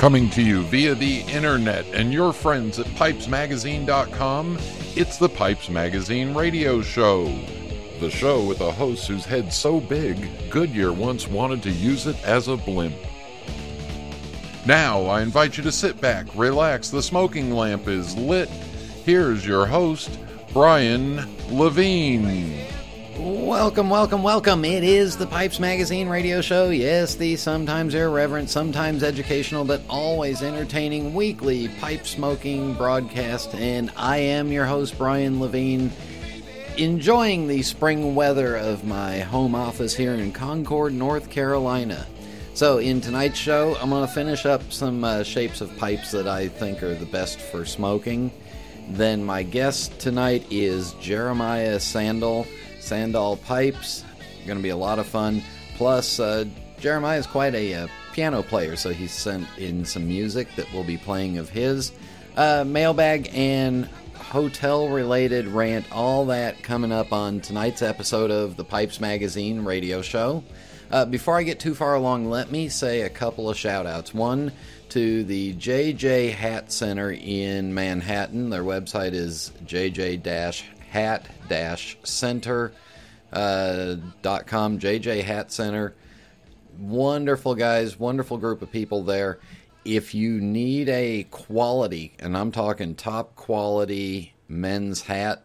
Coming 0.00 0.30
to 0.30 0.40
you 0.40 0.62
via 0.62 0.94
the 0.94 1.20
internet 1.24 1.84
and 1.92 2.10
your 2.10 2.32
friends 2.32 2.78
at 2.78 2.86
pipesmagazine.com, 2.86 4.56
it's 4.96 5.18
the 5.18 5.28
Pipes 5.28 5.68
Magazine 5.68 6.32
radio 6.32 6.80
show. 6.80 7.26
The 8.00 8.08
show 8.08 8.42
with 8.42 8.62
a 8.62 8.72
host 8.72 9.06
whose 9.08 9.26
head's 9.26 9.54
so 9.54 9.78
big, 9.78 10.26
Goodyear 10.48 10.94
once 10.94 11.28
wanted 11.28 11.62
to 11.64 11.70
use 11.70 12.06
it 12.06 12.16
as 12.24 12.48
a 12.48 12.56
blimp. 12.56 12.96
Now, 14.64 15.02
I 15.04 15.20
invite 15.20 15.58
you 15.58 15.62
to 15.64 15.70
sit 15.70 16.00
back, 16.00 16.28
relax, 16.34 16.88
the 16.88 17.02
smoking 17.02 17.52
lamp 17.52 17.86
is 17.86 18.16
lit. 18.16 18.48
Here's 19.04 19.44
your 19.44 19.66
host, 19.66 20.18
Brian 20.54 21.28
Levine. 21.50 22.69
Welcome, 23.50 23.90
welcome, 23.90 24.22
welcome. 24.22 24.64
It 24.64 24.84
is 24.84 25.16
the 25.16 25.26
Pipes 25.26 25.58
Magazine 25.58 26.08
radio 26.08 26.40
show. 26.40 26.70
Yes, 26.70 27.16
the 27.16 27.34
sometimes 27.34 27.96
irreverent, 27.96 28.48
sometimes 28.48 29.02
educational, 29.02 29.64
but 29.64 29.82
always 29.90 30.40
entertaining 30.40 31.14
weekly 31.14 31.66
pipe 31.80 32.06
smoking 32.06 32.74
broadcast. 32.74 33.52
And 33.56 33.90
I 33.96 34.18
am 34.18 34.52
your 34.52 34.66
host, 34.66 34.96
Brian 34.96 35.40
Levine, 35.40 35.90
enjoying 36.78 37.48
the 37.48 37.62
spring 37.62 38.14
weather 38.14 38.54
of 38.56 38.84
my 38.84 39.18
home 39.18 39.56
office 39.56 39.96
here 39.96 40.14
in 40.14 40.30
Concord, 40.30 40.92
North 40.94 41.28
Carolina. 41.28 42.06
So, 42.54 42.78
in 42.78 43.00
tonight's 43.00 43.36
show, 43.36 43.74
I'm 43.80 43.90
going 43.90 44.06
to 44.06 44.12
finish 44.14 44.46
up 44.46 44.70
some 44.70 45.02
uh, 45.02 45.24
shapes 45.24 45.60
of 45.60 45.76
pipes 45.76 46.12
that 46.12 46.28
I 46.28 46.46
think 46.46 46.84
are 46.84 46.94
the 46.94 47.04
best 47.04 47.40
for 47.40 47.64
smoking. 47.64 48.30
Then, 48.90 49.24
my 49.24 49.42
guest 49.42 49.98
tonight 49.98 50.46
is 50.52 50.92
Jeremiah 51.00 51.78
Sandahl. 51.78 52.46
Sandahl 52.80 53.40
Pipes. 53.44 54.04
Going 54.46 54.58
to 54.58 54.62
be 54.62 54.70
a 54.70 54.76
lot 54.76 54.98
of 54.98 55.06
fun. 55.06 55.42
Plus, 55.76 56.18
uh, 56.18 56.44
Jeremiah 56.80 57.18
is 57.18 57.26
quite 57.26 57.54
a 57.54 57.74
uh, 57.74 57.88
piano 58.12 58.42
player, 58.42 58.76
so 58.76 58.90
he 58.90 59.06
sent 59.06 59.46
in 59.58 59.84
some 59.84 60.08
music 60.08 60.48
that 60.56 60.66
we'll 60.72 60.84
be 60.84 60.96
playing 60.96 61.38
of 61.38 61.48
his. 61.50 61.92
Uh, 62.36 62.64
mailbag 62.66 63.30
and 63.34 63.86
hotel 64.14 64.88
related 64.88 65.48
rant, 65.48 65.84
all 65.92 66.26
that 66.26 66.62
coming 66.62 66.92
up 66.92 67.12
on 67.12 67.40
tonight's 67.40 67.82
episode 67.82 68.30
of 68.30 68.56
the 68.56 68.64
Pipes 68.64 69.00
Magazine 69.00 69.64
radio 69.64 70.02
show. 70.02 70.42
Uh, 70.90 71.04
before 71.04 71.38
I 71.38 71.42
get 71.42 71.60
too 71.60 71.74
far 71.74 71.94
along, 71.94 72.30
let 72.30 72.50
me 72.50 72.68
say 72.68 73.02
a 73.02 73.08
couple 73.08 73.48
of 73.48 73.56
shout 73.56 73.86
outs. 73.86 74.12
One 74.12 74.52
to 74.90 75.22
the 75.24 75.54
JJ 75.54 76.32
Hat 76.32 76.72
Center 76.72 77.12
in 77.12 77.72
Manhattan. 77.74 78.50
Their 78.50 78.64
website 78.64 79.12
is 79.12 79.52
jj 79.66 80.20
hat 80.90 81.26
center 82.04 82.72
uh, 83.32 83.96
com 84.46 84.78
jj 84.78 85.22
hat 85.22 85.52
center. 85.52 85.94
Wonderful 86.78 87.54
guys 87.54 87.98
wonderful 87.98 88.38
group 88.38 88.60
of 88.62 88.72
people 88.72 89.02
there. 89.04 89.38
If 89.84 90.14
you 90.14 90.40
need 90.40 90.88
a 90.88 91.24
quality 91.30 92.12
and 92.18 92.36
i'm 92.36 92.52
talking 92.52 92.94
top 92.94 93.34
quality 93.34 94.34
men's 94.48 95.02
hat 95.02 95.44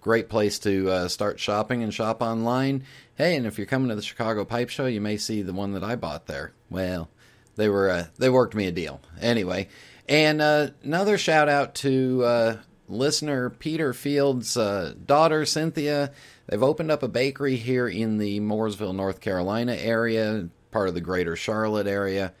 great 0.00 0.28
place 0.28 0.58
to 0.60 0.88
uh, 0.90 1.08
start 1.08 1.40
shopping 1.40 1.82
and 1.82 1.92
shop 1.92 2.22
online. 2.22 2.84
Hey 3.16 3.36
and 3.36 3.46
if 3.46 3.58
you're 3.58 3.66
coming 3.66 3.88
to 3.88 3.96
the 3.96 4.02
chicago 4.02 4.44
pipe 4.44 4.68
show 4.68 4.86
you 4.86 5.00
may 5.00 5.16
see 5.16 5.42
the 5.42 5.52
one 5.52 5.72
that 5.72 5.82
i 5.84 5.96
bought 5.96 6.26
there. 6.26 6.52
Well 6.70 7.08
they 7.56 7.68
were 7.68 7.90
uh, 7.90 8.06
they 8.18 8.28
worked 8.28 8.54
me 8.54 8.66
a 8.66 8.72
deal. 8.72 9.00
Anyway 9.20 9.68
and 10.08 10.40
uh, 10.40 10.68
another 10.82 11.18
shout 11.18 11.48
out 11.48 11.74
to 11.76 12.24
uh, 12.24 12.56
listener 12.88 13.50
Peter 13.50 13.92
Field's 13.92 14.56
uh, 14.56 14.94
daughter, 15.04 15.44
Cynthia. 15.44 16.12
They've 16.46 16.62
opened 16.62 16.90
up 16.90 17.02
a 17.02 17.08
bakery 17.08 17.56
here 17.56 17.88
in 17.88 18.18
the 18.18 18.40
Mooresville, 18.40 18.94
North 18.94 19.20
Carolina 19.20 19.74
area, 19.74 20.48
part 20.70 20.88
of 20.88 20.94
the 20.94 21.00
greater 21.00 21.36
Charlotte 21.36 21.86
area. 21.86 22.32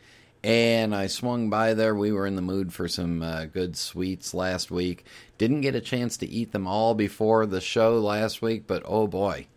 And 0.42 0.94
I 0.94 1.08
swung 1.08 1.50
by 1.50 1.74
there. 1.74 1.94
We 1.94 2.12
were 2.12 2.26
in 2.26 2.36
the 2.36 2.42
mood 2.42 2.72
for 2.72 2.88
some 2.88 3.22
uh, 3.22 3.46
good 3.46 3.76
sweets 3.76 4.32
last 4.34 4.70
week. 4.70 5.04
Didn't 5.36 5.62
get 5.62 5.74
a 5.74 5.80
chance 5.80 6.16
to 6.18 6.28
eat 6.28 6.52
them 6.52 6.66
all 6.66 6.94
before 6.94 7.44
the 7.44 7.60
show 7.60 7.98
last 7.98 8.40
week, 8.40 8.66
but 8.66 8.82
oh 8.86 9.06
boy. 9.06 9.48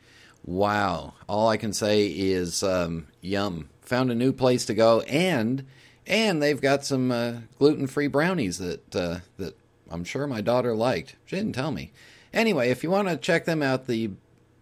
Wow. 0.44 1.14
All 1.30 1.50
I 1.50 1.58
can 1.58 1.72
say 1.72 2.08
is 2.08 2.64
um, 2.64 3.08
yum. 3.22 3.70
Found 3.82 4.12
a 4.12 4.16
new 4.16 4.34
place 4.34 4.66
to 4.66 4.74
go 4.74 5.02
and 5.02 5.66
and 6.08 6.42
they've 6.42 6.60
got 6.60 6.84
some 6.84 7.12
uh, 7.12 7.34
gluten-free 7.60 8.08
brownies 8.08 8.58
that 8.58 8.96
uh, 8.96 9.20
that 9.38 9.56
I'm 9.92 10.04
sure 10.04 10.28
my 10.28 10.42
daughter 10.42 10.76
liked. 10.76 11.16
She 11.26 11.36
didn't 11.36 11.54
tell 11.54 11.72
me. 11.72 11.92
Anyway, 12.34 12.70
if 12.70 12.84
you 12.84 12.90
want 12.90 13.10
to 13.10 13.18
check 13.18 13.46
them 13.46 13.62
out, 13.62 13.88
the 13.88 14.12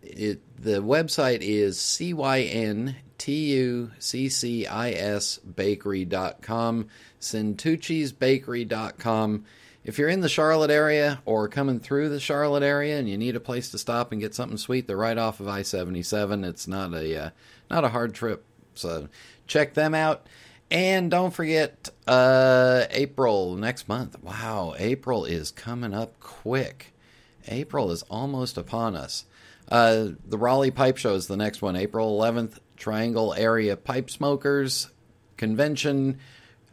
it, 0.02 0.42
the 0.62 0.82
website 0.82 1.40
is 1.42 1.78
cyntuccis 1.78 2.96
bakery.com, 5.56 6.88
bakery.com. 8.18 9.46
If 9.84 9.98
you're 9.98 10.10
in 10.10 10.22
the 10.22 10.30
Charlotte 10.30 10.72
area 10.72 11.22
or 11.26 11.48
coming 11.48 11.80
through 11.80 12.10
the 12.10 12.20
Charlotte 12.20 12.64
area 12.64 13.00
and 13.00 13.10
you 13.10 13.18
need 13.18 13.36
a 13.36 13.40
place 13.40 13.72
to 13.72 13.78
stop 13.78 14.12
and 14.12 14.22
get 14.22 14.36
something 14.36 14.58
sweet, 14.58 14.88
they're 14.88 14.98
right 14.98 15.18
off 15.18 15.40
of 15.40 15.48
I-77. 15.48 16.46
It's 16.46 16.68
not 16.68 16.94
a 16.94 17.26
uh, 17.26 17.30
not 17.72 17.86
a 17.86 17.90
hard 17.90 18.14
trip, 18.14 18.44
so 18.76 19.08
check 19.48 19.74
them 19.74 19.96
out. 19.96 20.28
And 20.72 21.10
don't 21.10 21.34
forget, 21.34 21.90
uh, 22.08 22.86
April 22.92 23.56
next 23.56 23.88
month. 23.88 24.22
Wow, 24.22 24.76
April 24.78 25.26
is 25.26 25.52
coming 25.52 25.94
up 25.94 26.20
quick. 26.20 26.94
April 27.48 27.92
is 27.92 28.04
almost 28.04 28.58
upon 28.58 28.96
us. 28.96 29.26
Uh, 29.72 30.10
the 30.28 30.38
Raleigh 30.38 30.72
Pipe 30.72 30.98
Show 30.98 31.16
is 31.16 31.28
the 31.28 31.38
next 31.38 31.62
one, 31.62 31.76
April 31.76 32.20
11th. 32.20 32.60
Triangle 32.80 33.34
Area 33.34 33.76
Pipe 33.76 34.10
Smokers 34.10 34.90
Convention, 35.38 36.18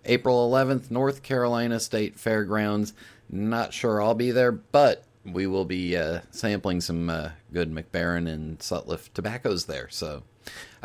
April 0.04 0.48
11th, 0.48 0.90
North 0.90 1.22
Carolina 1.22 1.80
State 1.80 2.18
Fairgrounds. 2.18 2.94
Not 3.28 3.74
sure 3.74 4.00
I'll 4.00 4.14
be 4.14 4.30
there, 4.30 4.52
but 4.52 5.04
we 5.24 5.48
will 5.48 5.64
be 5.64 5.96
uh, 5.96 6.20
sampling 6.30 6.80
some 6.80 7.10
uh, 7.10 7.30
good 7.52 7.70
Mac 7.70 7.90
Baren 7.90 8.28
and 8.28 8.60
Sutliff 8.60 9.12
tobaccos 9.12 9.66
there. 9.66 9.88
So, 9.90 10.22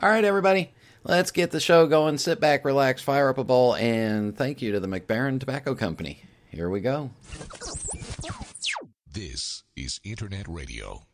all 0.02 0.10
right, 0.10 0.26
everybody. 0.26 0.72
Let's 1.04 1.32
get 1.32 1.50
the 1.50 1.60
show 1.60 1.88
going. 1.88 2.20
Sit 2.20 2.40
back, 2.40 2.64
relax, 2.64 3.02
fire 3.02 3.30
up 3.30 3.40
a 3.40 3.44
bowl, 3.44 3.76
and 3.76 4.38
thank 4.38 4.62
you 4.62 4.72
to 4.72 4.80
the 4.80 4.88
Mac 4.88 5.08
Baren 5.08 5.40
Tobacco 5.40 5.74
Company. 5.74 6.24
Here 6.50 6.70
we 6.70 6.80
go. 6.80 7.10
This 9.12 9.64
is 9.76 10.00
Internet 10.04 10.48
Radio. 10.48 11.08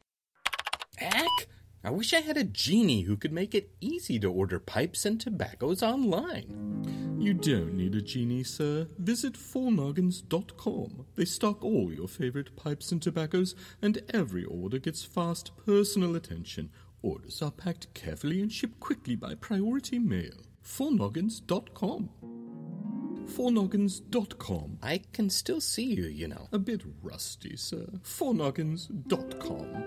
Heck, 0.97 1.47
I 1.85 1.91
wish 1.91 2.13
I 2.13 2.19
had 2.19 2.35
a 2.35 2.43
genie 2.43 3.03
who 3.03 3.15
could 3.15 3.31
make 3.31 3.55
it 3.55 3.71
easy 3.79 4.19
to 4.19 4.29
order 4.29 4.59
pipes 4.59 5.05
and 5.05 5.21
tobaccos 5.21 5.81
online. 5.81 7.17
You 7.17 7.33
don't 7.33 7.73
need 7.73 7.95
a 7.95 8.01
genie, 8.01 8.43
sir. 8.43 8.87
Visit 8.99 9.35
fournoggins.com. 9.35 11.05
They 11.15 11.25
stock 11.25 11.63
all 11.63 11.93
your 11.93 12.09
favorite 12.09 12.57
pipes 12.57 12.91
and 12.91 13.01
tobaccos, 13.01 13.55
and 13.81 14.03
every 14.13 14.43
order 14.43 14.79
gets 14.79 15.05
fast 15.05 15.51
personal 15.65 16.15
attention 16.17 16.71
Orders 17.01 17.41
are 17.41 17.51
packed 17.51 17.93
carefully 17.93 18.41
and 18.41 18.51
shipped 18.51 18.79
quickly 18.79 19.15
by 19.15 19.35
priority 19.35 19.99
mail. 19.99 20.45
Fournoggins.com. 20.63 22.09
Fournoggins.com. 23.27 24.79
I 24.81 25.01
can 25.13 25.29
still 25.29 25.61
see 25.61 25.93
you, 25.93 26.05
you 26.05 26.27
know. 26.27 26.47
A 26.51 26.59
bit 26.59 26.81
rusty, 27.01 27.55
sir. 27.55 27.87
Fournoggins.com. 28.03 29.85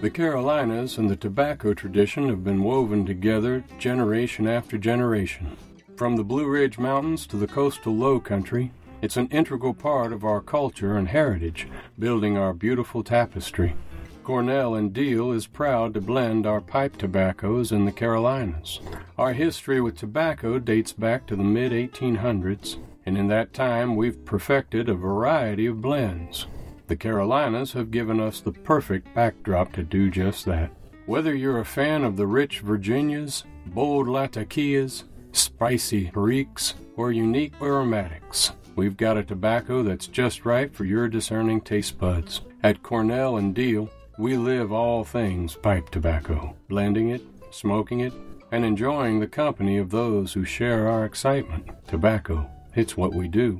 The 0.00 0.10
Carolinas 0.10 0.96
and 0.96 1.10
the 1.10 1.16
tobacco 1.16 1.74
tradition 1.74 2.28
have 2.28 2.42
been 2.42 2.62
woven 2.64 3.04
together 3.04 3.64
generation 3.78 4.46
after 4.46 4.78
generation. 4.78 5.56
From 5.96 6.16
the 6.16 6.24
Blue 6.24 6.48
Ridge 6.48 6.78
Mountains 6.78 7.26
to 7.26 7.36
the 7.36 7.46
coastal 7.46 7.94
low 7.94 8.18
country, 8.18 8.72
it's 9.02 9.16
an 9.16 9.28
integral 9.28 9.74
part 9.74 10.12
of 10.12 10.24
our 10.24 10.40
culture 10.40 10.96
and 10.96 11.08
heritage, 11.08 11.66
building 11.98 12.36
our 12.36 12.52
beautiful 12.52 13.02
tapestry. 13.02 13.74
Cornell 14.22 14.74
and 14.74 14.92
Diehl 14.92 15.34
is 15.34 15.46
proud 15.46 15.94
to 15.94 16.00
blend 16.00 16.46
our 16.46 16.60
pipe 16.60 16.96
tobaccos 16.96 17.72
in 17.72 17.84
the 17.84 17.92
Carolinas. 17.92 18.80
Our 19.16 19.32
history 19.32 19.80
with 19.80 19.96
tobacco 19.96 20.58
dates 20.58 20.92
back 20.92 21.26
to 21.26 21.36
the 21.36 21.42
mid 21.42 21.72
1800s, 21.72 22.76
and 23.06 23.16
in 23.16 23.28
that 23.28 23.54
time 23.54 23.96
we've 23.96 24.24
perfected 24.24 24.88
a 24.88 24.94
variety 24.94 25.66
of 25.66 25.80
blends. 25.80 26.46
The 26.86 26.96
Carolinas 26.96 27.72
have 27.72 27.90
given 27.90 28.20
us 28.20 28.40
the 28.40 28.52
perfect 28.52 29.14
backdrop 29.14 29.72
to 29.72 29.82
do 29.82 30.10
just 30.10 30.44
that. 30.44 30.70
Whether 31.06 31.34
you're 31.34 31.60
a 31.60 31.64
fan 31.64 32.04
of 32.04 32.16
the 32.16 32.26
rich 32.26 32.60
Virginias, 32.60 33.44
bold 33.66 34.06
Latakias, 34.06 35.04
spicy 35.32 36.10
Periques, 36.10 36.74
or 36.96 37.10
unique 37.10 37.54
aromatics, 37.60 38.52
We've 38.76 38.96
got 38.96 39.16
a 39.16 39.24
tobacco 39.24 39.82
that's 39.82 40.06
just 40.06 40.44
right 40.44 40.72
for 40.74 40.84
your 40.84 41.08
discerning 41.08 41.60
taste 41.60 41.98
buds. 41.98 42.40
At 42.62 42.82
Cornell 42.82 43.36
and 43.36 43.54
Diehl, 43.54 43.90
we 44.18 44.36
live 44.36 44.72
all 44.72 45.04
things 45.04 45.56
pipe 45.56 45.90
tobacco, 45.90 46.54
blending 46.68 47.10
it, 47.10 47.22
smoking 47.50 48.00
it, 48.00 48.12
and 48.52 48.64
enjoying 48.64 49.20
the 49.20 49.26
company 49.26 49.78
of 49.78 49.90
those 49.90 50.32
who 50.32 50.44
share 50.44 50.88
our 50.88 51.04
excitement. 51.04 51.68
Tobacco, 51.88 52.48
it's 52.74 52.96
what 52.96 53.14
we 53.14 53.28
do. 53.28 53.58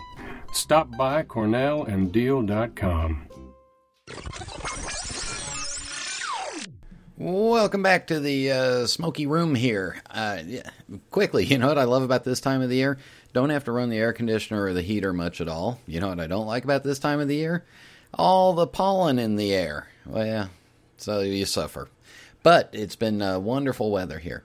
Stop 0.52 0.96
by 0.96 1.22
cornellanddiehl.com. 1.22 3.26
Welcome 7.22 7.82
back 7.82 8.06
to 8.06 8.18
the 8.18 8.50
uh, 8.50 8.86
smoky 8.86 9.26
room 9.26 9.54
here. 9.54 10.00
Uh, 10.08 10.38
quickly, 11.10 11.44
you 11.48 11.58
know 11.58 11.68
what 11.68 11.76
I 11.76 11.84
love 11.84 12.02
about 12.02 12.24
this 12.24 12.40
time 12.40 12.62
of 12.62 12.70
the 12.70 12.76
year? 12.76 12.96
Don't 13.32 13.50
have 13.50 13.65
to 13.65 13.73
run 13.73 13.91
the 13.91 13.99
air 13.99 14.12
conditioner 14.12 14.65
or 14.65 14.73
the 14.73 14.82
heater 14.82 15.12
much 15.12 15.41
at 15.41 15.49
all. 15.49 15.81
You 15.87 16.00
know 16.00 16.09
what 16.09 16.21
I 16.21 16.27
don't 16.27 16.47
like 16.47 16.65
about 16.65 16.82
this 16.82 16.99
time 16.99 17.21
of 17.21 17.29
the 17.29 17.37
year? 17.37 17.65
All 18.15 18.55
the 18.55 18.67
pollen 18.67 19.19
in 19.19 19.37
the 19.37 19.55
air. 19.55 19.88
Well, 20.05 20.27
yeah, 20.27 20.49
so 20.97 21.21
you 21.21 21.44
suffer. 21.44 21.88
But 22.43 22.71
it's 22.73 22.97
been 22.97 23.23
uh, 23.23 23.38
wonderful 23.38 23.91
weather 23.91 24.19
here. 24.19 24.43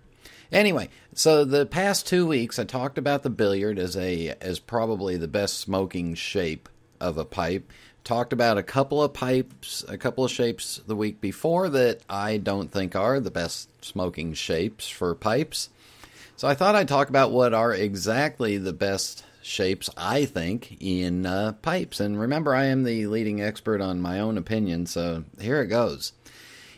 Anyway, 0.51 0.89
so 1.13 1.43
the 1.43 1.65
past 1.65 2.07
two 2.07 2.27
weeks 2.27 2.59
I 2.59 2.65
talked 2.65 2.97
about 2.97 3.23
the 3.23 3.29
billiard 3.29 3.79
as 3.79 3.97
a 3.97 4.35
as 4.41 4.59
probably 4.59 5.17
the 5.17 5.27
best 5.27 5.57
smoking 5.57 6.13
shape 6.13 6.69
of 6.99 7.17
a 7.17 7.25
pipe 7.25 7.71
talked 8.05 8.31
about 8.31 8.57
a 8.57 8.63
couple 8.63 9.03
of 9.03 9.13
pipes, 9.13 9.83
a 9.89 9.97
couple 9.97 10.23
of 10.23 10.31
shapes 10.31 10.79
the 10.85 10.95
week 10.95 11.19
before 11.19 11.67
that 11.69 12.01
I 12.07 12.37
don't 12.37 12.71
think 12.71 12.95
are 12.95 13.19
the 13.19 13.31
best 13.31 13.67
smoking 13.83 14.33
shapes 14.33 14.87
for 14.87 15.13
pipes. 15.15 15.69
So 16.37 16.49
I 16.49 16.53
thought 16.53 16.75
I'd 16.75 16.89
talk 16.89 17.07
about 17.07 17.31
what 17.31 17.53
are 17.53 17.73
exactly 17.73 18.57
the 18.57 18.73
best 18.73 19.23
shapes 19.41 19.89
I 19.95 20.25
think 20.25 20.77
in 20.81 21.25
uh, 21.25 21.53
pipes. 21.61 22.01
And 22.01 22.19
remember, 22.19 22.53
I 22.53 22.65
am 22.65 22.83
the 22.83 23.07
leading 23.07 23.41
expert 23.41 23.79
on 23.79 24.01
my 24.01 24.19
own 24.19 24.37
opinion, 24.37 24.85
so 24.85 25.23
here 25.39 25.61
it 25.61 25.67
goes. 25.67 26.11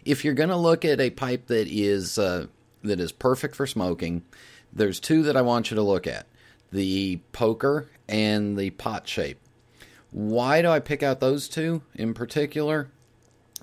If 0.05 0.23
you're 0.23 0.35
going 0.35 0.49
to 0.49 0.57
look 0.57 0.85
at 0.85 0.99
a 0.99 1.09
pipe 1.09 1.47
that 1.47 1.67
is 1.67 2.19
uh, 2.19 2.47
that 2.83 2.99
is 2.99 3.11
perfect 3.11 3.55
for 3.55 3.65
smoking, 3.65 4.23
there's 4.71 4.99
two 4.99 5.23
that 5.23 5.35
I 5.35 5.41
want 5.41 5.71
you 5.71 5.75
to 5.75 5.81
look 5.81 6.05
at: 6.05 6.27
the 6.71 7.19
poker 7.31 7.89
and 8.07 8.57
the 8.57 8.69
pot 8.69 9.07
shape. 9.07 9.39
Why 10.11 10.61
do 10.61 10.69
I 10.69 10.79
pick 10.79 11.01
out 11.01 11.19
those 11.19 11.47
two 11.47 11.81
in 11.95 12.13
particular? 12.13 12.91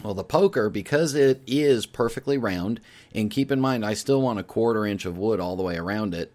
Well, 0.02 0.14
the 0.14 0.24
poker, 0.24 0.68
because 0.68 1.14
it 1.14 1.40
is 1.46 1.86
perfectly 1.86 2.36
round, 2.36 2.80
and 3.14 3.30
keep 3.30 3.50
in 3.50 3.60
mind, 3.60 3.86
I 3.86 3.94
still 3.94 4.20
want 4.20 4.38
a 4.38 4.44
quarter 4.44 4.84
inch 4.84 5.04
of 5.04 5.16
wood 5.16 5.40
all 5.40 5.56
the 5.56 5.62
way 5.62 5.76
around 5.76 6.14
it. 6.14 6.32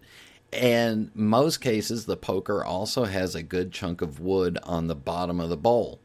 And 0.52 1.10
most 1.14 1.58
cases, 1.60 2.06
the 2.06 2.16
poker 2.16 2.64
also 2.64 3.04
has 3.04 3.34
a 3.34 3.42
good 3.42 3.70
chunk 3.70 4.00
of 4.02 4.18
wood 4.18 4.58
on 4.64 4.86
the 4.86 4.96
bottom 4.96 5.38
of 5.38 5.50
the 5.50 5.56
bowl. 5.56 6.00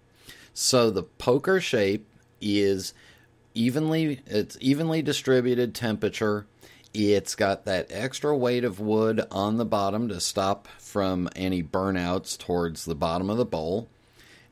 So 0.54 0.92
the 0.92 1.04
poker 1.04 1.60
shape 1.60 2.06
is 2.42 2.94
evenly 3.54 4.20
it's 4.28 4.58
evenly 4.62 5.02
distributed 5.02 5.74
temperature. 5.74 6.46
It's 6.94 7.36
got 7.36 7.66
that 7.66 7.88
extra 7.90 8.38
weight 8.38 8.64
of 8.64 8.80
wood 8.80 9.26
on 9.32 9.58
the 9.58 9.66
bottom 9.66 10.08
to 10.10 10.20
stop 10.20 10.68
from 10.78 11.28
any 11.36 11.64
burnouts 11.64 12.38
towards 12.38 12.86
the 12.86 12.96
bottom 12.96 13.30
of 13.30 13.38
the 13.38 13.46
bowl 13.46 13.90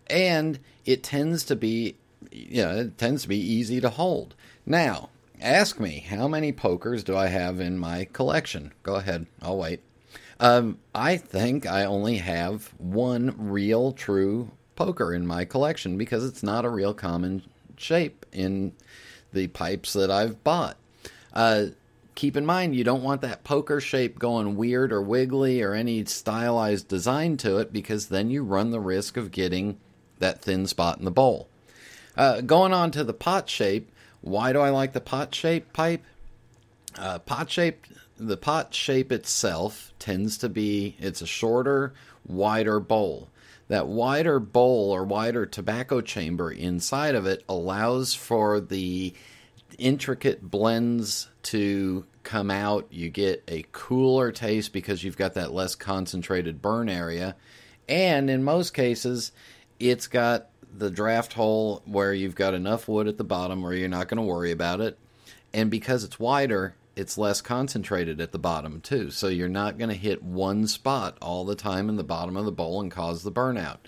and 0.08 0.60
it 0.86 1.04
tends 1.04 1.44
to 1.46 1.56
be 1.56 1.96
you 2.34 2.64
know, 2.64 2.76
it 2.76 2.98
tends 2.98 3.24
to 3.24 3.30
be 3.30 3.38
easy 3.38 3.80
to 3.82 3.90
hold. 3.90 4.36
Now, 4.66 5.10
ask 5.42 5.80
me 5.80 6.06
how 6.08 6.28
many 6.28 6.52
pokers 6.52 7.04
do 7.04 7.16
I 7.16 7.28
have 7.28 7.60
in 7.60 7.78
my 7.78 8.06
collection? 8.12 8.74
Go 8.82 8.96
ahead, 8.96 9.28
I'll 9.42 9.58
wait. 9.58 9.82
Um, 10.40 10.80
I 10.94 11.18
think 11.18 11.66
I 11.66 11.86
only 11.86 12.18
have 12.18 12.74
one 12.78 13.36
real 13.38 13.92
true 13.92 14.52
poker 14.76 15.14
in 15.14 15.28
my 15.28 15.46
collection 15.46 15.98
because 15.98 16.26
it's 16.26 16.44
not 16.44 16.66
a 16.66 16.70
real 16.70 16.94
common 16.94 17.44
shape 17.78 18.26
in 18.32 18.74
the 19.32 19.48
pipes 19.48 19.94
that 19.94 20.12
I've 20.12 20.44
bought. 20.44 20.78
Uh, 21.34 21.68
keep 22.16 22.36
in 22.36 22.46
mind, 22.46 22.76
you 22.76 22.84
don't 22.84 23.04
want 23.04 23.22
that 23.22 23.44
poker 23.44 23.80
shape 23.80 24.20
going 24.20 24.56
weird 24.56 24.92
or 24.92 25.02
wiggly 25.02 25.62
or 25.62 25.74
any 25.74 26.04
stylized 26.06 26.88
design 26.88 27.38
to 27.38 27.58
it 27.58 27.72
because 27.72 28.08
then 28.08 28.30
you 28.30 28.44
run 28.44 28.72
the 28.72 28.80
risk 28.80 29.18
of 29.18 29.32
getting 29.32 29.78
that 30.20 30.42
thin 30.42 30.68
spot 30.68 31.00
in 31.00 31.06
the 31.06 31.12
bowl. 31.12 31.48
Uh, 32.16 32.42
going 32.42 32.74
on 32.74 32.92
to 32.92 33.04
the 33.04 33.14
pot 33.14 33.50
shape, 33.50 33.92
why 34.22 34.54
do 34.54 34.60
I 34.60 34.70
like 34.70 34.94
the 34.94 35.02
pot 35.02 35.34
shape 35.34 35.74
pipe? 35.74 36.04
Uh, 36.98 37.20
pot 37.20 37.50
shape, 37.50 37.86
the 38.18 38.38
pot 38.38 38.74
shape 38.74 39.12
itself 39.12 39.94
tends 40.00 40.38
to 40.40 40.50
be 40.50 40.96
it's 41.00 41.22
a 41.22 41.28
shorter, 41.28 41.94
wider 42.26 42.80
bowl. 42.80 43.30
That 43.68 43.88
wider 43.88 44.40
bowl 44.40 44.92
or 44.92 45.04
wider 45.04 45.46
tobacco 45.46 46.02
chamber 46.02 46.52
inside 46.52 47.16
of 47.16 47.26
it 47.26 47.44
allows 47.50 48.14
for 48.14 48.60
the 48.60 49.14
intricate 49.78 50.50
blends 50.50 51.30
to 51.44 52.06
come 52.24 52.52
out. 52.52 52.88
You 52.92 53.10
get 53.10 53.44
a 53.48 53.66
cooler 53.72 54.32
taste 54.32 54.74
because 54.74 55.04
you've 55.04 55.18
got 55.18 55.34
that 55.34 55.54
less 55.54 55.76
concentrated 55.76 56.62
burn 56.62 56.90
area. 56.90 57.36
And 57.90 58.30
in 58.30 58.44
most 58.44 58.74
cases, 58.74 59.32
it's 59.80 60.08
got 60.08 60.50
the 60.76 60.90
draft 60.90 61.34
hole 61.34 61.82
where 61.86 62.14
you've 62.14 62.36
got 62.36 62.54
enough 62.54 62.88
wood 62.88 63.08
at 63.08 63.18
the 63.18 63.24
bottom 63.24 63.62
where 63.62 63.74
you're 63.74 63.90
not 63.90 64.08
going 64.08 64.18
to 64.18 64.24
worry 64.24 64.52
about 64.52 64.82
it. 64.82 64.98
And 65.54 65.70
because 65.70 66.04
it's 66.04 66.20
wider, 66.20 66.76
it's 66.96 67.18
less 67.18 67.42
concentrated 67.42 68.20
at 68.20 68.32
the 68.32 68.40
bottom 68.40 68.82
too. 68.82 69.12
So 69.12 69.28
you're 69.28 69.50
not 69.50 69.78
going 69.78 69.90
to 69.90 69.96
hit 69.96 70.24
one 70.24 70.68
spot 70.68 71.18
all 71.22 71.46
the 71.46 71.56
time 71.56 71.90
in 71.90 71.96
the 71.96 72.04
bottom 72.04 72.38
of 72.38 72.46
the 72.46 72.52
bowl 72.52 72.82
and 72.82 72.92
cause 72.92 73.24
the 73.24 73.32
burnout. 73.32 73.80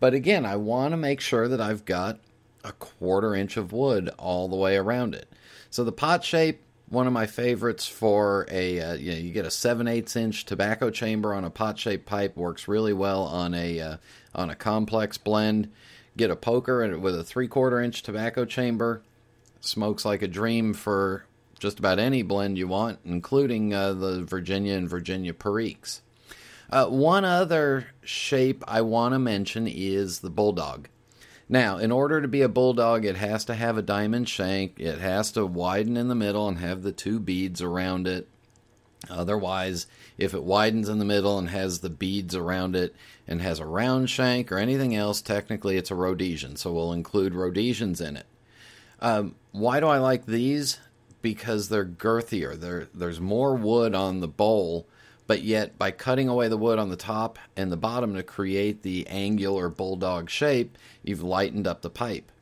But 0.00 0.14
again, 0.14 0.46
I 0.46 0.56
want 0.56 0.92
to 0.92 0.96
make 0.96 1.20
sure 1.20 1.48
that 1.48 1.60
I've 1.60 1.84
got 1.84 2.20
a 2.64 2.72
quarter 2.72 3.34
inch 3.34 3.56
of 3.56 3.72
wood 3.72 4.10
all 4.18 4.48
the 4.48 4.56
way 4.56 4.76
around 4.76 5.14
it. 5.14 5.32
So 5.70 5.84
the 5.84 5.92
pot 5.92 6.24
shape, 6.24 6.62
one 6.88 7.06
of 7.06 7.12
my 7.12 7.26
favorites 7.26 7.86
for 7.86 8.46
a 8.50 8.80
uh, 8.80 8.94
you, 8.94 9.12
know, 9.12 9.18
you 9.18 9.32
get 9.32 9.44
a 9.44 9.50
7 9.50 9.86
8 9.86 10.16
inch 10.16 10.44
tobacco 10.44 10.90
chamber 10.90 11.34
on 11.34 11.44
a 11.44 11.50
pot 11.50 11.78
shaped 11.78 12.06
pipe 12.06 12.36
works 12.36 12.68
really 12.68 12.92
well 12.92 13.24
on 13.24 13.54
a 13.54 13.80
uh, 13.80 13.96
on 14.34 14.50
a 14.50 14.54
complex 14.54 15.18
blend. 15.18 15.70
Get 16.18 16.30
a 16.30 16.36
poker 16.36 16.82
and 16.82 17.00
with 17.00 17.18
a 17.18 17.24
three 17.24 17.48
quarter 17.48 17.80
inch 17.80 18.02
tobacco 18.02 18.44
chamber. 18.44 19.02
Smokes 19.60 20.04
like 20.04 20.20
a 20.20 20.28
dream 20.28 20.74
for 20.74 21.24
just 21.60 21.78
about 21.78 21.98
any 21.98 22.22
blend 22.22 22.58
you 22.58 22.68
want, 22.68 22.98
including 23.04 23.72
uh, 23.72 23.92
the 23.94 24.24
Virginia 24.24 24.74
and 24.74 24.90
Virginia 24.90 25.32
Periques. 25.32 26.02
Uh, 26.70 26.86
one 26.86 27.24
other 27.24 27.86
shape 28.02 28.64
I 28.68 28.82
want 28.82 29.14
to 29.14 29.18
mention 29.18 29.66
is 29.66 30.18
the 30.18 30.30
Bulldog. 30.30 30.88
Now, 31.48 31.78
in 31.78 31.90
order 31.90 32.20
to 32.20 32.28
be 32.28 32.42
a 32.42 32.48
bulldog, 32.48 33.04
it 33.04 33.16
has 33.16 33.44
to 33.46 33.54
have 33.54 33.78
a 33.78 33.82
diamond 33.82 34.28
shank. 34.28 34.78
It 34.78 34.98
has 34.98 35.32
to 35.32 35.46
widen 35.46 35.96
in 35.96 36.08
the 36.08 36.14
middle 36.14 36.46
and 36.46 36.58
have 36.58 36.82
the 36.82 36.92
two 36.92 37.18
beads 37.20 37.62
around 37.62 38.06
it. 38.06 38.28
Otherwise, 39.08 39.86
if 40.16 40.34
it 40.34 40.42
widens 40.42 40.88
in 40.88 40.98
the 40.98 41.04
middle 41.04 41.38
and 41.38 41.50
has 41.50 41.78
the 41.78 41.90
beads 41.90 42.34
around 42.34 42.74
it 42.74 42.94
and 43.26 43.40
has 43.40 43.60
a 43.60 43.66
round 43.66 44.10
shank 44.10 44.50
or 44.50 44.58
anything 44.58 44.94
else, 44.94 45.22
technically 45.22 45.76
it's 45.76 45.90
a 45.90 45.94
Rhodesian. 45.94 46.56
So 46.56 46.72
we'll 46.72 46.92
include 46.92 47.34
Rhodesians 47.34 48.00
in 48.00 48.16
it. 48.16 48.26
Um, 49.00 49.36
why 49.52 49.80
do 49.80 49.86
I 49.86 49.98
like 49.98 50.26
these? 50.26 50.78
Because 51.22 51.68
they're 51.68 51.84
girthier. 51.84 52.58
They're, 52.58 52.88
there's 52.92 53.20
more 53.20 53.54
wood 53.54 53.94
on 53.94 54.20
the 54.20 54.28
bowl, 54.28 54.86
but 55.28 55.42
yet 55.42 55.78
by 55.78 55.92
cutting 55.92 56.28
away 56.28 56.48
the 56.48 56.56
wood 56.56 56.78
on 56.78 56.88
the 56.88 56.96
top 56.96 57.38
and 57.56 57.70
the 57.70 57.76
bottom 57.76 58.14
to 58.14 58.22
create 58.22 58.82
the 58.82 59.06
angular 59.06 59.68
bulldog 59.68 60.28
shape, 60.28 60.76
you've 61.04 61.22
lightened 61.22 61.66
up 61.66 61.82
the 61.82 61.90
pipe. 61.90 62.32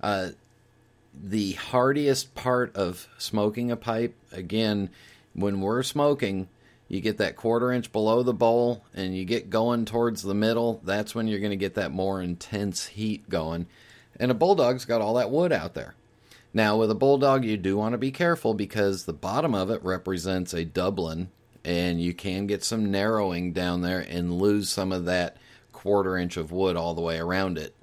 Uh, 0.00 0.30
the 1.12 1.52
hardiest 1.52 2.34
part 2.34 2.76
of 2.76 3.08
smoking 3.18 3.70
a 3.70 3.76
pipe, 3.76 4.14
again, 4.30 4.90
when 5.36 5.60
we're 5.60 5.82
smoking, 5.82 6.48
you 6.88 7.00
get 7.00 7.18
that 7.18 7.36
quarter 7.36 7.70
inch 7.70 7.92
below 7.92 8.22
the 8.22 8.32
bowl 8.32 8.84
and 8.94 9.16
you 9.16 9.24
get 9.24 9.50
going 9.50 9.84
towards 9.84 10.22
the 10.22 10.34
middle, 10.34 10.80
that's 10.82 11.14
when 11.14 11.28
you're 11.28 11.40
going 11.40 11.50
to 11.50 11.56
get 11.56 11.74
that 11.74 11.92
more 11.92 12.22
intense 12.22 12.86
heat 12.86 13.28
going. 13.28 13.66
And 14.18 14.30
a 14.30 14.34
bulldog's 14.34 14.86
got 14.86 15.02
all 15.02 15.14
that 15.14 15.30
wood 15.30 15.52
out 15.52 15.74
there. 15.74 15.94
Now, 16.54 16.78
with 16.78 16.90
a 16.90 16.94
bulldog, 16.94 17.44
you 17.44 17.58
do 17.58 17.76
want 17.76 17.92
to 17.92 17.98
be 17.98 18.10
careful 18.10 18.54
because 18.54 19.04
the 19.04 19.12
bottom 19.12 19.54
of 19.54 19.70
it 19.70 19.84
represents 19.84 20.54
a 20.54 20.64
Dublin, 20.64 21.28
and 21.62 22.00
you 22.00 22.14
can 22.14 22.46
get 22.46 22.64
some 22.64 22.90
narrowing 22.90 23.52
down 23.52 23.82
there 23.82 24.00
and 24.00 24.38
lose 24.38 24.70
some 24.70 24.90
of 24.90 25.04
that 25.04 25.36
quarter 25.72 26.16
inch 26.16 26.38
of 26.38 26.52
wood 26.52 26.74
all 26.74 26.94
the 26.94 27.02
way 27.02 27.18
around 27.18 27.58
it. 27.58 27.74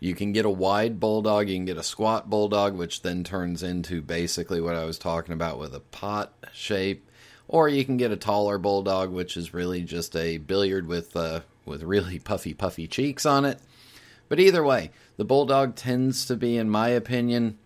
You 0.00 0.14
can 0.14 0.32
get 0.32 0.46
a 0.46 0.50
wide 0.50 0.98
bulldog, 0.98 1.50
you 1.50 1.56
can 1.56 1.66
get 1.66 1.76
a 1.76 1.82
squat 1.82 2.30
bulldog, 2.30 2.74
which 2.74 3.02
then 3.02 3.22
turns 3.22 3.62
into 3.62 4.00
basically 4.00 4.58
what 4.58 4.74
I 4.74 4.86
was 4.86 4.98
talking 4.98 5.34
about 5.34 5.58
with 5.58 5.74
a 5.74 5.80
pot 5.80 6.32
shape, 6.54 7.06
or 7.46 7.68
you 7.68 7.84
can 7.84 7.98
get 7.98 8.10
a 8.10 8.16
taller 8.16 8.56
bulldog, 8.56 9.10
which 9.10 9.36
is 9.36 9.52
really 9.52 9.82
just 9.82 10.16
a 10.16 10.38
billiard 10.38 10.86
with 10.86 11.14
uh, 11.14 11.40
with 11.66 11.82
really 11.82 12.18
puffy, 12.24 12.54
puffy 12.54 12.86
cheeks 12.86 13.26
on 13.26 13.44
it. 13.44 13.60
But 14.30 14.40
either 14.40 14.64
way, 14.64 14.90
the 15.18 15.24
bulldog 15.26 15.74
tends 15.74 16.24
to 16.26 16.36
be, 16.36 16.56
in 16.56 16.70
my 16.70 16.88
opinion, 16.88 17.58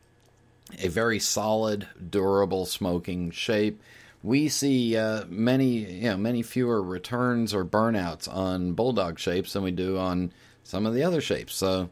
a 0.82 0.88
very 0.88 1.20
solid, 1.20 1.86
durable 2.10 2.66
smoking 2.66 3.30
shape. 3.30 3.80
We 4.22 4.48
see 4.48 4.96
uh, 4.96 5.26
many, 5.28 6.00
you 6.00 6.10
know, 6.10 6.16
many 6.16 6.42
fewer 6.42 6.82
returns 6.82 7.54
or 7.54 7.64
burnouts 7.64 8.26
on 8.26 8.72
bulldog 8.72 9.18
shapes 9.18 9.52
than 9.52 9.62
we 9.62 9.70
do 9.70 9.98
on 9.98 10.32
some 10.62 10.86
of 10.86 10.94
the 10.94 11.02
other 11.02 11.20
shapes. 11.20 11.54
So 11.54 11.90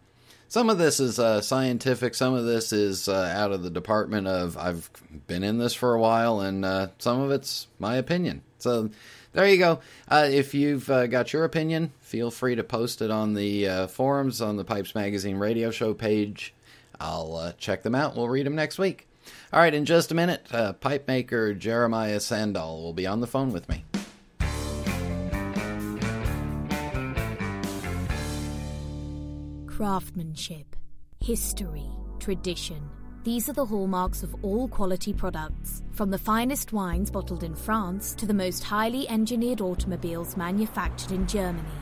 some 0.53 0.69
of 0.69 0.77
this 0.77 1.01
is 1.01 1.19
uh, 1.19 1.41
scientific, 1.41 2.15
some 2.15 2.35
of 2.35 2.45
this 2.45 2.75
is 2.75 3.09
uh, 3.09 3.33
out 3.35 3.53
of 3.53 3.63
the 3.63 3.71
department 3.71 4.27
of 4.27 4.59
I've 4.59 4.91
been 5.27 5.43
in 5.43 5.57
this 5.57 5.73
for 5.73 5.95
a 5.95 5.99
while, 5.99 6.41
and 6.41 6.63
uh, 6.63 6.89
some 6.99 7.23
of 7.23 7.31
it's 7.31 7.69
my 7.79 7.97
opinion. 7.97 8.43
So 8.59 8.91
there 9.33 9.49
you 9.49 9.57
go. 9.57 9.81
Uh, 10.07 10.29
if 10.31 10.53
you've 10.53 10.91
uh, 10.91 11.07
got 11.07 11.33
your 11.33 11.45
opinion, 11.45 11.93
feel 12.01 12.31
free 12.31 12.55
to 12.55 12.63
post 12.63 13.01
it 13.01 13.11
on 13.11 13.33
the 13.33 13.67
uh, 13.67 13.87
forums 13.87 14.43
on 14.43 14.59
the 14.59 14.65
Pipes 14.65 14.95
Magazine 14.95 15.37
radio 15.37 15.71
show 15.71 15.95
page. 15.95 16.53
I'll 17.01 17.55
check 17.57 17.83
them 17.83 17.95
out. 17.95 18.15
We'll 18.15 18.29
read 18.29 18.45
them 18.45 18.55
next 18.55 18.79
week. 18.79 19.09
All 19.55 19.61
right, 19.61 19.73
in 19.73 19.87
just 19.87 20.13
a 20.13 20.15
minute, 20.15 20.49
pipe 20.81 21.09
maker 21.09 21.55
Jeremiah 21.55 22.19
Sandahl 22.19 22.83
will 22.83 22.93
be 22.93 23.07
on 23.07 23.23
the 23.23 23.27
phone 23.27 23.53
with 23.53 23.71
me. 23.71 23.85
Craftsmanship, 29.83 30.77
history, 31.19 31.91
tradition. 32.21 32.89
These 33.25 33.49
are 33.49 33.53
the 33.53 33.67
hallmarks 33.67 34.23
of 34.23 34.33
all 34.45 34.69
quality 34.69 35.13
products, 35.13 35.83
from 35.91 36.09
the 36.09 36.19
finest 36.19 36.73
wines 36.73 37.11
bottled 37.11 37.43
in 37.43 37.57
France 37.57 38.15
to 38.15 38.25
the 38.25 38.33
most 38.33 38.63
highly 38.63 39.09
engineered 39.09 39.61
automobiles 39.61 40.37
manufactured 40.37 41.11
in 41.11 41.27
Germany. 41.27 41.82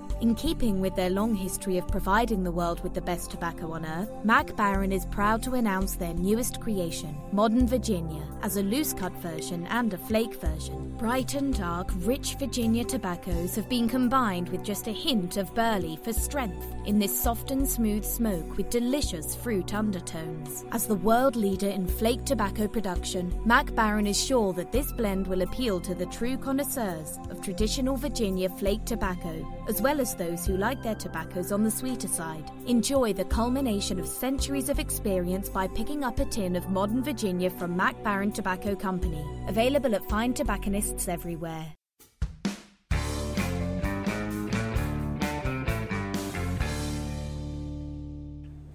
In 0.21 0.35
keeping 0.35 0.79
with 0.79 0.95
their 0.95 1.09
long 1.09 1.33
history 1.33 1.79
of 1.79 1.87
providing 1.87 2.43
the 2.43 2.51
world 2.51 2.83
with 2.83 2.93
the 2.93 3.01
best 3.01 3.31
tobacco 3.31 3.71
on 3.71 3.83
earth, 3.83 4.11
Mac 4.23 4.49
Baren 4.49 4.93
is 4.93 5.07
proud 5.07 5.41
to 5.41 5.55
announce 5.55 5.95
their 5.95 6.13
newest 6.13 6.61
creation, 6.61 7.17
Modern 7.31 7.67
Virginia, 7.67 8.21
as 8.43 8.55
a 8.55 8.61
loose 8.61 8.93
cut 8.93 9.13
version 9.13 9.65
and 9.71 9.91
a 9.95 9.97
flake 9.97 10.35
version. 10.35 10.95
Bright 10.99 11.33
and 11.33 11.57
dark, 11.57 11.89
rich 12.01 12.35
Virginia 12.35 12.83
tobaccos 12.83 13.55
have 13.55 13.67
been 13.67 13.89
combined 13.89 14.49
with 14.49 14.63
just 14.63 14.85
a 14.85 14.91
hint 14.91 15.37
of 15.37 15.55
burley 15.55 15.97
for 16.03 16.13
strength 16.13 16.67
in 16.85 16.99
this 16.99 17.19
soft 17.19 17.49
and 17.49 17.67
smooth 17.67 18.05
smoke 18.05 18.57
with 18.57 18.69
delicious 18.69 19.33
fruit 19.33 19.73
undertones. 19.73 20.65
As 20.71 20.85
the 20.85 20.93
world 20.93 21.35
leader 21.35 21.69
in 21.69 21.87
flake 21.87 22.25
tobacco 22.25 22.67
production, 22.67 23.33
Mac 23.43 23.71
Baren 23.71 24.07
is 24.07 24.23
sure 24.23 24.53
that 24.53 24.71
this 24.71 24.91
blend 24.91 25.25
will 25.25 25.41
appeal 25.41 25.79
to 25.79 25.95
the 25.95 26.05
true 26.07 26.37
connoisseurs 26.37 27.17
of 27.31 27.41
traditional 27.41 27.97
Virginia 27.97 28.49
flake 28.49 28.85
tobacco, 28.85 29.43
as 29.67 29.81
well 29.81 29.99
as 29.99 30.10
those 30.13 30.45
who 30.45 30.57
like 30.57 30.81
their 30.81 30.95
tobaccos 30.95 31.51
on 31.51 31.63
the 31.63 31.71
sweeter 31.71 32.07
side. 32.07 32.49
Enjoy 32.67 33.13
the 33.13 33.25
culmination 33.25 33.99
of 33.99 34.07
centuries 34.07 34.69
of 34.69 34.79
experience 34.79 35.49
by 35.49 35.67
picking 35.67 36.03
up 36.03 36.19
a 36.19 36.25
tin 36.25 36.55
of 36.55 36.69
modern 36.69 37.03
Virginia 37.03 37.49
from 37.49 37.75
Mac 37.75 38.01
Baren 38.03 38.33
Tobacco 38.33 38.75
Company, 38.75 39.25
available 39.47 39.95
at 39.95 40.07
fine 40.09 40.33
tobacconists 40.33 41.07
everywhere. 41.07 41.73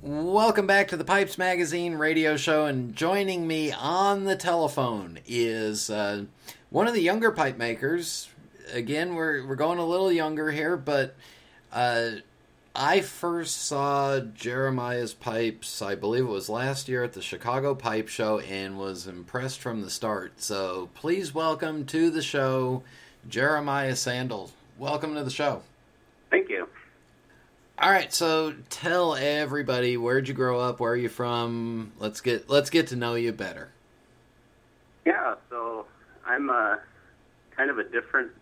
Welcome 0.03 0.67
back 0.67 0.89
to 0.89 0.97
the 0.97 1.05
Pipes 1.05 1.39
Magazine 1.39 1.95
radio 1.95 2.37
show, 2.37 2.67
and 2.67 2.95
joining 2.95 3.47
me 3.47 3.73
on 3.73 4.25
the 4.25 4.37
telephone 4.37 5.19
is 5.27 5.89
uh, 5.89 6.25
one 6.69 6.87
of 6.87 6.95
the 6.95 7.01
younger 7.01 7.33
pipe 7.33 7.57
makers. 7.57 8.29
Again, 8.73 9.15
we're 9.15 9.47
we're 9.47 9.55
going 9.55 9.79
a 9.79 9.87
little 9.87 10.11
younger 10.11 10.51
here, 10.51 10.77
but 10.77 11.15
uh, 11.73 12.11
I 12.75 13.01
first 13.01 13.63
saw 13.63 14.21
Jeremiah's 14.21 15.15
pipes, 15.15 15.81
I 15.81 15.95
believe 15.95 16.25
it 16.25 16.29
was 16.29 16.49
last 16.49 16.89
year 16.89 17.05
at 17.05 17.13
the 17.13 17.23
Chicago 17.23 17.75
Pipe 17.75 18.09
Show, 18.09 18.41
and 18.41 18.79
was 18.79 19.07
impressed 19.07 19.61
from 19.61 19.83
the 19.83 19.91
start. 19.91 20.43
So 20.43 20.91
please 20.95 21.33
welcome 21.33 21.87
to 21.87 22.11
the 22.11 22.23
show 22.23 22.83
Jeremiah 23.29 23.93
Sandahl. 23.93 24.51
Welcome 24.79 25.15
to 25.15 25.25
the 25.25 25.31
show. 25.31 25.63
Thank 26.31 26.49
you. 26.49 26.69
All 27.79 27.91
right, 27.91 28.13
so 28.13 28.55
tell 28.69 29.15
everybody 29.15 29.97
where'd 29.97 30.29
you 30.29 30.35
grow 30.35 30.61
up, 30.61 30.81
where 30.81 30.93
are 30.93 30.97
you 30.97 31.09
from? 31.09 31.93
Let's 31.99 32.21
get 32.21 32.51
let's 32.51 32.71
get 32.71 32.89
to 32.89 32.97
know 32.97 33.15
you 33.15 33.33
better. 33.33 33.71
Yeah, 35.05 35.37
so 35.51 35.87
I'm 36.27 36.51
a 36.51 36.81
kind 37.57 37.71
of 37.71 37.79
a 37.79 37.85
different 37.85 38.33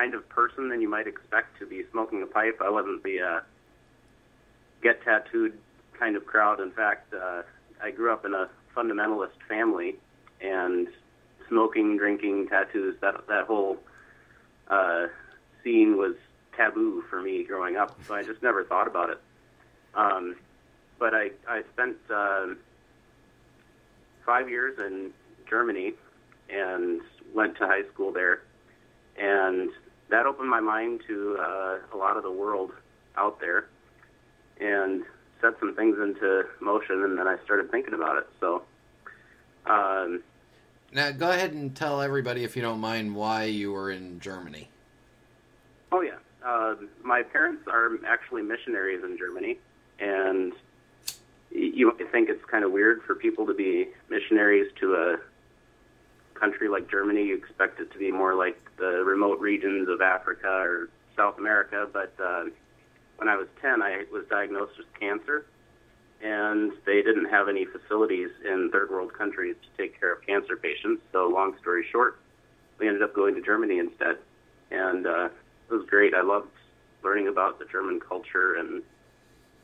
kind 0.00 0.14
of 0.14 0.26
person 0.30 0.70
than 0.70 0.80
you 0.80 0.88
might 0.88 1.06
expect 1.06 1.58
to 1.58 1.66
be 1.66 1.82
smoking 1.92 2.22
a 2.22 2.26
pipe. 2.26 2.58
I 2.64 2.70
wasn't 2.70 3.02
the 3.02 3.20
uh, 3.20 3.40
get 4.82 5.02
tattooed 5.04 5.58
kind 5.98 6.16
of 6.16 6.24
crowd. 6.24 6.58
In 6.58 6.70
fact, 6.70 7.12
uh, 7.12 7.42
I 7.82 7.90
grew 7.90 8.10
up 8.10 8.24
in 8.24 8.32
a 8.32 8.48
fundamentalist 8.74 9.36
family, 9.46 9.96
and 10.40 10.88
smoking, 11.48 11.98
drinking, 11.98 12.48
tattoos 12.48 12.96
that 13.02 13.26
that 13.28 13.44
whole 13.44 13.76
uh, 14.68 15.08
scene 15.62 15.98
was 15.98 16.14
taboo 16.56 17.04
for 17.10 17.20
me 17.20 17.44
growing 17.44 17.76
up. 17.76 17.98
So 18.08 18.14
I 18.14 18.22
just 18.22 18.42
never 18.42 18.64
thought 18.64 18.86
about 18.86 19.10
it. 19.10 19.20
Um, 19.94 20.36
but 20.98 21.12
I 21.14 21.30
I 21.46 21.62
spent 21.74 21.98
uh, 22.08 22.46
five 24.24 24.48
years 24.48 24.78
in 24.78 25.10
Germany 25.46 25.92
and 26.48 27.02
went 27.34 27.58
to 27.58 27.66
high 27.66 27.86
school 27.92 28.12
there, 28.12 28.44
and 29.18 29.70
that 30.10 30.26
opened 30.26 30.50
my 30.50 30.60
mind 30.60 31.02
to 31.06 31.36
uh, 31.40 31.78
a 31.92 31.96
lot 31.96 32.16
of 32.16 32.22
the 32.22 32.32
world 32.32 32.72
out 33.16 33.40
there, 33.40 33.66
and 34.60 35.04
set 35.40 35.58
some 35.58 35.74
things 35.74 35.98
into 35.98 36.44
motion. 36.60 37.02
And 37.02 37.18
then 37.18 37.26
I 37.26 37.36
started 37.44 37.70
thinking 37.70 37.94
about 37.94 38.18
it. 38.18 38.28
So. 38.40 38.62
Um, 39.66 40.22
Now, 40.92 41.12
go 41.12 41.30
ahead 41.30 41.52
and 41.52 41.76
tell 41.76 42.00
everybody, 42.00 42.44
if 42.44 42.56
you 42.56 42.62
don't 42.62 42.80
mind, 42.80 43.14
why 43.14 43.44
you 43.44 43.72
were 43.72 43.90
in 43.90 44.18
Germany. 44.20 44.68
Oh 45.92 46.00
yeah, 46.00 46.16
uh, 46.44 46.74
my 47.02 47.22
parents 47.22 47.68
are 47.68 47.90
actually 48.06 48.42
missionaries 48.42 49.04
in 49.04 49.18
Germany, 49.18 49.58
and 49.98 50.52
you 51.50 51.86
might 51.88 52.10
think 52.10 52.28
it's 52.28 52.44
kind 52.44 52.64
of 52.64 52.72
weird 52.72 53.02
for 53.02 53.14
people 53.14 53.46
to 53.46 53.54
be 53.54 53.88
missionaries 54.08 54.72
to 54.80 54.94
a 54.94 55.18
country 56.34 56.68
like 56.68 56.90
Germany. 56.90 57.24
You 57.26 57.36
expect 57.36 57.80
it 57.80 57.92
to 57.92 57.98
be 57.98 58.10
more 58.10 58.34
like 58.34 58.58
the 58.80 59.04
remote 59.04 59.38
regions 59.38 59.88
of 59.88 60.00
Africa 60.00 60.48
or 60.48 60.88
South 61.16 61.38
America, 61.38 61.86
but 61.92 62.12
uh, 62.22 62.44
when 63.16 63.28
I 63.28 63.36
was 63.36 63.46
10, 63.60 63.82
I 63.82 64.04
was 64.10 64.24
diagnosed 64.30 64.78
with 64.78 64.86
cancer, 64.98 65.44
and 66.22 66.72
they 66.86 67.02
didn't 67.02 67.26
have 67.26 67.48
any 67.48 67.66
facilities 67.66 68.30
in 68.44 68.70
third 68.72 68.90
world 68.90 69.12
countries 69.12 69.56
to 69.62 69.82
take 69.82 70.00
care 70.00 70.12
of 70.12 70.26
cancer 70.26 70.56
patients. 70.56 71.02
So, 71.12 71.28
long 71.28 71.54
story 71.60 71.84
short, 71.92 72.18
we 72.78 72.88
ended 72.88 73.02
up 73.02 73.14
going 73.14 73.34
to 73.34 73.42
Germany 73.42 73.78
instead, 73.78 74.16
and 74.70 75.06
uh, 75.06 75.28
it 75.70 75.72
was 75.72 75.86
great. 75.88 76.14
I 76.14 76.22
loved 76.22 76.48
learning 77.02 77.28
about 77.28 77.58
the 77.58 77.66
German 77.66 78.00
culture 78.00 78.54
and 78.54 78.82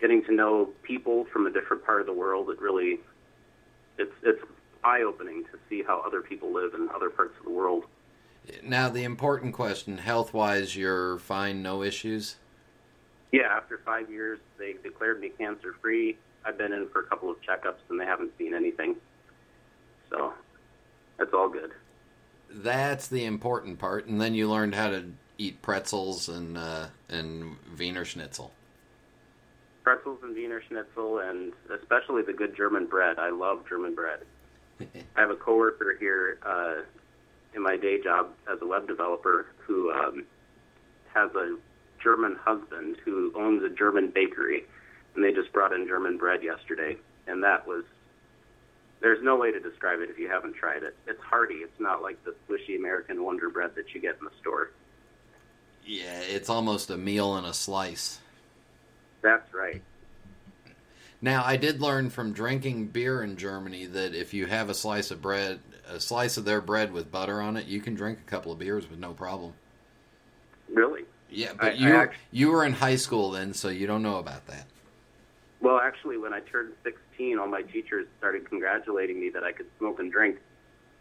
getting 0.00 0.22
to 0.24 0.32
know 0.32 0.70
people 0.82 1.26
from 1.32 1.46
a 1.46 1.50
different 1.50 1.84
part 1.84 2.00
of 2.00 2.06
the 2.06 2.12
world. 2.12 2.50
It 2.50 2.60
really, 2.60 3.00
it's 3.98 4.12
it's 4.22 4.42
eye 4.84 5.02
opening 5.02 5.44
to 5.44 5.58
see 5.68 5.82
how 5.82 6.02
other 6.06 6.20
people 6.20 6.52
live 6.52 6.74
in 6.74 6.88
other 6.94 7.10
parts 7.10 7.34
of 7.38 7.44
the 7.44 7.50
world. 7.50 7.84
Now, 8.62 8.88
the 8.88 9.04
important 9.04 9.54
question, 9.54 9.98
health 9.98 10.32
wise, 10.32 10.76
you're 10.76 11.18
fine, 11.18 11.62
no 11.62 11.82
issues? 11.82 12.36
Yeah, 13.32 13.48
after 13.50 13.78
five 13.84 14.10
years, 14.10 14.38
they 14.58 14.74
declared 14.82 15.20
me 15.20 15.30
cancer 15.30 15.74
free. 15.80 16.16
I've 16.44 16.56
been 16.56 16.72
in 16.72 16.88
for 16.88 17.00
a 17.00 17.04
couple 17.04 17.30
of 17.30 17.36
checkups 17.42 17.80
and 17.90 18.00
they 18.00 18.04
haven't 18.04 18.32
seen 18.38 18.54
anything. 18.54 18.96
So 20.10 20.32
that's 21.18 21.32
all 21.34 21.48
good. 21.48 21.72
That's 22.48 23.08
the 23.08 23.24
important 23.24 23.78
part. 23.78 24.06
And 24.06 24.20
then 24.20 24.34
you 24.34 24.48
learned 24.48 24.74
how 24.74 24.90
to 24.90 25.10
eat 25.38 25.60
pretzels 25.60 26.28
and 26.28 26.56
uh, 26.56 26.86
and 27.08 27.56
Wiener 27.76 28.04
Schnitzel. 28.04 28.52
Pretzels 29.82 30.20
and 30.22 30.34
Wiener 30.34 30.62
Schnitzel, 30.68 31.18
and 31.18 31.52
especially 31.70 32.22
the 32.22 32.32
good 32.32 32.56
German 32.56 32.86
bread. 32.86 33.18
I 33.18 33.30
love 33.30 33.68
German 33.68 33.94
bread. 33.94 34.20
I 34.80 35.20
have 35.20 35.30
a 35.30 35.36
coworker 35.36 35.96
here 35.98 36.38
uh, 36.44 36.82
in 37.56 37.62
my 37.62 37.76
day 37.76 38.00
job 38.00 38.28
as 38.52 38.60
a 38.60 38.66
web 38.66 38.86
developer 38.86 39.46
who 39.66 39.90
um, 39.90 40.24
has 41.12 41.30
a 41.34 41.56
German 42.00 42.36
husband 42.36 42.96
who 43.04 43.32
owns 43.34 43.64
a 43.64 43.70
German 43.70 44.12
bakery, 44.14 44.64
and 45.14 45.24
they 45.24 45.32
just 45.32 45.52
brought 45.52 45.72
in 45.72 45.88
German 45.88 46.18
bread 46.18 46.44
yesterday, 46.44 46.96
and 47.26 47.42
that 47.42 47.66
was. 47.66 47.84
There's 48.98 49.22
no 49.22 49.36
way 49.36 49.52
to 49.52 49.60
describe 49.60 50.00
it 50.00 50.08
if 50.08 50.18
you 50.18 50.28
haven't 50.28 50.54
tried 50.54 50.82
it. 50.82 50.96
It's 51.06 51.20
hearty. 51.22 51.56
It's 51.56 51.78
not 51.78 52.02
like 52.02 52.16
the 52.24 52.34
squishy 52.48 52.78
American 52.78 53.22
Wonder 53.22 53.50
Bread 53.50 53.72
that 53.76 53.94
you 53.94 54.00
get 54.00 54.16
in 54.18 54.24
the 54.24 54.30
store. 54.40 54.70
Yeah, 55.84 56.18
it's 56.20 56.48
almost 56.48 56.88
a 56.88 56.96
meal 56.96 57.36
and 57.36 57.46
a 57.46 57.52
slice. 57.52 58.18
That's 59.20 59.52
right. 59.52 59.82
Now, 61.20 61.44
I 61.44 61.58
did 61.58 61.82
learn 61.82 62.08
from 62.08 62.32
drinking 62.32 62.86
beer 62.86 63.22
in 63.22 63.36
Germany 63.36 63.84
that 63.86 64.14
if 64.14 64.32
you 64.32 64.46
have 64.46 64.70
a 64.70 64.74
slice 64.74 65.10
of 65.10 65.20
bread, 65.20 65.60
a 65.88 66.00
slice 66.00 66.36
of 66.36 66.44
their 66.44 66.60
bread 66.60 66.92
with 66.92 67.10
butter 67.10 67.40
on 67.40 67.56
it, 67.56 67.66
you 67.66 67.80
can 67.80 67.94
drink 67.94 68.18
a 68.20 68.30
couple 68.30 68.52
of 68.52 68.58
beers 68.58 68.88
with 68.90 68.98
no 68.98 69.12
problem. 69.12 69.52
Really? 70.72 71.04
Yeah, 71.30 71.50
I- 71.52 71.54
but 71.54 71.66
I 71.66 71.72
you 71.72 71.94
act- 71.96 72.16
you 72.30 72.50
were 72.50 72.64
in 72.64 72.72
high 72.74 72.96
school 72.96 73.30
then, 73.30 73.52
so 73.54 73.68
you 73.68 73.86
don't 73.86 74.02
know 74.02 74.18
about 74.18 74.46
that. 74.48 74.66
Well, 75.60 75.78
actually, 75.78 76.18
when 76.18 76.32
I 76.34 76.40
turned 76.40 76.74
16, 76.84 77.38
all 77.38 77.46
my 77.48 77.62
teachers 77.62 78.06
started 78.18 78.48
congratulating 78.48 79.18
me 79.18 79.30
that 79.30 79.42
I 79.42 79.52
could 79.52 79.66
smoke 79.78 79.98
and 79.98 80.12
drink, 80.12 80.38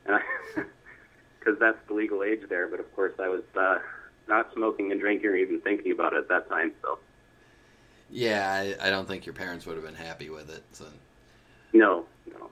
because 0.06 1.58
that's 1.60 1.78
the 1.88 1.94
legal 1.94 2.24
age 2.24 2.42
there. 2.48 2.68
But 2.68 2.80
of 2.80 2.96
course, 2.96 3.14
I 3.20 3.28
was 3.28 3.44
uh, 3.56 3.80
not 4.28 4.52
smoking 4.54 4.92
and 4.92 5.00
drinking 5.00 5.30
or 5.30 5.36
even 5.36 5.60
thinking 5.62 5.92
about 5.92 6.14
it 6.14 6.18
at 6.20 6.30
that 6.30 6.48
time. 6.50 6.72
So 6.82 7.00
Yeah, 8.10 8.76
I, 8.82 8.88
I 8.88 8.90
don't 8.90 9.08
think 9.08 9.26
your 9.26 9.34
parents 9.36 9.66
would 9.66 9.76
have 9.76 9.86
been 9.86 9.94
happy 9.96 10.30
with 10.30 10.50
it. 10.50 10.64
So. 10.72 10.86
No, 11.74 12.06
no. 12.32 12.50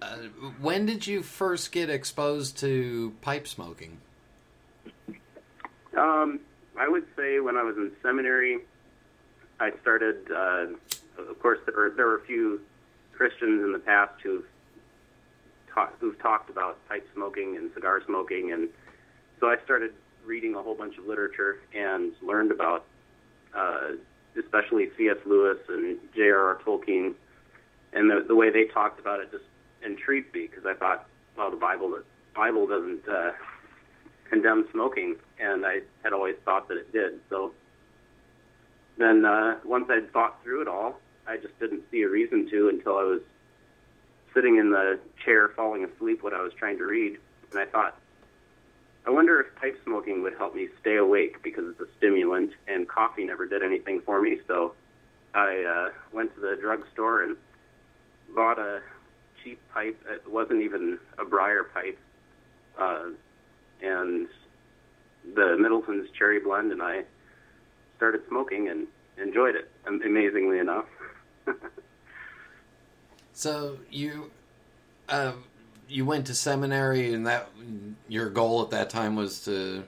Uh, 0.00 0.16
when 0.60 0.86
did 0.86 1.06
you 1.06 1.22
first 1.22 1.72
get 1.72 1.90
exposed 1.90 2.58
to 2.58 3.12
pipe 3.20 3.48
smoking? 3.48 3.98
Um, 5.96 6.40
I 6.78 6.88
would 6.88 7.04
say 7.16 7.40
when 7.40 7.56
I 7.56 7.62
was 7.62 7.76
in 7.76 7.90
seminary, 8.02 8.58
I 9.58 9.72
started. 9.82 10.30
Uh, 10.30 10.66
of 11.18 11.40
course, 11.40 11.58
there 11.66 11.74
were, 11.74 11.90
there 11.90 12.06
were 12.06 12.18
a 12.18 12.24
few 12.24 12.60
Christians 13.12 13.64
in 13.64 13.72
the 13.72 13.80
past 13.80 14.12
who've 14.22 14.44
who've 16.00 16.18
talked 16.18 16.50
about 16.50 16.76
pipe 16.88 17.06
smoking 17.14 17.56
and 17.56 17.70
cigar 17.72 18.02
smoking, 18.04 18.52
and 18.52 18.68
so 19.38 19.48
I 19.48 19.56
started 19.64 19.92
reading 20.24 20.54
a 20.56 20.62
whole 20.62 20.74
bunch 20.74 20.98
of 20.98 21.06
literature 21.06 21.60
and 21.72 22.12
learned 22.20 22.50
about, 22.50 22.84
uh, 23.56 23.92
especially 24.36 24.90
C.S. 24.96 25.18
Lewis 25.24 25.58
and 25.68 25.98
J.R.R. 26.16 26.58
Tolkien, 26.66 27.14
and 27.92 28.10
the, 28.10 28.24
the 28.26 28.34
way 28.34 28.50
they 28.50 28.64
talked 28.64 28.98
about 28.98 29.20
it 29.20 29.30
just 29.30 29.44
intrigued 29.84 30.34
me 30.34 30.48
because 30.48 30.66
I 30.66 30.74
thought, 30.74 31.06
well, 31.36 31.50
the 31.50 31.56
Bible 31.56 31.90
the 31.90 32.04
Bible 32.34 32.66
doesn't 32.66 33.08
uh, 33.08 33.32
condemn 34.28 34.66
smoking, 34.72 35.16
and 35.38 35.64
I 35.64 35.80
had 36.02 36.12
always 36.12 36.36
thought 36.44 36.68
that 36.68 36.76
it 36.76 36.92
did. 36.92 37.20
So 37.30 37.52
then 38.96 39.24
uh, 39.24 39.56
once 39.64 39.86
I'd 39.90 40.12
thought 40.12 40.42
through 40.42 40.62
it 40.62 40.68
all, 40.68 41.00
I 41.26 41.36
just 41.36 41.58
didn't 41.58 41.82
see 41.90 42.02
a 42.02 42.08
reason 42.08 42.48
to 42.50 42.68
until 42.68 42.96
I 42.96 43.04
was 43.04 43.20
sitting 44.34 44.56
in 44.56 44.70
the 44.70 44.98
chair 45.24 45.48
falling 45.48 45.84
asleep 45.84 46.22
when 46.22 46.34
I 46.34 46.42
was 46.42 46.52
trying 46.54 46.78
to 46.78 46.84
read, 46.84 47.18
and 47.50 47.60
I 47.60 47.66
thought, 47.66 47.98
I 49.06 49.10
wonder 49.10 49.40
if 49.40 49.54
pipe 49.56 49.78
smoking 49.84 50.22
would 50.22 50.34
help 50.36 50.54
me 50.54 50.68
stay 50.80 50.96
awake 50.96 51.42
because 51.42 51.64
it's 51.68 51.80
a 51.80 51.86
stimulant, 51.96 52.52
and 52.66 52.88
coffee 52.88 53.24
never 53.24 53.46
did 53.46 53.62
anything 53.62 54.02
for 54.04 54.20
me. 54.20 54.38
So 54.46 54.74
I 55.34 55.64
uh, 55.64 55.92
went 56.12 56.34
to 56.34 56.40
the 56.40 56.56
drugstore 56.60 57.22
and 57.22 57.36
bought 58.34 58.58
a 58.58 58.80
cheap 59.42 59.60
pipe. 59.72 60.00
It 60.08 60.30
wasn't 60.30 60.62
even 60.62 60.98
a 61.18 61.24
briar 61.24 61.64
pipe, 61.64 61.98
uh, 62.78 63.10
and 63.82 64.28
the 65.34 65.56
Middleton's 65.58 66.08
Cherry 66.18 66.40
Blend, 66.40 66.72
and 66.72 66.82
I 66.82 67.02
started 67.96 68.22
smoking 68.28 68.68
and 68.68 68.86
enjoyed 69.20 69.54
it. 69.54 69.70
Amazingly 69.86 70.58
enough. 70.58 70.86
so 73.32 73.78
you, 73.90 74.30
uh, 75.08 75.32
you 75.88 76.04
went 76.04 76.26
to 76.26 76.34
seminary, 76.34 77.12
and 77.12 77.26
that 77.26 77.48
your 78.08 78.30
goal 78.30 78.62
at 78.62 78.70
that 78.70 78.90
time 78.90 79.16
was 79.16 79.44
to 79.44 79.84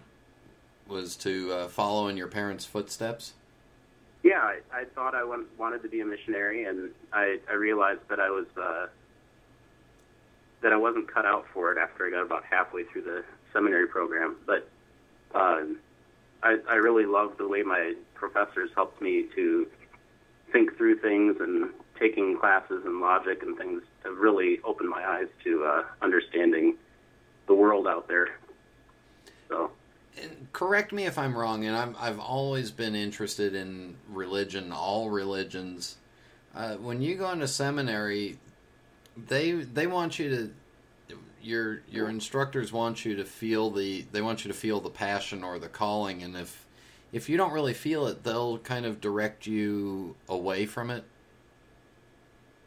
was 0.88 1.14
to 1.14 1.52
uh, 1.52 1.68
follow 1.68 2.08
in 2.08 2.16
your 2.16 2.26
parents' 2.26 2.64
footsteps. 2.64 3.34
Yeah, 4.22 4.40
I, 4.42 4.58
I 4.72 4.84
thought 4.84 5.14
I 5.14 5.24
went, 5.24 5.46
wanted 5.58 5.82
to 5.82 5.88
be 5.88 6.00
a 6.00 6.04
missionary, 6.04 6.64
and 6.64 6.90
I, 7.12 7.38
I 7.48 7.54
realized 7.54 8.00
that 8.08 8.20
I 8.20 8.28
was 8.28 8.46
uh, 8.60 8.86
that 10.62 10.72
I 10.72 10.76
wasn't 10.76 11.12
cut 11.12 11.24
out 11.24 11.46
for 11.52 11.72
it 11.72 11.78
after 11.78 12.06
I 12.06 12.10
got 12.10 12.22
about 12.22 12.44
halfway 12.44 12.84
through 12.84 13.02
the 13.02 13.24
seminary 13.52 13.86
program. 13.86 14.36
But 14.46 14.68
uh, 15.34 15.62
I, 16.42 16.58
I 16.68 16.74
really 16.74 17.06
loved 17.06 17.38
the 17.38 17.48
way 17.48 17.62
my 17.62 17.94
professors 18.14 18.70
helped 18.74 19.00
me 19.00 19.26
to 19.34 19.66
think 20.52 20.76
through 20.76 20.98
things 20.98 21.36
and 21.40 21.70
taking 21.98 22.38
classes 22.38 22.84
in 22.84 23.00
logic 23.00 23.42
and 23.42 23.56
things 23.56 23.82
have 24.04 24.16
really 24.16 24.60
opened 24.64 24.88
my 24.88 25.04
eyes 25.06 25.28
to 25.44 25.64
uh, 25.64 25.84
understanding 26.02 26.76
the 27.46 27.54
world 27.54 27.86
out 27.86 28.08
there. 28.08 28.28
So, 29.48 29.70
and 30.20 30.48
correct 30.52 30.92
me 30.92 31.04
if 31.06 31.18
I'm 31.18 31.36
wrong, 31.36 31.64
and 31.64 31.76
I'm, 31.76 31.96
I've 31.98 32.18
always 32.18 32.70
been 32.70 32.94
interested 32.94 33.54
in 33.54 33.96
religion, 34.08 34.72
all 34.72 35.10
religions. 35.10 35.96
Uh, 36.54 36.76
when 36.76 37.00
you 37.00 37.16
go 37.16 37.30
into 37.30 37.46
seminary, 37.46 38.38
they 39.16 39.52
they 39.52 39.86
want 39.86 40.18
you 40.18 40.30
to 40.30 40.50
your 41.42 41.82
your 41.90 42.08
instructors 42.08 42.72
want 42.72 43.04
you 43.04 43.16
to 43.16 43.24
feel 43.24 43.70
the 43.70 44.04
they 44.12 44.20
want 44.20 44.44
you 44.44 44.52
to 44.52 44.56
feel 44.56 44.80
the 44.80 44.90
passion 44.90 45.42
or 45.42 45.58
the 45.58 45.68
calling, 45.68 46.22
and 46.22 46.36
if 46.36 46.66
if 47.12 47.28
you 47.28 47.36
don't 47.36 47.52
really 47.52 47.74
feel 47.74 48.06
it, 48.06 48.22
they'll 48.22 48.58
kind 48.58 48.86
of 48.86 49.00
direct 49.00 49.46
you 49.46 50.14
away 50.28 50.66
from 50.66 50.90
it. 50.90 51.04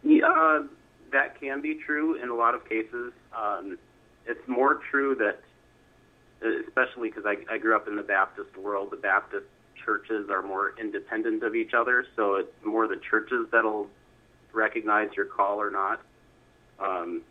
Yeah, 0.03 0.63
that 1.11 1.39
can 1.39 1.61
be 1.61 1.75
true 1.75 2.21
in 2.21 2.29
a 2.29 2.35
lot 2.35 2.53
of 2.53 2.67
cases. 2.67 3.13
Um, 3.35 3.77
it's 4.25 4.45
more 4.47 4.81
true 4.91 5.15
that, 5.15 5.39
especially 6.67 7.09
because 7.09 7.25
I, 7.25 7.37
I 7.53 7.57
grew 7.57 7.75
up 7.75 7.87
in 7.87 7.95
the 7.95 8.03
Baptist 8.03 8.57
world, 8.57 8.91
the 8.91 8.97
Baptist 8.97 9.45
churches 9.85 10.29
are 10.29 10.41
more 10.41 10.73
independent 10.79 11.43
of 11.43 11.55
each 11.55 11.73
other, 11.73 12.05
so 12.15 12.35
it's 12.35 12.65
more 12.65 12.87
the 12.87 12.97
churches 12.97 13.47
that'll 13.51 13.87
recognize 14.51 15.09
your 15.15 15.25
call 15.25 15.61
or 15.61 15.71
not. 15.71 16.01
Um, 16.79 17.21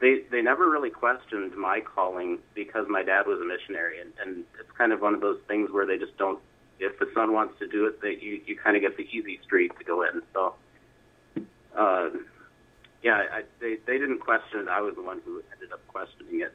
they 0.00 0.22
they 0.30 0.42
never 0.42 0.68
really 0.68 0.90
questioned 0.90 1.56
my 1.56 1.80
calling 1.80 2.38
because 2.54 2.86
my 2.88 3.02
dad 3.02 3.26
was 3.26 3.40
a 3.40 3.44
missionary, 3.44 4.00
and, 4.00 4.12
and 4.20 4.44
it's 4.60 4.70
kind 4.76 4.92
of 4.92 5.00
one 5.00 5.14
of 5.14 5.20
those 5.20 5.40
things 5.48 5.70
where 5.70 5.86
they 5.86 5.98
just 5.98 6.16
don't. 6.18 6.38
If 6.78 6.98
the 6.98 7.08
son 7.14 7.32
wants 7.32 7.58
to 7.60 7.66
do 7.66 7.86
it, 7.86 8.00
that 8.02 8.22
you 8.22 8.40
you 8.46 8.56
kind 8.56 8.76
of 8.76 8.82
get 8.82 8.96
the 8.96 9.08
easy 9.10 9.40
street 9.42 9.72
to 9.78 9.84
go 9.84 10.02
in. 10.02 10.22
So, 10.34 10.54
uh, 11.76 12.10
yeah, 13.02 13.24
I, 13.32 13.42
they 13.60 13.76
they 13.86 13.98
didn't 13.98 14.20
question 14.20 14.60
it. 14.60 14.68
I 14.68 14.80
was 14.82 14.94
the 14.94 15.02
one 15.02 15.22
who 15.24 15.42
ended 15.52 15.72
up 15.72 15.86
questioning 15.88 16.42
it. 16.42 16.52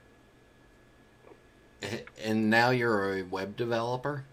And 2.23 2.51
now 2.51 2.69
you're 2.69 3.17
a 3.17 3.23
web 3.23 3.57
developer. 3.57 4.23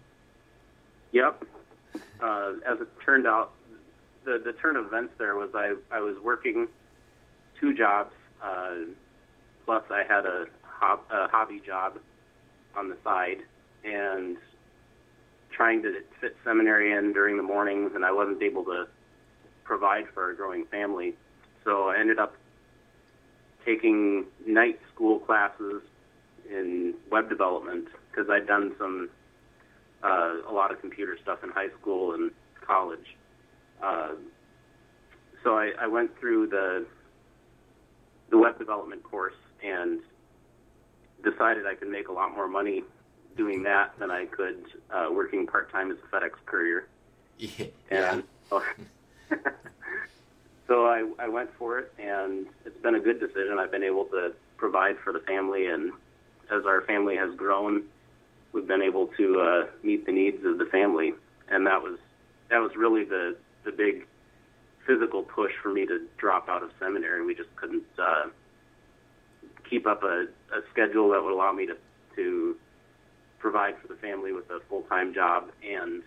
Yep. 1.11 1.43
Uh, 2.21 2.53
as 2.67 2.79
it 2.79 2.87
turned 3.03 3.25
out, 3.25 3.53
the 4.25 4.39
the 4.43 4.53
turn 4.53 4.75
of 4.75 4.85
events 4.85 5.13
there 5.17 5.35
was 5.35 5.49
I 5.55 5.73
I 5.91 5.99
was 5.99 6.15
working 6.21 6.67
two 7.59 7.73
jobs. 7.73 8.13
Uh, 8.43 8.75
plus, 9.65 9.83
I 9.89 10.03
had 10.07 10.25
a, 10.25 10.45
hob- 10.63 11.05
a 11.11 11.27
hobby 11.27 11.61
job 11.65 11.97
on 12.75 12.89
the 12.89 12.97
side, 13.03 13.39
and 13.83 14.37
trying 15.51 15.81
to 15.81 16.01
fit 16.21 16.35
seminary 16.43 16.91
in 16.91 17.13
during 17.13 17.37
the 17.37 17.43
mornings, 17.43 17.91
and 17.95 18.05
I 18.05 18.11
wasn't 18.11 18.41
able 18.41 18.63
to 18.65 18.87
provide 19.63 20.05
for 20.13 20.31
a 20.31 20.35
growing 20.35 20.65
family. 20.65 21.15
So 21.63 21.89
I 21.89 21.99
ended 21.99 22.19
up 22.19 22.35
taking 23.65 24.25
night 24.45 24.79
school 24.93 25.19
classes 25.19 25.81
in 26.49 26.93
web 27.11 27.29
development 27.29 27.87
because 28.09 28.29
I'd 28.29 28.47
done 28.47 28.73
some 28.77 29.09
uh, 30.03 30.37
a 30.47 30.53
lot 30.53 30.71
of 30.71 30.79
computer 30.79 31.17
stuff 31.21 31.43
in 31.43 31.49
high 31.49 31.69
school 31.79 32.13
and 32.13 32.31
college. 32.65 33.15
Uh, 33.83 34.13
so 35.43 35.57
I, 35.57 35.71
I 35.79 35.87
went 35.87 36.17
through 36.19 36.47
the 36.47 36.85
the 38.29 38.37
web 38.37 38.57
development 38.57 39.03
course 39.03 39.35
and 39.63 39.99
decided 41.23 41.65
I 41.65 41.75
could 41.75 41.89
make 41.89 42.07
a 42.07 42.11
lot 42.11 42.33
more 42.33 42.47
money 42.47 42.83
doing 43.35 43.63
that 43.63 43.97
than 43.99 44.11
I 44.11 44.25
could 44.25 44.63
uh, 44.91 45.09
working 45.11 45.47
part 45.47 45.71
time 45.71 45.91
as 45.91 45.97
a 45.97 46.15
FedEx 46.15 46.31
courier. 46.45 46.87
Yeah. 47.39 47.67
And 47.89 48.23
so, 48.49 48.61
so 50.67 50.85
I, 50.85 51.09
I 51.17 51.29
went 51.29 51.49
for 51.57 51.79
it, 51.79 51.93
and 51.97 52.47
it's 52.65 52.77
been 52.81 52.95
a 52.95 52.99
good 52.99 53.21
decision. 53.21 53.57
I've 53.57 53.71
been 53.71 53.83
able 53.83 54.03
to 54.05 54.33
provide 54.57 54.97
for 54.99 55.13
the 55.13 55.21
family, 55.21 55.67
and 55.67 55.93
as 56.51 56.65
our 56.65 56.81
family 56.81 57.15
has 57.15 57.33
grown, 57.35 57.83
we've 58.51 58.67
been 58.67 58.81
able 58.81 59.07
to 59.17 59.39
uh, 59.39 59.67
meet 59.83 60.05
the 60.05 60.11
needs 60.11 60.43
of 60.45 60.57
the 60.57 60.65
family, 60.65 61.13
and 61.47 61.65
that 61.65 61.81
was 61.81 61.97
that 62.49 62.59
was 62.59 62.75
really 62.75 63.05
the 63.05 63.37
the 63.63 63.71
big 63.71 64.05
physical 64.89 65.21
push 65.21 65.51
for 65.61 65.71
me 65.71 65.85
to 65.85 66.07
drop 66.17 66.49
out 66.49 66.63
of 66.63 66.71
seminary. 66.79 67.23
We 67.23 67.35
just 67.35 67.55
couldn't 67.55 67.83
uh, 67.99 68.29
keep 69.69 69.85
up 69.85 70.01
a, 70.01 70.25
a 70.51 70.61
schedule 70.71 71.09
that 71.11 71.23
would 71.23 71.31
allow 71.31 71.51
me 71.51 71.67
to 71.67 71.77
to 72.15 72.55
provide 73.37 73.77
for 73.79 73.87
the 73.87 73.95
family 73.95 74.33
with 74.33 74.49
a 74.49 74.59
full 74.67 74.81
time 74.83 75.13
job 75.13 75.51
and 75.63 76.01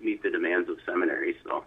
meet 0.00 0.22
the 0.22 0.30
demands 0.30 0.68
of 0.70 0.76
seminary. 0.86 1.36
So. 1.44 1.64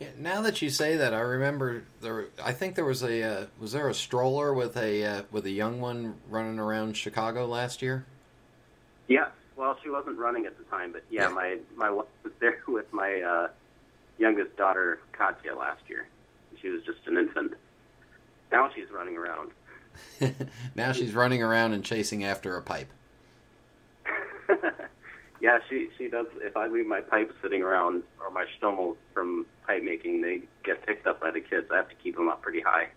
Yeah, 0.00 0.08
now 0.18 0.42
that 0.42 0.60
you 0.60 0.68
say 0.68 0.96
that, 0.96 1.14
I 1.14 1.20
remember 1.20 1.84
there. 2.00 2.26
I 2.42 2.52
think 2.52 2.74
there 2.74 2.84
was 2.84 3.02
a 3.02 3.22
uh, 3.22 3.46
was 3.60 3.72
there 3.72 3.88
a 3.88 3.94
stroller 3.94 4.54
with 4.54 4.76
a 4.76 5.04
uh, 5.04 5.22
with 5.30 5.44
a 5.44 5.50
young 5.50 5.80
one 5.80 6.16
running 6.30 6.58
around 6.58 6.96
Chicago 6.96 7.46
last 7.46 7.82
year. 7.82 8.06
Yes, 9.08 9.30
well, 9.56 9.78
she 9.82 9.88
wasn't 9.90 10.18
running 10.18 10.46
at 10.46 10.58
the 10.58 10.64
time, 10.64 10.92
but 10.92 11.04
yeah, 11.10 11.28
yeah. 11.28 11.34
my 11.34 11.58
my 11.76 11.90
wife 11.90 12.06
was 12.24 12.32
there 12.40 12.58
with 12.68 12.90
my 12.92 13.20
uh, 13.20 13.48
youngest 14.18 14.56
daughter 14.56 15.00
Katya 15.12 15.54
last 15.54 15.82
year. 15.88 16.06
She 16.60 16.68
was 16.68 16.82
just 16.84 17.06
an 17.06 17.18
infant. 17.18 17.54
Now 18.50 18.70
she's 18.74 18.90
running 18.90 19.16
around. 19.16 19.50
now 20.74 20.92
she's 20.92 21.14
running 21.14 21.42
around 21.42 21.72
and 21.72 21.84
chasing 21.84 22.24
after 22.24 22.56
a 22.56 22.62
pipe. 22.62 22.88
yeah, 25.40 25.58
she 25.68 25.88
she 25.98 26.08
does. 26.08 26.26
If 26.36 26.56
I 26.56 26.68
leave 26.68 26.86
my 26.86 27.00
pipes 27.00 27.34
sitting 27.42 27.62
around 27.62 28.02
or 28.20 28.30
my 28.30 28.44
stummels 28.56 28.96
from 29.12 29.46
pipe 29.66 29.82
making, 29.82 30.22
they 30.22 30.42
get 30.64 30.86
picked 30.86 31.06
up 31.06 31.20
by 31.20 31.30
the 31.30 31.40
kids. 31.40 31.66
I 31.72 31.76
have 31.76 31.88
to 31.88 31.94
keep 31.96 32.16
them 32.16 32.28
up 32.28 32.42
pretty 32.42 32.60
high. 32.60 32.88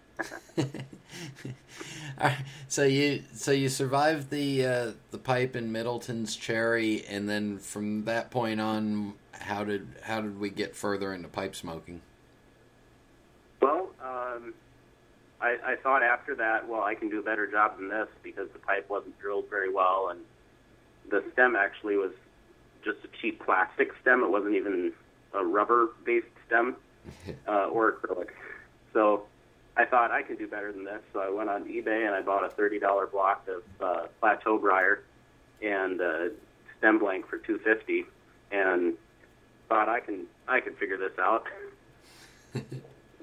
so 2.67 2.84
you 2.84 3.23
so 3.34 3.51
you 3.51 3.69
survived 3.69 4.29
the 4.29 4.65
uh, 4.65 4.91
the 5.12 5.17
pipe 5.17 5.55
in 5.55 5.71
Middleton's 5.71 6.36
cherry, 6.36 7.05
and 7.05 7.29
then 7.29 7.58
from 7.58 8.05
that 8.05 8.32
point 8.32 8.60
on, 8.60 9.13
how 9.39 9.63
did 9.63 9.88
how 10.04 10.21
did 10.21 10.39
we 10.39 10.49
get 10.49 10.75
further 10.75 11.13
into 11.13 11.28
pipe 11.28 11.56
smoking? 11.56 12.02
Well, 13.62 13.89
um, 14.04 14.54
I, 15.41 15.58
I 15.65 15.75
thought 15.78 16.04
after 16.04 16.36
that, 16.36 16.67
well, 16.67 16.82
I 16.82 16.95
can 16.95 17.10
do 17.10 17.19
a 17.19 17.23
better 17.23 17.47
job 17.47 17.78
than 17.78 17.89
this 17.89 18.08
because 18.23 18.49
the 18.52 18.60
pipe 18.60 18.89
wasn't 18.89 19.19
drilled 19.19 19.49
very 19.49 19.71
well, 19.71 20.10
and 20.12 20.19
the 21.10 21.23
stem 21.34 21.56
actually 21.56 21.97
was 21.97 22.12
just 22.84 22.97
a 23.04 23.08
cheap 23.21 23.43
plastic 23.43 23.91
stem. 24.02 24.23
It 24.23 24.30
wasn't 24.30 24.56
even 24.56 24.93
a 25.34 25.43
rubber-based 25.43 26.28
stem 26.47 26.75
uh, 27.47 27.67
or 27.67 27.93
acrylic. 27.93 28.30
So 28.93 29.23
I 29.78 29.86
thought 29.86 30.12
I 30.12 30.21
could 30.21 30.38
do 30.38 30.47
better 30.47 30.71
than 30.71 30.84
this. 30.84 31.02
So 31.13 31.19
I 31.19 31.30
went 31.30 31.49
on 31.49 31.65
eBay 31.65 32.06
and 32.06 32.15
I 32.15 32.21
bought 32.21 32.43
a 32.43 32.49
thirty 32.49 32.80
dollar 32.80 33.08
block 33.08 33.47
of 33.47 33.63
uh, 33.82 34.08
plateau 34.19 34.58
briar 34.58 35.04
and 35.62 35.99
a 36.02 36.32
stem 36.78 36.99
blank 36.99 37.28
for 37.28 37.38
two 37.38 37.60
fifty, 37.60 38.06
and 38.52 38.95
thought 39.69 39.88
I 39.88 40.01
can 40.01 40.25
I 40.47 40.60
can 40.60 40.73
figure 40.75 40.97
this 40.97 41.17
out. 41.17 41.45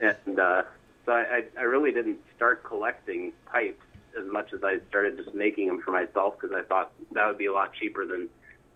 and 0.00 0.40
uh, 0.40 0.62
so 1.04 1.12
I, 1.12 1.44
I 1.59 1.62
really 1.62 1.92
didn't 1.92 2.20
start 2.35 2.64
collecting 2.64 3.32
pipes 3.46 3.85
as 4.18 4.26
much 4.32 4.52
as 4.54 4.64
I 4.64 4.78
started 4.88 5.18
just 5.18 5.35
making 5.35 5.66
them 5.66 5.82
for 5.82 5.90
myself 5.90 6.37
because 6.40 6.56
I 6.56 6.62
thought 6.62 6.92
that 7.12 7.26
would 7.26 7.37
be 7.37 7.46
a 7.46 7.52
lot 7.52 7.74
cheaper 7.74 8.06
than 8.06 8.28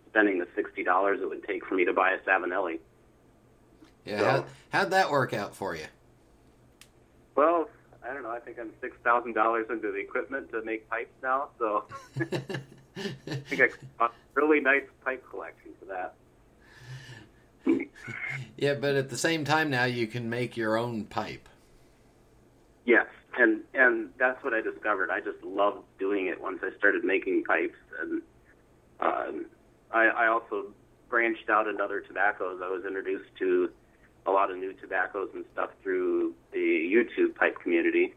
spending 0.09 0.37
the 0.37 0.47
sixty 0.55 0.83
dollars 0.83 1.21
it 1.21 1.29
would 1.29 1.43
take 1.47 1.65
for 1.65 1.75
me 1.75 1.85
to 1.85 1.93
buy 1.93 2.11
a 2.11 2.19
Savinelli. 2.19 2.79
Yeah, 4.05 4.19
so, 4.19 4.25
how, 4.25 4.45
how'd 4.71 4.91
that 4.91 5.09
work 5.09 5.33
out 5.33 5.55
for 5.55 5.75
you? 5.75 5.85
Well, 7.35 7.69
I 8.03 8.13
don't 8.13 8.23
know. 8.23 8.31
I 8.31 8.39
think 8.39 8.59
I'm 8.59 8.71
six 8.81 8.97
thousand 9.03 9.33
dollars 9.33 9.67
into 9.69 9.91
the 9.91 9.99
equipment 9.99 10.51
to 10.51 10.61
make 10.63 10.89
pipes 10.89 11.13
now, 11.23 11.49
so 11.57 11.85
I 12.19 13.35
think 13.47 13.61
I 13.61 13.69
bought 13.97 14.11
a 14.11 14.39
really 14.39 14.59
nice 14.59 14.83
pipe 15.05 15.23
collection 15.29 15.71
for 15.79 15.85
that. 15.85 16.15
Yeah, 18.57 18.73
but 18.73 18.95
at 18.95 19.09
the 19.09 19.17
same 19.17 19.43
time 19.43 19.69
now 19.69 19.85
you 19.85 20.07
can 20.07 20.29
make 20.29 20.57
your 20.57 20.77
own 20.77 21.05
pipe. 21.05 21.47
Yes, 22.85 23.07
and 23.37 23.61
and 23.73 24.09
that's 24.17 24.43
what 24.43 24.53
I 24.53 24.61
discovered. 24.61 25.09
I 25.09 25.19
just 25.19 25.43
loved 25.43 25.83
doing 25.99 26.27
it 26.27 26.41
once 26.41 26.59
I 26.63 26.75
started 26.77 27.03
making 27.03 27.43
pipes, 27.43 27.77
and 28.01 28.21
um, 28.99 29.45
I, 29.91 30.07
I 30.07 30.27
also 30.27 30.73
branched 31.09 31.49
out 31.49 31.67
into 31.67 31.83
other 31.83 32.01
tobaccos. 32.01 32.61
I 32.63 32.69
was 32.69 32.83
introduced 32.85 33.29
to 33.39 33.69
a 34.25 34.31
lot 34.31 34.51
of 34.51 34.57
new 34.57 34.73
tobaccos 34.73 35.29
and 35.33 35.45
stuff 35.53 35.71
through 35.83 36.33
the 36.51 36.57
YouTube 36.57 37.35
pipe 37.35 37.59
community, 37.61 38.13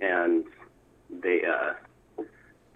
and 0.00 0.44
they 1.10 1.42
uh, 1.44 1.74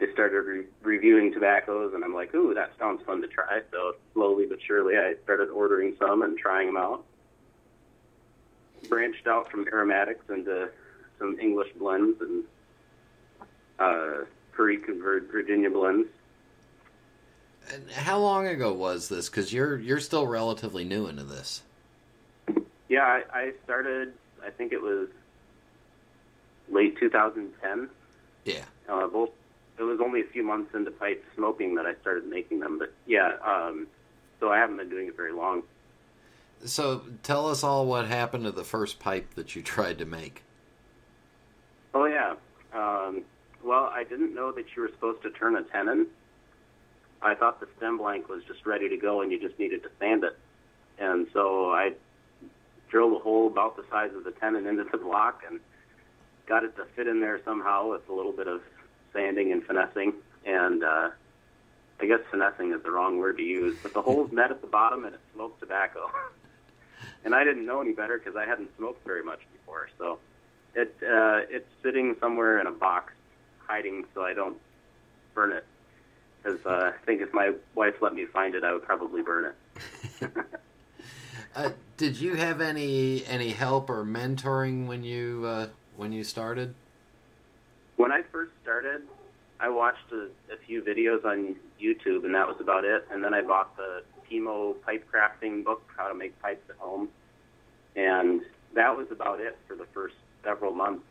they 0.02 0.12
started 0.12 0.40
re- 0.40 0.64
reviewing 0.82 1.32
tobaccos, 1.32 1.94
and 1.94 2.02
I'm 2.02 2.12
like, 2.12 2.34
ooh, 2.34 2.54
that 2.54 2.72
sounds 2.76 3.02
fun 3.06 3.22
to 3.22 3.28
try. 3.28 3.60
So 3.70 3.94
slowly 4.14 4.46
but 4.46 4.58
surely, 4.66 4.96
I 4.96 5.14
started 5.22 5.48
ordering 5.48 5.94
some 6.00 6.22
and 6.22 6.36
trying 6.36 6.66
them 6.66 6.76
out. 6.76 7.04
Branched 8.88 9.28
out 9.28 9.48
from 9.48 9.68
aromatics 9.68 10.24
into 10.28 10.70
some 11.20 11.38
English 11.38 11.68
blends 11.78 12.20
and 12.20 12.44
uh, 13.78 14.24
Perique 14.52 14.88
and 14.88 15.00
Virginia 15.00 15.70
blends. 15.70 16.08
And 17.72 17.88
how 17.92 18.18
long 18.18 18.48
ago 18.48 18.72
was 18.72 19.08
this? 19.08 19.28
Because 19.28 19.52
you're 19.52 19.78
you're 19.78 20.00
still 20.00 20.26
relatively 20.26 20.82
new 20.82 21.06
into 21.06 21.22
this. 21.22 21.62
Yeah, 22.88 23.04
I, 23.04 23.22
I 23.32 23.52
started. 23.62 24.14
I 24.44 24.50
think 24.50 24.72
it 24.72 24.82
was 24.82 25.06
late 26.68 26.98
2010. 26.98 27.88
Yeah. 28.44 28.64
Uh, 28.88 29.06
both. 29.06 29.30
It 29.78 29.82
was 29.82 30.00
only 30.00 30.20
a 30.20 30.26
few 30.26 30.42
months 30.42 30.74
into 30.74 30.90
pipe 30.90 31.24
smoking 31.34 31.74
that 31.76 31.86
I 31.86 31.94
started 32.00 32.26
making 32.26 32.60
them, 32.60 32.78
but 32.78 32.92
yeah. 33.06 33.32
Um, 33.44 33.86
so 34.38 34.50
I 34.50 34.58
haven't 34.58 34.76
been 34.76 34.90
doing 34.90 35.08
it 35.08 35.16
very 35.16 35.32
long. 35.32 35.62
So 36.64 37.02
tell 37.22 37.48
us 37.48 37.64
all 37.64 37.86
what 37.86 38.06
happened 38.06 38.44
to 38.44 38.52
the 38.52 38.64
first 38.64 38.98
pipe 38.98 39.34
that 39.34 39.56
you 39.56 39.62
tried 39.62 39.98
to 39.98 40.04
make. 40.04 40.42
Oh 41.94 42.06
yeah. 42.06 42.34
Um, 42.74 43.22
well, 43.62 43.90
I 43.92 44.04
didn't 44.04 44.34
know 44.34 44.52
that 44.52 44.64
you 44.74 44.82
were 44.82 44.88
supposed 44.88 45.22
to 45.22 45.30
turn 45.30 45.56
a 45.56 45.62
tenon. 45.62 46.06
I 47.20 47.34
thought 47.34 47.60
the 47.60 47.68
stem 47.76 47.98
blank 47.98 48.28
was 48.28 48.42
just 48.44 48.66
ready 48.66 48.88
to 48.88 48.96
go 48.96 49.20
and 49.20 49.30
you 49.30 49.38
just 49.40 49.58
needed 49.58 49.82
to 49.84 49.90
sand 50.00 50.24
it. 50.24 50.36
And 50.98 51.28
so 51.32 51.70
I 51.70 51.92
drilled 52.90 53.12
a 53.12 53.18
hole 53.20 53.46
about 53.46 53.76
the 53.76 53.84
size 53.90 54.10
of 54.16 54.24
the 54.24 54.32
tenon 54.32 54.66
into 54.66 54.84
the 54.90 54.98
block 54.98 55.42
and 55.48 55.60
got 56.46 56.64
it 56.64 56.76
to 56.76 56.84
fit 56.96 57.06
in 57.06 57.20
there 57.20 57.40
somehow 57.44 57.90
with 57.90 58.08
a 58.08 58.12
little 58.12 58.32
bit 58.32 58.48
of 58.48 58.60
sanding 59.12 59.52
and 59.52 59.64
finessing. 59.64 60.14
And 60.44 60.82
uh, 60.82 61.10
I 62.00 62.06
guess 62.06 62.20
finessing 62.30 62.72
is 62.72 62.82
the 62.82 62.90
wrong 62.90 63.18
word 63.18 63.36
to 63.38 63.42
use, 63.42 63.76
but 63.82 63.94
the 63.94 64.02
holes 64.02 64.32
met 64.32 64.50
at 64.50 64.60
the 64.60 64.66
bottom 64.66 65.04
and 65.04 65.14
it 65.14 65.20
smoked 65.34 65.60
tobacco. 65.60 66.10
and 67.24 67.34
I 67.34 67.44
didn't 67.44 67.66
know 67.66 67.80
any 67.80 67.92
better 67.92 68.18
because 68.18 68.36
I 68.36 68.46
hadn't 68.46 68.70
smoked 68.76 69.04
very 69.06 69.22
much 69.22 69.40
before. 69.52 69.88
So 69.98 70.18
it 70.74 70.94
uh, 71.02 71.40
it's 71.50 71.68
sitting 71.82 72.16
somewhere 72.20 72.60
in 72.60 72.66
a 72.66 72.72
box, 72.72 73.12
hiding 73.58 74.04
so 74.14 74.22
I 74.22 74.34
don't 74.34 74.56
burn 75.34 75.52
it. 75.52 75.64
Because 76.42 76.64
uh, 76.66 76.92
I 76.94 77.04
think 77.06 77.20
if 77.20 77.32
my 77.32 77.52
wife 77.74 77.94
let 78.00 78.14
me 78.14 78.26
find 78.26 78.54
it, 78.54 78.64
I 78.64 78.72
would 78.72 78.82
probably 78.82 79.22
burn 79.22 79.52
it. 80.20 80.32
Uh, 81.54 81.70
did 81.98 82.18
you 82.18 82.34
have 82.34 82.60
any 82.60 83.24
any 83.26 83.50
help 83.50 83.90
or 83.90 84.04
mentoring 84.04 84.86
when 84.86 85.04
you 85.04 85.44
uh, 85.46 85.66
when 85.96 86.12
you 86.12 86.24
started? 86.24 86.74
When 87.96 88.10
I 88.10 88.22
first 88.32 88.51
started, 88.72 89.02
I 89.60 89.68
watched 89.68 90.10
a, 90.12 90.28
a 90.52 90.56
few 90.66 90.82
videos 90.82 91.24
on 91.24 91.56
YouTube, 91.80 92.24
and 92.24 92.34
that 92.34 92.48
was 92.48 92.56
about 92.58 92.84
it. 92.84 93.06
And 93.10 93.22
then 93.22 93.34
I 93.34 93.42
bought 93.42 93.76
the 93.76 94.02
Pimo 94.28 94.80
pipe 94.82 95.06
crafting 95.12 95.62
book, 95.62 95.82
How 95.94 96.08
to 96.08 96.14
Make 96.14 96.40
Pipes 96.40 96.68
at 96.70 96.76
Home, 96.76 97.08
and 97.94 98.40
that 98.74 98.96
was 98.96 99.08
about 99.10 99.40
it 99.40 99.58
for 99.68 99.76
the 99.76 99.84
first 99.92 100.14
several 100.42 100.72
months 100.72 101.04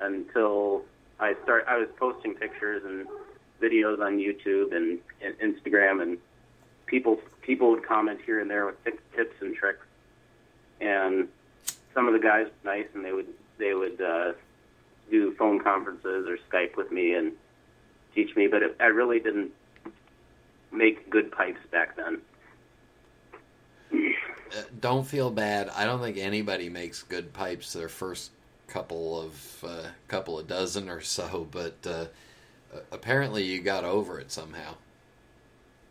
until 0.00 0.82
I 1.18 1.34
start. 1.42 1.64
I 1.66 1.78
was 1.78 1.88
posting 1.98 2.34
pictures 2.34 2.84
and 2.84 3.08
videos 3.60 4.00
on 4.00 4.18
YouTube 4.18 4.74
and, 4.74 5.00
and 5.20 5.34
Instagram, 5.40 6.00
and 6.00 6.18
people 6.86 7.18
people 7.42 7.70
would 7.70 7.84
comment 7.84 8.20
here 8.24 8.38
and 8.38 8.48
there 8.48 8.66
with 8.66 8.76
tips 8.84 9.34
and 9.40 9.56
tricks, 9.56 9.84
and 10.80 11.26
some 11.92 12.06
of 12.06 12.12
the 12.12 12.20
guys 12.20 12.46
were 12.46 12.70
nice, 12.70 12.86
and 12.94 13.04
they 13.04 13.12
would 13.12 13.26
they 13.58 13.74
would 13.74 14.00
uh, 14.00 14.32
do 15.12 15.32
phone 15.34 15.60
conferences 15.60 16.26
or 16.26 16.38
Skype 16.50 16.76
with 16.76 16.90
me 16.90 17.14
and 17.14 17.32
teach 18.14 18.34
me, 18.34 18.48
but 18.48 18.62
it, 18.62 18.76
I 18.80 18.86
really 18.86 19.20
didn't 19.20 19.52
make 20.72 21.08
good 21.10 21.30
pipes 21.30 21.60
back 21.70 21.96
then. 21.96 22.20
Uh, 23.92 24.62
don't 24.80 25.06
feel 25.06 25.30
bad. 25.30 25.68
I 25.68 25.84
don't 25.84 26.00
think 26.00 26.16
anybody 26.16 26.68
makes 26.68 27.02
good 27.02 27.32
pipes 27.32 27.72
their 27.72 27.88
first 27.90 28.32
couple 28.66 29.20
of 29.20 29.64
uh, 29.66 29.86
couple 30.08 30.38
of 30.38 30.48
dozen 30.48 30.88
or 30.88 31.02
so, 31.02 31.46
but 31.50 31.76
uh, 31.86 32.06
apparently 32.90 33.44
you 33.44 33.60
got 33.60 33.84
over 33.84 34.18
it 34.18 34.32
somehow. 34.32 34.74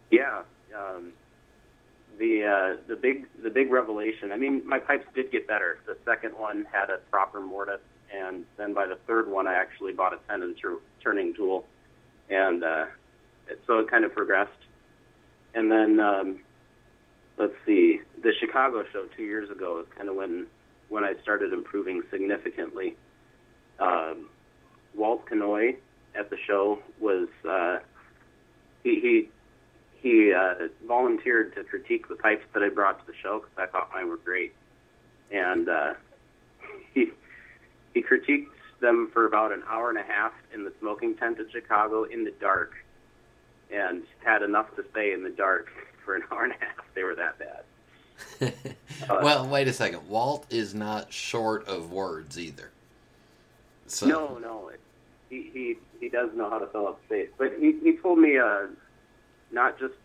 Yeah, 0.10 0.42
um, 0.76 1.14
the 2.18 2.44
uh, 2.44 2.82
the 2.88 2.96
big 2.96 3.28
the 3.44 3.52
big 3.52 3.72
revelation. 3.72 4.32
I 4.32 4.38
mean, 4.38 4.68
my 4.68 4.80
pipes 4.80 5.06
did 5.14 5.32
get 5.32 5.48
better. 5.48 5.80
The 5.86 5.98
second 6.06 6.32
one 6.32 6.66
had 6.72 6.90
a 6.90 6.98
proper 7.12 7.40
mortise, 7.40 7.80
and 8.14 8.46
then 8.58 8.74
by 8.74 8.88
the 8.88 8.98
third 9.08 9.30
one, 9.30 9.48
I 9.48 9.56
actually 9.56 9.94
bought 9.94 10.14
a 10.14 10.20
tenon 10.28 10.56
turning 11.04 11.34
tool, 11.34 11.66
and 12.30 12.64
uh, 12.64 12.86
so 13.68 13.80
it 13.80 13.90
kind 13.90 14.06
of 14.06 14.14
progressed. 14.14 14.52
And 15.54 15.72
then 15.72 16.00
um, 16.00 16.40
let's 17.38 17.54
see, 17.66 18.02
the 18.22 18.32
Chicago 18.40 18.84
show 18.92 19.06
two 19.16 19.24
years 19.24 19.50
ago 19.50 19.80
is 19.80 19.88
kind 19.96 20.10
of 20.10 20.16
when 20.16 20.48
when 20.90 21.04
I 21.04 21.14
started 21.22 21.54
improving 21.54 22.04
significantly. 22.12 22.96
Um, 23.80 24.30
Walt 24.94 25.26
Kanoy 25.26 25.78
at 26.16 26.30
the 26.30 26.38
show 26.46 26.80
was 27.00 27.30
uh, 27.50 27.80
he, 28.84 29.00
he 29.00 29.30
he 30.02 30.34
uh, 30.34 30.68
volunteered 30.88 31.56
to 31.56 31.64
critique 31.64 32.10
the 32.10 32.16
pipes 32.16 32.44
that 32.54 32.64
I 32.64 32.70
brought 32.70 33.00
to 33.00 33.12
the 33.12 33.18
show 33.22 33.40
because 33.40 33.56
I 33.58 33.72
thought 33.72 33.90
mine 33.94 34.10
were 34.10 34.18
great, 34.18 34.54
and 35.32 35.70
uh, 35.70 35.94
he 36.94 37.12
he 37.94 38.02
critiqued 38.02 38.48
them 38.80 39.10
for 39.14 39.26
about 39.26 39.52
an 39.52 39.64
hour 39.70 39.90
and 39.90 39.98
a 39.98 40.04
half 40.04 40.34
in 40.54 40.64
the 40.64 40.74
smoking 40.80 41.16
tent 41.16 41.40
in 41.40 41.50
Chicago 41.50 42.04
in 42.04 42.24
the 42.24 42.34
dark, 42.40 42.74
and 43.72 44.04
had 44.24 44.42
enough 44.42 44.76
to 44.76 44.84
say 44.94 45.14
in 45.14 45.24
the 45.24 45.30
dark 45.30 45.68
for 46.04 46.16
an 46.16 46.24
hour 46.32 46.44
and 46.44 46.54
a 46.54 46.66
half. 46.66 46.86
They 46.94 47.04
were 47.04 47.16
that 47.16 47.38
bad. 47.40 48.54
uh, 49.10 49.20
well, 49.24 49.48
wait 49.48 49.68
a 49.68 49.74
second. 49.74 50.08
Walt 50.10 50.46
is 50.50 50.74
not 50.74 51.14
short 51.14 51.68
of 51.68 51.92
words 51.92 52.40
either. 52.40 52.72
So. 53.88 54.06
No, 54.06 54.38
no, 54.38 54.70
it, 54.70 54.80
he 55.30 55.50
he 55.54 55.78
he 56.00 56.10
does 56.10 56.30
know 56.34 56.50
how 56.50 56.60
to 56.60 56.68
fill 56.68 56.88
up 56.88 57.02
space. 57.06 57.30
But 57.38 57.54
he 57.60 57.78
he 57.84 57.98
told 57.98 58.20
me 58.20 58.38
uh, 58.38 58.68
not 59.52 59.80
just 59.80 59.96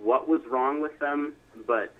what 0.00 0.28
was 0.28 0.40
wrong 0.46 0.80
with 0.80 0.98
them, 0.98 1.34
but 1.66 1.92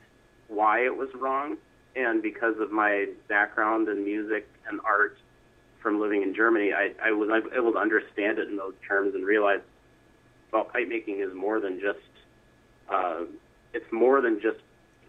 why 0.49 0.85
it 0.85 0.97
was 0.97 1.09
wrong. 1.15 1.57
And 1.97 2.23
because 2.23 2.59
of 2.61 2.71
my 2.71 3.07
background 3.27 3.89
in 3.89 4.05
music 4.05 4.47
and 4.69 4.81
art 4.85 5.17
from 5.81 5.99
living 5.99 6.23
in 6.23 6.35
Germany, 6.35 6.73
I, 6.73 6.93
I 7.03 7.13
was 7.13 7.31
able 7.57 7.73
to 7.73 7.79
understand 7.79 8.39
it 8.39 8.49
in 8.49 8.57
those 8.57 8.75
terms 8.87 9.15
and 9.15 9.25
realize, 9.25 9.61
well, 10.53 10.65
pipe 10.65 10.89
making 10.89 11.21
is 11.21 11.33
more 11.35 11.59
than 11.59 11.81
just 11.81 11.99
uh, 12.89 13.25
it's 13.73 13.91
more 13.93 14.21
than 14.21 14.41
just 14.41 14.59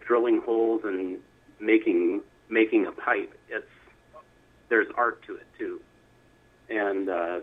drilling 0.06 0.42
holes 0.42 0.82
and 0.84 1.20
making 1.60 2.22
making 2.50 2.86
a 2.86 2.92
pipe. 2.92 3.34
It's 3.50 3.66
there's 4.70 4.88
art 4.96 5.22
to 5.24 5.36
it 5.36 5.46
too, 5.58 5.82
and 6.70 7.10
uh, 7.10 7.40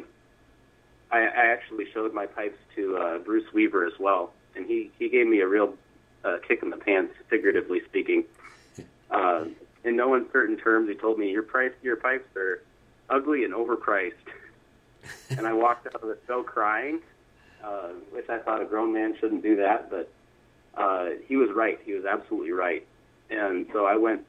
I, 1.11 1.19
I 1.19 1.47
actually 1.53 1.87
showed 1.93 2.13
my 2.15 2.27
pipes 2.27 2.59
to 2.77 2.97
uh, 2.97 3.19
Bruce 3.19 3.53
Weaver 3.53 3.87
as 3.87 3.99
well, 3.99 4.33
and 4.57 4.67
he 4.67 4.91
he 4.99 5.09
gave 5.09 5.27
me 5.27 5.41
a 5.41 5.47
real 5.47 5.75
uh, 6.25 6.39
kick 6.47 6.63
in 6.63 6.71
the 6.71 6.77
pants, 6.77 7.15
figuratively 7.29 7.83
speaking. 7.85 8.25
Uh, 9.15 9.45
in 9.85 9.97
no 9.97 10.15
uncertain 10.15 10.57
terms, 10.57 10.89
he 10.89 10.95
told 10.95 11.19
me 11.19 11.31
your 11.31 11.43
price 11.43 11.73
your 11.83 11.97
pipes 11.97 12.35
are 12.37 12.63
ugly 13.09 13.45
and 13.45 13.55
overpriced. 13.55 14.13
and 15.31 15.47
I 15.47 15.53
walked 15.53 15.87
out 15.87 16.03
of 16.03 16.09
the 16.09 16.19
show 16.27 16.43
crying, 16.43 17.01
uh, 17.63 17.91
which 18.11 18.29
I 18.29 18.39
thought 18.39 18.63
a 18.63 18.65
grown 18.65 18.93
man 18.93 19.15
shouldn't 19.21 19.43
do 19.43 19.57
that, 19.57 19.91
but 19.91 20.11
uh, 20.77 21.11
he 21.27 21.37
was 21.37 21.51
right. 21.55 21.79
He 21.85 21.93
was 21.93 22.05
absolutely 22.05 22.53
right. 22.53 22.87
And 23.31 23.67
so 23.73 23.87
I 23.87 23.97
went, 23.97 24.23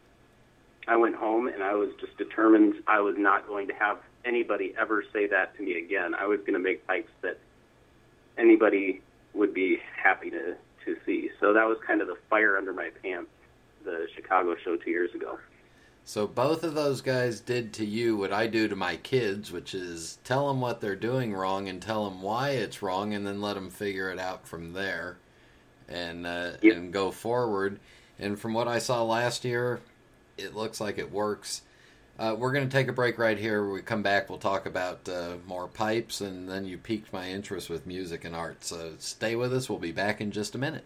I 0.88 0.98
went 0.98 1.16
home, 1.16 1.48
and 1.48 1.64
I 1.64 1.74
was 1.74 1.90
just 2.00 2.18
determined 2.18 2.76
I 2.88 3.00
was 3.00 3.16
not 3.18 3.48
going 3.48 3.68
to 3.68 3.74
have 3.74 3.98
anybody 4.24 4.74
ever 4.78 5.04
say 5.14 5.28
that 5.28 5.56
to 5.58 5.64
me 5.64 5.78
again. 5.78 6.14
I 6.14 6.28
was 6.28 6.40
going 6.42 6.54
to 6.54 6.60
make 6.60 6.86
pipes 6.86 7.12
that 7.22 7.40
anybody 8.38 9.02
would 9.34 9.54
be 9.54 9.80
happy 9.96 10.30
to 10.30 10.56
to 10.86 10.96
see. 11.06 11.32
So 11.40 11.54
that 11.54 11.66
was 11.68 11.78
kind 11.86 12.02
of 12.02 12.08
the 12.08 12.18
fire 12.30 12.58
under 12.58 12.72
my 12.72 12.92
pants. 13.02 13.30
The 13.86 14.08
Chicago 14.16 14.56
show 14.64 14.76
two 14.76 14.90
years 14.90 15.14
ago. 15.14 15.40
So 16.04 16.28
both 16.28 16.64
of 16.64 16.76
those 16.76 17.02
guys 17.02 17.40
did 17.40 17.74
to 17.74 17.86
you 17.86 18.16
what 18.18 18.34
I 18.34 18.46
do 18.48 18.68
to 18.68 18.76
my 18.76 18.96
kids, 18.98 19.52
which 19.52 19.74
is 19.74 20.20
tell 20.24 20.48
them 20.48 20.62
what 20.62 20.82
they're 20.82 20.96
doing 20.96 21.34
wrong 21.34 21.68
and 21.68 21.82
tell 21.82 22.08
them 22.10 22.22
why 22.22 22.50
it's 22.52 22.82
wrong, 22.84 23.14
and 23.14 23.26
then 23.26 23.42
let 23.42 23.54
them 23.56 23.70
figure 23.72 24.12
it 24.12 24.20
out 24.20 24.48
from 24.48 24.74
there, 24.74 25.18
and 25.88 26.28
uh, 26.28 26.52
Yep. 26.62 26.76
and 26.76 26.94
go 26.94 27.10
forward. 27.12 27.80
And 28.20 28.40
from 28.40 28.54
what 28.54 28.68
I 28.68 28.80
saw 28.80 29.04
last 29.04 29.46
year, 29.46 29.82
it 30.38 30.56
looks 30.56 30.80
like 30.80 30.98
it 31.00 31.12
works. 31.12 31.62
Uh, 32.18 32.36
we're 32.38 32.54
going 32.54 32.68
to 32.70 32.72
take 32.72 32.88
a 32.88 32.94
break 32.94 33.18
right 33.18 33.38
here. 33.38 33.68
We 33.68 33.82
come 33.82 34.02
back, 34.04 34.30
we'll 34.30 34.38
talk 34.40 34.66
about 34.68 35.10
uh, 35.10 35.36
more 35.48 35.68
pipes, 35.68 36.22
and 36.22 36.48
then 36.48 36.66
you 36.66 36.78
piqued 36.78 37.12
my 37.12 37.30
interest 37.30 37.70
with 37.70 37.86
music 37.88 38.24
and 38.26 38.36
art. 38.36 38.64
So 38.64 38.94
stay 39.00 39.36
with 39.36 39.54
us. 39.54 39.70
We'll 39.70 39.80
be 39.80 39.92
back 39.92 40.22
in 40.22 40.32
just 40.32 40.56
a 40.56 40.58
minute. 40.58 40.86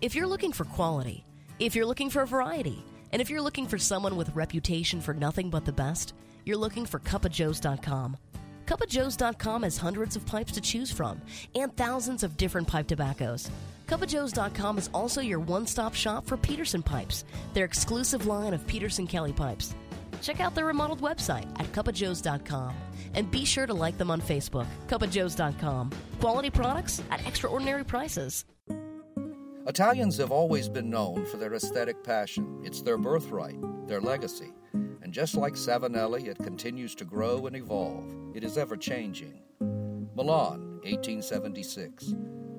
If 0.00 0.14
you're 0.14 0.28
looking 0.28 0.52
for 0.52 0.64
quality, 0.64 1.24
if 1.58 1.74
you're 1.74 1.86
looking 1.86 2.08
for 2.08 2.22
a 2.22 2.26
variety, 2.26 2.84
and 3.12 3.20
if 3.20 3.30
you're 3.30 3.42
looking 3.42 3.66
for 3.66 3.78
someone 3.78 4.16
with 4.16 4.34
reputation 4.36 5.00
for 5.00 5.12
nothing 5.12 5.50
but 5.50 5.64
the 5.64 5.72
best, 5.72 6.14
you're 6.44 6.56
looking 6.56 6.86
for 6.86 7.00
cupofjoes.com. 7.00 8.16
Cupofjoes.com 8.66 9.62
has 9.64 9.76
hundreds 9.76 10.14
of 10.14 10.24
pipes 10.24 10.52
to 10.52 10.60
choose 10.60 10.92
from 10.92 11.20
and 11.56 11.76
thousands 11.76 12.22
of 12.22 12.36
different 12.36 12.68
pipe 12.68 12.86
tobaccos. 12.86 13.50
Cupofjoes.com 13.88 14.78
is 14.78 14.88
also 14.94 15.20
your 15.20 15.40
one-stop 15.40 15.94
shop 15.94 16.26
for 16.26 16.36
Peterson 16.36 16.82
pipes, 16.82 17.24
their 17.52 17.64
exclusive 17.64 18.26
line 18.26 18.54
of 18.54 18.64
Peterson 18.68 19.06
Kelly 19.06 19.32
pipes. 19.32 19.74
Check 20.20 20.38
out 20.38 20.54
their 20.54 20.66
remodeled 20.66 21.00
website 21.00 21.48
at 21.58 21.72
cupofjoes.com 21.72 22.72
and 23.14 23.30
be 23.32 23.44
sure 23.44 23.66
to 23.66 23.74
like 23.74 23.98
them 23.98 24.12
on 24.12 24.20
Facebook. 24.20 24.66
Cupofjoes.com. 24.86 25.90
Quality 26.20 26.50
products 26.50 27.02
at 27.10 27.26
extraordinary 27.26 27.84
prices. 27.84 28.44
Italians 29.68 30.16
have 30.16 30.32
always 30.32 30.66
been 30.66 30.88
known 30.88 31.26
for 31.26 31.36
their 31.36 31.52
aesthetic 31.52 32.02
passion. 32.02 32.58
It's 32.64 32.80
their 32.80 32.96
birthright, 32.96 33.60
their 33.86 34.00
legacy. 34.00 34.54
And 34.72 35.12
just 35.12 35.34
like 35.34 35.52
Savinelli, 35.52 36.26
it 36.26 36.38
continues 36.38 36.94
to 36.94 37.04
grow 37.04 37.46
and 37.46 37.54
evolve. 37.54 38.10
It 38.34 38.44
is 38.44 38.56
ever 38.56 38.78
changing. 38.78 39.42
Milan, 40.14 40.80
1876. 40.84 42.14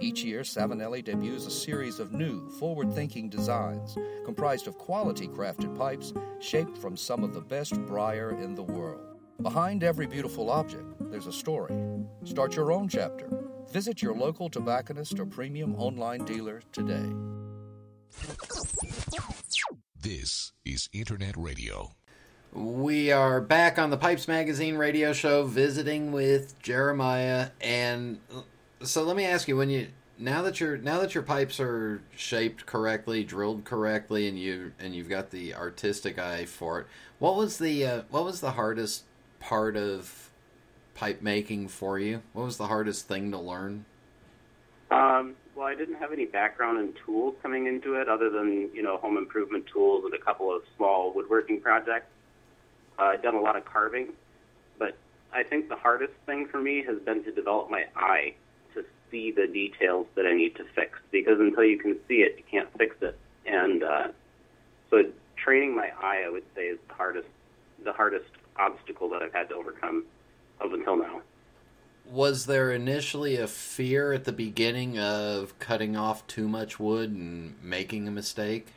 Each 0.00 0.22
year, 0.24 0.42
Savinelli 0.42 1.02
debuts 1.02 1.46
a 1.46 1.50
series 1.50 1.98
of 1.98 2.12
new, 2.12 2.48
forward 2.50 2.92
thinking 2.92 3.28
designs 3.28 3.96
comprised 4.24 4.66
of 4.66 4.76
quality 4.78 5.28
crafted 5.28 5.76
pipes 5.76 6.12
shaped 6.40 6.76
from 6.76 6.96
some 6.96 7.24
of 7.24 7.32
the 7.32 7.40
best 7.40 7.74
briar 7.86 8.30
in 8.38 8.54
the 8.54 8.62
world. 8.62 9.16
Behind 9.42 9.84
every 9.84 10.06
beautiful 10.06 10.50
object, 10.50 10.84
there's 11.10 11.26
a 11.26 11.32
story. 11.32 11.74
Start 12.24 12.56
your 12.56 12.72
own 12.72 12.88
chapter. 12.88 13.28
Visit 13.70 14.02
your 14.02 14.14
local 14.14 14.48
tobacconist 14.48 15.18
or 15.18 15.26
premium 15.26 15.74
online 15.76 16.24
dealer 16.24 16.62
today. 16.72 17.12
This 20.00 20.52
is 20.64 20.88
Internet 20.92 21.36
Radio. 21.36 21.90
We 22.52 23.12
are 23.12 23.40
back 23.40 23.78
on 23.78 23.90
the 23.90 23.96
Pipes 23.98 24.28
Magazine 24.28 24.76
radio 24.76 25.12
show 25.12 25.44
visiting 25.44 26.12
with 26.12 26.58
Jeremiah 26.62 27.50
and 27.60 28.18
so 28.82 29.02
let 29.02 29.16
me 29.16 29.24
ask 29.24 29.48
you 29.48 29.56
when 29.56 29.70
you 29.70 29.88
now 30.18 30.42
that 30.42 30.60
your 30.60 30.76
now 30.78 31.00
that 31.00 31.14
your 31.14 31.22
pipes 31.22 31.60
are 31.60 32.02
shaped 32.16 32.66
correctly, 32.66 33.24
drilled 33.24 33.64
correctly 33.64 34.28
and 34.28 34.38
you 34.38 34.72
and 34.78 34.94
you've 34.94 35.08
got 35.08 35.30
the 35.30 35.54
artistic 35.54 36.18
eye 36.18 36.44
for 36.44 36.80
it. 36.80 36.86
What 37.18 37.36
was 37.36 37.58
the 37.58 37.84
uh, 37.84 38.02
what 38.10 38.24
was 38.24 38.40
the 38.40 38.52
hardest 38.52 39.04
part 39.40 39.76
of 39.76 40.30
pipe 40.94 41.22
making 41.22 41.68
for 41.68 41.98
you? 41.98 42.22
What 42.32 42.44
was 42.44 42.56
the 42.56 42.66
hardest 42.66 43.08
thing 43.08 43.30
to 43.32 43.38
learn? 43.38 43.84
Um, 44.90 45.34
well, 45.54 45.66
I 45.66 45.74
didn't 45.74 45.96
have 45.96 46.12
any 46.12 46.26
background 46.26 46.78
in 46.78 46.94
tools 47.04 47.34
coming 47.42 47.66
into 47.66 47.94
it, 47.94 48.08
other 48.08 48.30
than 48.30 48.70
you 48.72 48.82
know 48.82 48.96
home 48.98 49.16
improvement 49.16 49.66
tools 49.66 50.04
and 50.04 50.14
a 50.14 50.18
couple 50.18 50.54
of 50.54 50.62
small 50.76 51.12
woodworking 51.14 51.60
projects. 51.60 52.06
Uh, 52.98 53.02
I've 53.02 53.22
done 53.22 53.34
a 53.34 53.40
lot 53.40 53.56
of 53.56 53.64
carving, 53.66 54.08
but 54.78 54.96
I 55.34 55.42
think 55.42 55.68
the 55.68 55.76
hardest 55.76 56.14
thing 56.24 56.46
for 56.46 56.58
me 56.58 56.82
has 56.84 56.98
been 57.00 57.22
to 57.24 57.32
develop 57.32 57.70
my 57.70 57.84
eye 57.94 58.34
see 59.10 59.30
the 59.30 59.46
details 59.46 60.06
that 60.14 60.26
I 60.26 60.34
need 60.34 60.56
to 60.56 60.64
fix. 60.74 60.98
Because 61.10 61.40
until 61.40 61.64
you 61.64 61.78
can 61.78 61.96
see 62.08 62.16
it, 62.16 62.36
you 62.38 62.44
can't 62.50 62.68
fix 62.76 62.96
it. 63.00 63.18
And 63.46 63.82
uh, 63.82 64.08
so, 64.90 65.04
training 65.36 65.74
my 65.76 65.90
eye, 66.00 66.24
I 66.26 66.30
would 66.30 66.44
say, 66.54 66.66
is 66.66 66.78
the 66.88 66.94
hardest 66.94 67.28
the 67.84 67.92
hardest 67.92 68.30
obstacle 68.58 69.08
that 69.10 69.22
I've 69.22 69.32
had 69.32 69.48
to 69.50 69.54
overcome 69.54 70.04
up 70.60 70.72
until 70.72 70.96
now. 70.96 71.20
Was 72.10 72.46
there 72.46 72.70
initially 72.70 73.36
a 73.36 73.48
fear 73.48 74.12
at 74.12 74.24
the 74.24 74.32
beginning 74.32 74.98
of 74.98 75.58
cutting 75.58 75.96
off 75.96 76.26
too 76.26 76.48
much 76.48 76.78
wood 76.78 77.10
and 77.10 77.54
making 77.62 78.06
a 78.06 78.10
mistake? 78.10 78.68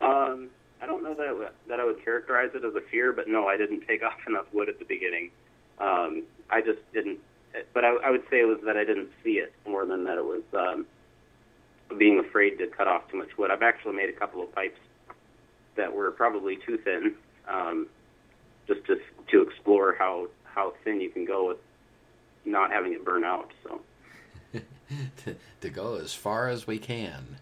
Um, 0.00 0.48
I 0.82 0.86
don't 0.86 1.02
know 1.02 1.14
that 1.14 1.26
I 1.26 1.32
would, 1.32 1.48
that 1.68 1.80
I 1.80 1.84
would 1.84 2.04
characterize 2.04 2.50
it 2.54 2.64
as 2.64 2.74
a 2.74 2.80
fear, 2.80 3.12
but 3.12 3.28
no, 3.28 3.46
I 3.46 3.56
didn't 3.56 3.86
take 3.86 4.02
off 4.04 4.18
enough 4.26 4.46
wood 4.52 4.68
at 4.68 4.78
the 4.78 4.84
beginning. 4.84 5.30
Um, 5.78 6.24
I 6.50 6.60
just 6.60 6.80
didn't. 6.92 7.20
But 7.72 7.84
I, 7.84 7.94
I 7.96 8.10
would 8.10 8.22
say 8.30 8.40
it 8.40 8.46
was 8.46 8.58
that 8.64 8.76
I 8.76 8.84
didn't 8.84 9.10
see 9.24 9.32
it 9.32 9.52
more 9.66 9.84
than 9.86 10.04
that 10.04 10.18
it 10.18 10.24
was 10.24 10.42
um, 10.54 10.86
being 11.96 12.18
afraid 12.18 12.58
to 12.58 12.66
cut 12.66 12.88
off 12.88 13.08
too 13.10 13.18
much 13.18 13.36
wood. 13.36 13.50
I've 13.50 13.62
actually 13.62 13.96
made 13.96 14.08
a 14.08 14.12
couple 14.12 14.42
of 14.42 14.54
pipes 14.54 14.78
that 15.76 15.92
were 15.92 16.10
probably 16.10 16.56
too 16.66 16.78
thin, 16.78 17.14
um, 17.48 17.86
just 18.66 18.84
to 18.86 18.96
to 19.30 19.42
explore 19.42 19.94
how 19.98 20.28
how 20.44 20.74
thin 20.84 21.00
you 21.00 21.10
can 21.10 21.24
go 21.24 21.48
with 21.48 21.58
not 22.44 22.70
having 22.70 22.92
it 22.92 23.04
burn 23.04 23.24
out. 23.24 23.50
So 23.62 23.80
to, 24.52 25.36
to 25.60 25.70
go 25.70 25.96
as 25.96 26.14
far 26.14 26.48
as 26.48 26.66
we 26.66 26.78
can. 26.78 27.36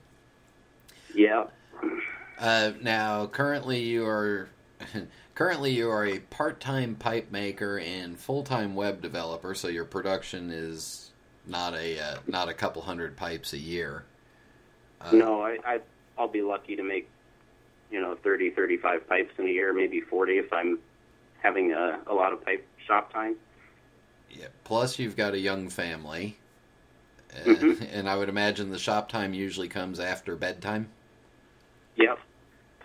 yeah. 1.15 1.45
Uh, 2.39 2.73
now, 2.83 3.27
currently 3.27 3.81
you 3.81 4.07
are 4.07 4.49
currently 5.37 5.71
you 5.71 5.89
are 5.89 6.05
a 6.05 6.19
part-time 6.19 6.97
pipe 6.97 7.31
maker 7.31 7.79
and 7.79 8.19
full-time 8.19 8.75
web 8.75 9.01
developer, 9.01 9.55
so 9.55 9.69
your 9.69 9.85
production 9.85 10.51
is 10.51 11.13
not 11.47 11.75
a 11.75 12.01
uh, 12.01 12.17
not 12.27 12.49
a 12.49 12.55
couple 12.55 12.83
hundred 12.83 13.17
pipes 13.17 13.53
a 13.53 13.59
year. 13.59 14.05
Uh, 15.01 15.13
no, 15.13 15.43
I, 15.43 15.59
I 15.65 15.81
I'll 16.19 16.27
be 16.27 16.43
lucky 16.43 16.75
to 16.75 16.83
make 16.83 17.09
you 17.93 18.01
know 18.01 18.17
30, 18.17 18.51
35 18.51 19.09
pipes 19.09 19.33
in 19.39 19.47
a 19.47 19.51
year, 19.51 19.73
maybe 19.73 20.01
40 20.01 20.39
if 20.39 20.53
I'm 20.53 20.81
having 21.41 21.73
a, 21.73 22.01
a 22.09 22.15
lot 22.15 22.33
of 22.33 22.45
pipe 22.45 22.67
shop 22.87 23.13
time. 23.13 23.37
Yeah. 24.31 24.49
Plus, 24.65 24.99
you've 24.99 25.17
got 25.17 25.35
a 25.35 25.39
young 25.39 25.69
family, 25.69 26.37
uh, 27.33 27.45
Mhm. 27.45 27.89
and 27.93 28.09
I 28.09 28.17
would 28.17 28.29
imagine 28.29 28.71
the 28.71 28.79
shop 28.79 29.09
time 29.09 29.35
usually 29.35 29.69
comes 29.69 30.01
after 30.01 30.35
bedtime. 30.35 30.89
Yep. 31.97 32.19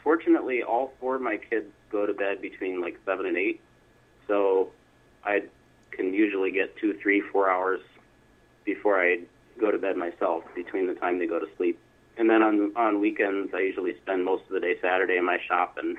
Fortunately, 0.04 0.64
all 0.64 0.94
four 1.00 1.16
of 1.16 1.22
my 1.22 1.38
kids 1.38 1.68
go 1.92 2.06
to 2.06 2.14
bed 2.14 2.42
between 2.42 2.82
like 2.82 2.98
seven 3.06 3.26
and 3.26 3.38
eight, 3.38 3.62
so 4.28 4.70
I 5.24 5.44
can 5.92 6.14
usually 6.14 6.52
get 6.52 6.76
two, 6.78 6.98
three, 7.02 7.22
four 7.22 7.50
hours 7.50 7.82
before 8.66 9.02
I 9.02 9.20
go 9.60 9.72
to 9.72 9.78
bed 9.78 9.98
myself 9.98 10.44
between 10.56 10.88
the 10.88 10.96
time 10.96 11.20
they 11.20 11.28
go 11.28 11.40
to 11.40 11.48
sleep. 11.58 11.80
And 12.18 12.30
then 12.30 12.42
on 12.42 12.74
on 12.76 13.00
weekends, 13.00 13.54
I 13.54 13.60
usually 13.60 13.96
spend 14.02 14.26
most 14.26 14.44
of 14.44 14.50
the 14.50 14.60
day 14.60 14.76
Saturday 14.82 15.18
in 15.18 15.26
my 15.26 15.38
shop, 15.48 15.78
and 15.78 15.98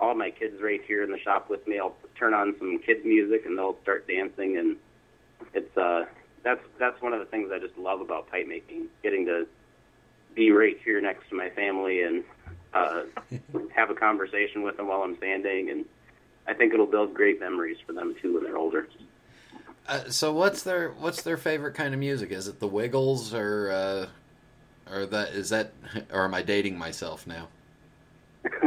all 0.00 0.14
my 0.14 0.30
kids 0.30 0.60
right 0.62 0.80
here 0.86 1.02
in 1.02 1.10
the 1.10 1.18
shop 1.18 1.50
with 1.50 1.66
me. 1.66 1.78
I'll 1.78 1.96
turn 2.18 2.34
on 2.34 2.54
some 2.58 2.78
kids 2.78 3.04
music, 3.04 3.46
and 3.46 3.58
they'll 3.58 3.76
start 3.82 4.06
dancing, 4.06 4.58
and 4.58 4.76
it's 5.52 5.76
uh 5.76 6.04
that's 6.42 6.62
that's 6.78 7.00
one 7.02 7.12
of 7.12 7.20
the 7.20 7.26
things 7.26 7.50
I 7.52 7.58
just 7.58 7.76
love 7.76 8.00
about 8.00 8.30
pipe 8.30 8.46
making, 8.46 8.86
getting 9.02 9.26
to 9.26 9.46
be 10.34 10.50
right 10.50 10.76
here 10.84 11.00
next 11.00 11.28
to 11.30 11.36
my 11.36 11.48
family 11.50 12.02
and 12.02 12.24
uh, 12.74 13.02
have 13.74 13.90
a 13.90 13.94
conversation 13.94 14.62
with 14.62 14.76
them 14.76 14.88
while 14.88 15.02
I'm 15.02 15.18
sanding, 15.18 15.70
and 15.70 15.84
I 16.46 16.54
think 16.54 16.74
it'll 16.74 16.86
build 16.86 17.14
great 17.14 17.40
memories 17.40 17.78
for 17.86 17.92
them 17.92 18.14
too 18.20 18.34
when 18.34 18.44
they're 18.44 18.58
older. 18.58 18.88
Uh, 19.86 20.08
so 20.08 20.32
what's 20.32 20.62
their 20.62 20.90
what's 20.92 21.22
their 21.22 21.36
favorite 21.36 21.74
kind 21.74 21.94
of 21.94 22.00
music? 22.00 22.30
Is 22.30 22.48
it 22.48 22.58
the 22.60 22.66
Wiggles 22.66 23.34
or 23.34 23.70
uh, 23.70 24.94
or 24.94 25.06
that 25.06 25.30
is 25.30 25.50
that 25.50 25.72
or 26.12 26.24
am 26.24 26.34
I 26.34 26.42
dating 26.42 26.78
myself 26.78 27.26
now? 27.26 27.48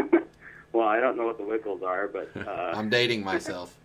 well, 0.73 0.87
I 0.87 0.99
don't 0.99 1.17
know 1.17 1.25
what 1.25 1.37
the 1.37 1.45
Wiggles 1.45 1.81
are, 1.83 2.07
but 2.07 2.29
uh, 2.35 2.71
I'm 2.75 2.89
dating 2.89 3.23
myself. 3.23 3.75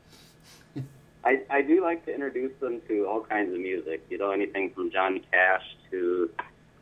I, 1.24 1.40
I 1.50 1.62
do 1.62 1.82
like 1.82 2.04
to 2.06 2.12
introduce 2.12 2.52
them 2.58 2.80
to 2.88 3.06
all 3.06 3.20
kinds 3.20 3.52
of 3.52 3.60
music. 3.60 4.04
You 4.10 4.18
know, 4.18 4.32
anything 4.32 4.70
from 4.70 4.90
Johnny 4.90 5.22
Cash 5.30 5.62
to 5.90 6.30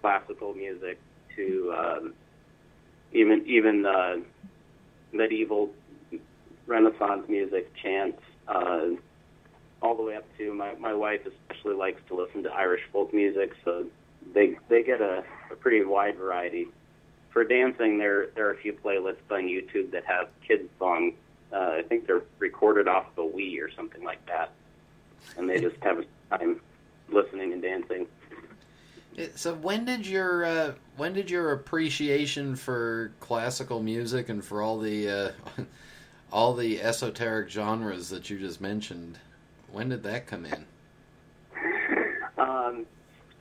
classical 0.01 0.55
music 0.55 0.99
to 1.37 1.75
um, 1.77 2.15
even 3.13 3.45
even 3.47 3.87
uh, 3.87 4.17
medieval 5.13 5.71
Renaissance 6.67 7.29
music, 7.29 7.73
chants, 7.75 8.23
uh, 8.47 8.91
all 9.83 9.97
the 9.97 10.03
way 10.03 10.17
up 10.17 10.25
to 10.39 10.55
my 10.55 10.75
my 10.75 10.95
wife 10.95 11.21
especially 11.27 11.75
likes 11.75 12.01
to 12.09 12.15
listen 12.15 12.43
to 12.45 12.53
Irish 12.53 12.83
folk 12.93 13.13
music, 13.13 13.53
so 13.65 13.87
they 14.35 14.57
they 14.69 14.83
get 14.83 15.01
a, 15.01 15.25
a 15.51 15.57
pretty 15.57 15.85
wide 15.85 16.17
variety. 16.17 16.69
For 17.31 17.45
dancing, 17.45 17.99
there 17.99 18.29
there 18.35 18.49
are 18.49 18.53
a 18.53 18.57
few 18.57 18.73
playlists 18.73 19.31
on 19.31 19.43
YouTube 19.43 19.91
that 19.93 20.05
have 20.05 20.29
kids 20.47 20.69
songs. 20.79 21.15
Uh, 21.53 21.79
I 21.79 21.83
think 21.83 22.07
they're 22.07 22.23
recorded 22.39 22.87
off 22.87 23.07
of 23.17 23.25
a 23.25 23.29
Wii 23.29 23.61
or 23.61 23.71
something 23.73 24.05
like 24.05 24.25
that, 24.27 24.53
and 25.37 25.49
they 25.49 25.61
just 25.61 25.77
have 25.83 25.99
a 25.99 26.37
time 26.37 26.61
listening 27.11 27.53
and 27.53 27.63
dancing. 27.63 28.07
So 29.35 29.55
when 29.55 29.85
did 29.85 30.07
your 30.07 30.45
uh, 30.45 30.73
when 30.97 31.13
did 31.13 31.31
your 31.31 31.53
appreciation 31.53 32.57
for 32.57 33.13
classical 33.21 33.83
music 33.83 34.29
and 34.29 34.45
for 34.45 34.63
all 34.63 34.79
the 34.79 35.09
uh, 35.09 35.63
all 36.33 36.55
the 36.55 36.81
esoteric 36.81 37.51
genres 37.51 38.09
that 38.11 38.31
you 38.31 38.39
just 38.39 38.61
mentioned, 38.61 39.19
when 39.73 39.89
did 39.89 40.03
that 40.05 40.27
come 40.27 40.47
in? 40.47 40.65
Um, 42.39 42.87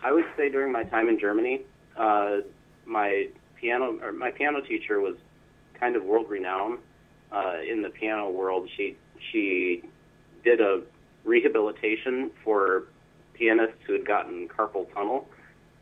I 0.04 0.12
would 0.12 0.26
say 0.36 0.50
during 0.50 0.72
my 0.72 0.84
time 0.84 1.08
in 1.08 1.20
Germany, 1.20 1.62
uh, 1.96 2.38
my 2.86 3.28
piano 3.56 4.00
or 4.02 4.12
my 4.12 4.32
piano 4.32 4.62
teacher 4.62 5.00
was 5.00 5.16
kind 5.80 5.96
of 5.96 6.04
world 6.04 6.30
renowned 6.30 6.80
uh, 7.32 7.58
in 7.66 7.82
the 7.82 7.90
piano 7.90 8.30
world. 8.30 8.70
She 8.76 8.98
she 9.32 9.84
did 10.44 10.62
a 10.62 10.82
rehabilitation 11.24 12.32
for 12.44 12.86
pianists 13.34 13.78
who 13.86 13.94
had 13.94 14.06
gotten 14.06 14.48
carpal 14.48 14.92
tunnel 14.94 15.28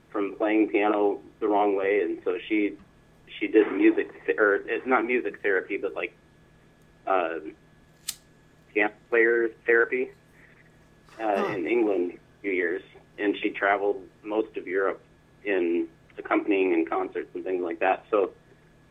from 0.09 0.35
playing 0.35 0.69
piano 0.69 1.19
the 1.39 1.47
wrong 1.47 1.75
way, 1.75 2.01
and 2.01 2.19
so 2.23 2.37
she 2.47 2.73
she 3.39 3.47
did 3.47 3.71
music 3.71 4.09
or 4.37 4.55
it's 4.55 4.85
not 4.85 5.05
music 5.05 5.41
therapy, 5.41 5.77
but 5.77 5.93
like 5.93 6.15
uh, 7.05 7.35
piano 8.73 8.93
player 9.09 9.49
therapy 9.65 10.09
uh, 11.19 11.45
in 11.55 11.67
England 11.67 12.13
a 12.13 12.41
few 12.41 12.51
years, 12.51 12.81
and 13.17 13.35
she 13.41 13.49
traveled 13.49 14.01
most 14.23 14.55
of 14.57 14.67
Europe 14.67 15.01
in 15.43 15.87
accompanying 16.17 16.73
in 16.73 16.85
concerts 16.85 17.29
and 17.35 17.43
things 17.43 17.63
like 17.63 17.79
that. 17.79 18.05
So 18.09 18.31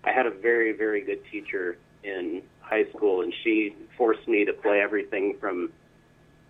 I 0.05 0.13
had 0.13 0.27
a 0.27 0.31
very 0.31 0.73
very 0.73 1.01
good 1.01 1.21
teacher 1.31 1.79
in 2.05 2.43
high 2.61 2.85
school, 2.91 3.23
and 3.23 3.33
she 3.43 3.75
forced 3.97 4.27
me 4.29 4.45
to 4.45 4.53
play 4.53 4.81
everything 4.81 5.37
from 5.41 5.71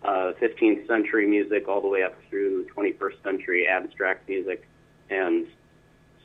uh, 0.07 0.33
15th 0.41 0.87
century 0.87 1.27
music 1.27 1.69
all 1.69 1.81
the 1.81 1.89
way 1.89 2.03
up 2.03 2.15
through 2.31 2.67
21st 2.67 3.23
century 3.25 3.67
abstract 3.67 4.29
music 4.29 4.69
and 5.11 5.47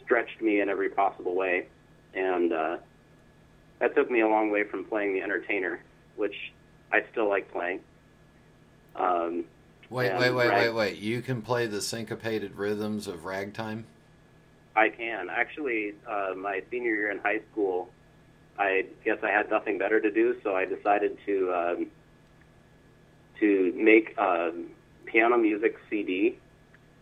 stretched 0.03 0.41
me 0.41 0.61
in 0.61 0.69
every 0.69 0.89
possible 0.89 1.35
way. 1.35 1.67
And 2.13 2.53
uh, 2.53 2.77
that 3.79 3.95
took 3.95 4.11
me 4.11 4.21
a 4.21 4.27
long 4.27 4.51
way 4.51 4.63
from 4.63 4.85
playing 4.85 5.13
the 5.13 5.21
entertainer, 5.21 5.81
which 6.15 6.35
I 6.91 7.03
still 7.11 7.27
like 7.27 7.51
playing. 7.51 7.79
Um, 8.95 9.45
wait, 9.89 10.13
wait, 10.17 10.31
wait, 10.31 10.49
rag- 10.49 10.67
wait, 10.67 10.69
wait. 10.73 10.97
You 10.97 11.21
can 11.21 11.41
play 11.41 11.65
the 11.65 11.81
syncopated 11.81 12.55
rhythms 12.55 13.07
of 13.07 13.25
ragtime? 13.25 13.85
I 14.75 14.89
can. 14.89 15.29
Actually, 15.29 15.93
uh, 16.07 16.33
my 16.37 16.61
senior 16.69 16.93
year 16.93 17.11
in 17.11 17.17
high 17.19 17.41
school, 17.51 17.89
I 18.59 18.85
guess 19.03 19.17
I 19.23 19.29
had 19.29 19.49
nothing 19.49 19.77
better 19.77 19.99
to 19.99 20.11
do, 20.11 20.35
so 20.43 20.55
I 20.55 20.65
decided 20.65 21.17
to 21.25 21.53
um, 21.53 21.87
to 23.41 23.73
make 23.75 24.15
a 24.17 24.51
piano 25.05 25.37
music 25.37 25.77
CD, 25.89 26.37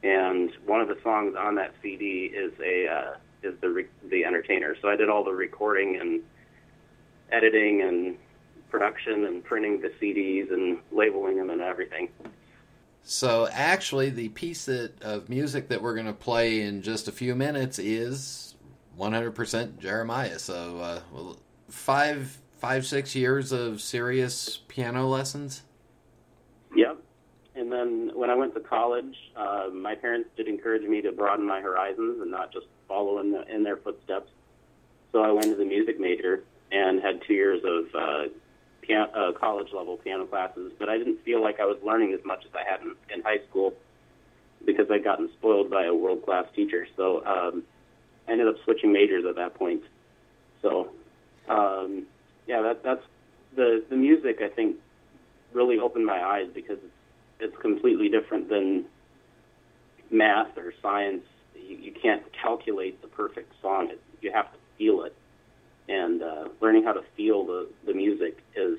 and 0.02 0.52
one 0.66 0.82
of 0.82 0.88
the 0.88 0.98
songs 1.04 1.36
on 1.38 1.56
that 1.56 1.74
CD 1.84 2.32
is 2.34 2.54
a 2.60 2.88
uh, 2.88 3.18
is 3.44 3.54
the 3.62 3.70
re- 3.70 3.88
the 4.10 4.26
Entertainer. 4.26 4.76
So 4.82 4.90
I 4.90 4.96
did 4.96 5.10
all 5.10 5.24
the 5.24 5.32
recording 5.32 5.98
and 5.98 6.22
editing 7.32 7.82
and 7.82 8.18
production 8.70 9.26
and 9.26 9.44
printing 9.44 9.82
the 9.82 9.90
CDs 10.02 10.52
and 10.52 10.80
labeling 10.92 11.38
them 11.38 11.50
and 11.50 11.62
everything. 11.62 12.10
So 13.04 13.48
actually, 13.52 14.10
the 14.10 14.30
piece 14.30 14.66
that, 14.66 15.02
of 15.02 15.30
music 15.30 15.70
that 15.70 15.82
we're 15.82 15.96
going 15.96 16.06
to 16.06 16.14
play 16.14 16.62
in 16.62 16.82
just 16.82 17.08
a 17.08 17.12
few 17.12 17.34
minutes 17.36 17.80
is 17.80 18.56
100% 19.00 19.80
Jeremiah. 19.80 20.40
So 20.40 20.78
uh, 20.80 21.34
five 21.70 22.38
five 22.60 22.86
six 22.86 23.16
years 23.16 23.52
of 23.52 23.82
serious 23.82 24.60
piano 24.68 25.08
lessons. 25.08 25.64
Then 27.80 28.12
when 28.14 28.30
I 28.30 28.36
went 28.36 28.54
to 28.56 28.60
college, 28.60 29.16
uh, 29.38 29.68
my 29.74 29.96
parents 29.96 30.30
did 30.36 30.48
encourage 30.50 30.84
me 30.84 31.02
to 31.02 31.14
broaden 31.14 31.48
my 31.48 31.62
horizons 31.62 32.22
and 32.22 32.30
not 32.30 32.52
just 32.52 32.66
follow 32.88 33.20
in, 33.20 33.32
the, 33.32 33.48
in 33.54 33.64
their 33.64 33.78
footsteps. 33.78 34.30
So 35.14 35.22
I 35.22 35.32
went 35.32 35.46
to 35.46 35.56
the 35.56 35.66
music 35.66 36.00
major 36.00 36.44
and 36.72 37.02
had 37.02 37.22
two 37.26 37.34
years 37.34 37.62
of 37.64 37.96
uh, 37.96 38.24
piano, 38.82 39.10
uh, 39.16 39.32
college 39.32 39.70
level 39.74 39.96
piano 39.96 40.26
classes. 40.26 40.74
But 40.78 40.90
I 40.90 40.98
didn't 40.98 41.24
feel 41.24 41.42
like 41.42 41.62
I 41.62 41.66
was 41.66 41.78
learning 41.82 42.14
as 42.14 42.20
much 42.26 42.44
as 42.46 42.52
I 42.54 42.70
had 42.70 42.82
in, 42.82 42.96
in 43.14 43.22
high 43.22 43.40
school 43.50 43.74
because 44.66 44.88
I'd 44.92 45.06
gotten 45.06 45.30
spoiled 45.40 45.70
by 45.70 45.86
a 45.86 45.94
world 45.94 46.26
class 46.26 46.46
teacher. 46.54 46.86
So 46.98 47.26
um, 47.26 47.64
I 48.28 48.34
ended 48.34 48.48
up 48.50 48.56
switching 48.66 48.92
majors 48.92 49.24
at 49.26 49.38
that 49.38 49.56
point. 49.56 49.84
So 50.62 50.90
um, 51.48 52.08
yeah, 52.46 52.62
that, 52.62 52.84
that's 52.84 53.04
the 53.56 53.86
the 53.90 53.96
music. 53.96 54.42
I 54.42 54.50
think 54.50 54.76
really 55.54 55.80
opened 55.80 56.06
my 56.06 56.22
eyes 56.22 56.50
because 56.54 56.78
it's, 56.84 56.99
it's 57.40 57.58
completely 57.58 58.10
different 58.10 58.50
than 58.50 58.86
math 60.12 60.58
or 60.58 60.74
science. 60.82 61.24
You, 61.56 61.78
you 61.78 61.92
can't 61.92 62.24
calculate 62.34 63.02
the 63.02 63.08
perfect 63.08 63.54
song. 63.62 63.90
It, 63.90 64.02
you 64.22 64.32
have 64.32 64.52
to 64.52 64.60
feel 64.78 65.04
it. 65.04 65.16
And 65.88 66.22
uh, 66.22 66.50
learning 66.62 66.84
how 66.84 66.94
to 66.94 67.04
feel 67.16 67.46
the, 67.46 67.68
the 67.86 67.94
music 67.94 68.40
is 68.56 68.78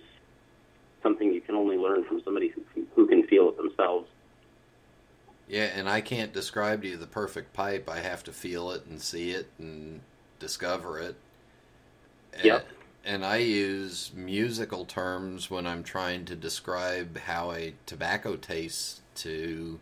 something 1.02 1.32
you 1.32 1.40
can 1.40 1.54
only 1.54 1.76
learn 1.76 2.04
from 2.04 2.22
somebody 2.24 2.48
who 2.48 2.62
who 2.94 3.06
can 3.06 3.26
feel 3.26 3.48
it 3.48 3.56
themselves. 3.56 4.08
Yeah, 5.48 5.70
and 5.74 5.88
I 5.88 6.00
can't 6.00 6.32
describe 6.32 6.82
to 6.82 6.88
you 6.88 6.96
the 6.96 7.06
perfect 7.06 7.52
pipe. 7.52 7.88
I 7.88 7.98
have 7.98 8.22
to 8.24 8.32
feel 8.32 8.70
it 8.70 8.86
and 8.86 9.00
see 9.00 9.30
it 9.30 9.48
and 9.58 10.00
discover 10.38 11.00
it. 11.00 11.16
Yep 12.44 12.66
and 13.04 13.24
I 13.24 13.38
use 13.38 14.12
musical 14.14 14.84
terms 14.84 15.50
when 15.50 15.66
I'm 15.66 15.82
trying 15.82 16.24
to 16.26 16.36
describe 16.36 17.18
how 17.18 17.52
a 17.52 17.74
tobacco 17.86 18.36
tastes 18.36 19.00
to 19.16 19.80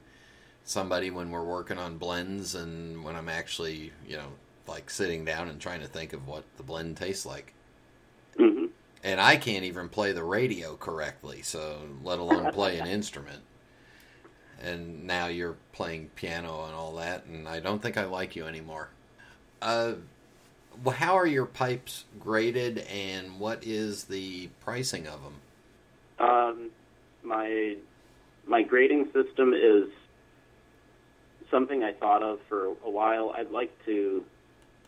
somebody 0.65 1.11
when 1.11 1.31
we're 1.31 1.45
working 1.45 1.79
on 1.79 1.99
blends 1.99 2.55
and 2.55 3.03
when 3.03 3.17
I'm 3.17 3.29
actually, 3.29 3.93
you 4.07 4.17
know, 4.17 4.29
like 4.67 4.91
sitting 4.91 5.25
down 5.25 5.49
and 5.49 5.61
trying 5.61 5.81
to 5.81 5.87
think 5.87 6.13
of 6.13 6.29
what 6.29 6.45
the 6.57 6.63
blend 6.63 6.97
tastes 6.97 7.27
like. 7.27 7.55
Mm-hmm. 8.39 8.67
And 9.03 9.21
I 9.21 9.37
can't 9.37 9.65
even 9.65 9.89
play 9.89 10.13
the 10.13 10.25
radio 10.25 10.77
correctly, 10.77 11.43
so 11.43 11.79
let 12.05 12.19
alone 12.19 12.53
play 12.53 12.79
an 12.79 12.87
instrument. 12.87 13.43
And 14.61 15.05
now 15.07 15.29
you're 15.29 15.57
playing 15.73 16.11
piano 16.17 16.65
and 16.65 16.75
all 16.75 16.97
that, 16.97 17.25
and 17.27 17.49
I 17.49 17.61
don't 17.61 17.81
think 17.81 17.97
I 17.97 18.05
like 18.05 18.37
you 18.37 18.47
anymore. 18.47 18.91
Uh, 19.63 19.95
how 20.87 21.17
are 21.17 21.27
your 21.27 21.47
pipes 21.47 22.05
graded, 22.21 22.79
and 22.79 23.39
what 23.39 23.65
is 23.65 24.05
the 24.05 24.49
pricing 24.61 25.07
of 25.07 25.21
them? 25.23 25.35
Um, 26.19 26.71
my 27.23 27.77
my 28.47 28.63
grading 28.63 29.07
system 29.13 29.53
is 29.55 29.89
something 31.51 31.83
I 31.83 31.93
thought 31.93 32.23
of 32.23 32.41
for 32.49 32.67
a 32.85 32.91
while. 32.91 33.35
I'd 33.37 33.51
like 33.51 33.73
to 33.87 34.25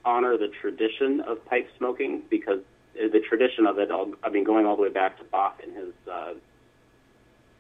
honor 0.04 0.36
the 0.36 0.48
tradition 0.48 1.20
of 1.20 1.44
pipe 1.46 1.68
smoking 1.76 2.22
because 2.30 2.60
the 2.94 3.20
tradition 3.28 3.66
of 3.66 3.78
it, 3.78 3.90
I've 4.22 4.32
been 4.32 4.44
going 4.44 4.66
all 4.66 4.76
the 4.76 4.82
way 4.82 4.90
back 4.90 5.18
to 5.18 5.24
Bach 5.24 5.60
and 5.62 5.76
his 5.76 5.94
uh, 6.10 6.34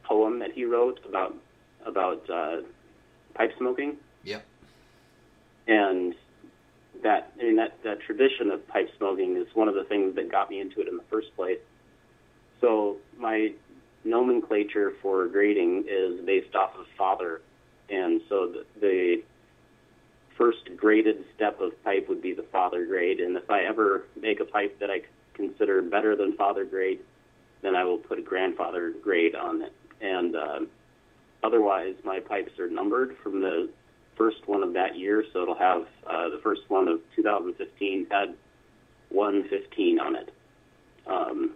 poem 0.04 0.38
that 0.40 0.52
he 0.52 0.64
wrote 0.64 1.00
about 1.08 1.34
about 1.86 2.28
uh, 2.28 2.58
pipe 3.34 3.52
smoking. 3.58 3.96
Yep. 4.24 4.44
And 5.66 6.14
that 7.02 7.32
I 7.38 7.42
mean 7.42 7.56
that 7.56 7.82
that 7.84 8.00
tradition 8.00 8.50
of 8.50 8.66
pipe 8.68 8.90
smoking 8.96 9.36
is 9.36 9.46
one 9.54 9.68
of 9.68 9.74
the 9.74 9.84
things 9.84 10.14
that 10.16 10.30
got 10.30 10.50
me 10.50 10.60
into 10.60 10.80
it 10.80 10.88
in 10.88 10.96
the 10.96 11.04
first 11.10 11.34
place. 11.36 11.58
So 12.60 12.96
my 13.18 13.52
nomenclature 14.04 14.92
for 15.02 15.26
grading 15.28 15.84
is 15.88 16.24
based 16.24 16.54
off 16.54 16.76
of 16.78 16.86
father, 16.96 17.40
and 17.88 18.20
so 18.28 18.52
the, 18.52 18.64
the 18.80 19.22
first 20.36 20.70
graded 20.76 21.24
step 21.34 21.60
of 21.60 21.72
pipe 21.84 22.08
would 22.08 22.22
be 22.22 22.32
the 22.32 22.44
father 22.44 22.86
grade. 22.86 23.20
And 23.20 23.36
if 23.36 23.50
I 23.50 23.64
ever 23.64 24.04
make 24.20 24.40
a 24.40 24.44
pipe 24.44 24.78
that 24.80 24.90
I 24.90 25.02
consider 25.34 25.82
better 25.82 26.16
than 26.16 26.36
father 26.36 26.64
grade, 26.64 27.00
then 27.62 27.76
I 27.76 27.84
will 27.84 27.98
put 27.98 28.18
a 28.18 28.22
grandfather 28.22 28.92
grade 29.02 29.34
on 29.34 29.62
it. 29.62 29.72
And 30.00 30.34
uh, 30.34 30.60
otherwise, 31.42 31.94
my 32.04 32.20
pipes 32.20 32.58
are 32.58 32.70
numbered 32.70 33.16
from 33.22 33.42
the 33.42 33.68
first 34.20 34.46
one 34.46 34.62
of 34.62 34.74
that 34.74 34.98
year, 34.98 35.24
so 35.32 35.40
it'll 35.40 35.54
have 35.54 35.86
uh, 36.06 36.28
the 36.28 36.38
first 36.42 36.60
one 36.68 36.88
of 36.88 37.00
2015 37.16 38.06
had 38.10 38.34
115 39.08 39.98
on 39.98 40.14
it. 40.14 40.34
Um, 41.06 41.52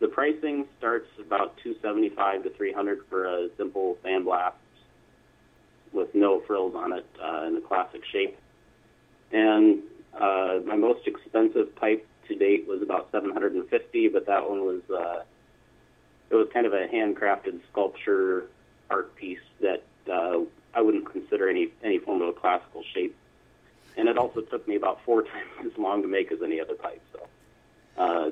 the 0.00 0.08
pricing 0.08 0.64
starts 0.78 1.06
about 1.20 1.58
275 1.62 2.44
to 2.44 2.50
300 2.56 3.00
for 3.10 3.26
a 3.26 3.48
simple 3.58 3.98
sandblast 4.02 4.54
with 5.92 6.14
no 6.14 6.40
frills 6.46 6.74
on 6.74 6.94
it 6.94 7.04
uh, 7.22 7.44
in 7.46 7.54
the 7.54 7.60
classic 7.60 8.00
shape. 8.10 8.38
And 9.32 9.82
uh, 10.18 10.60
my 10.64 10.76
most 10.76 11.06
expensive 11.06 11.76
pipe 11.76 12.06
to 12.28 12.34
date 12.36 12.66
was 12.66 12.80
about 12.80 13.10
750, 13.12 14.08
but 14.08 14.24
that 14.24 14.48
one 14.48 14.60
was 14.60 14.80
uh, 14.90 15.24
it 16.30 16.34
was 16.34 16.48
kind 16.54 16.64
of 16.64 16.72
a 16.72 16.86
handcrafted 16.86 17.60
sculpture 17.70 18.46
art 18.88 19.14
piece 19.14 19.38
that 19.60 19.82
uh, 20.10 20.40
I 20.76 20.82
wouldn't 20.82 21.10
consider 21.10 21.48
any 21.48 21.70
any 21.82 21.98
form 21.98 22.22
of 22.22 22.28
a 22.28 22.32
classical 22.32 22.84
shape. 22.94 23.16
And 23.96 24.08
it 24.08 24.18
also 24.18 24.42
took 24.42 24.68
me 24.68 24.76
about 24.76 25.00
four 25.04 25.22
times 25.32 25.72
as 25.72 25.76
long 25.78 26.02
to 26.02 26.08
make 26.08 26.30
as 26.30 26.42
any 26.42 26.60
other 26.60 26.74
pipe. 26.74 27.02
So, 27.12 27.26
uh, 27.96 28.30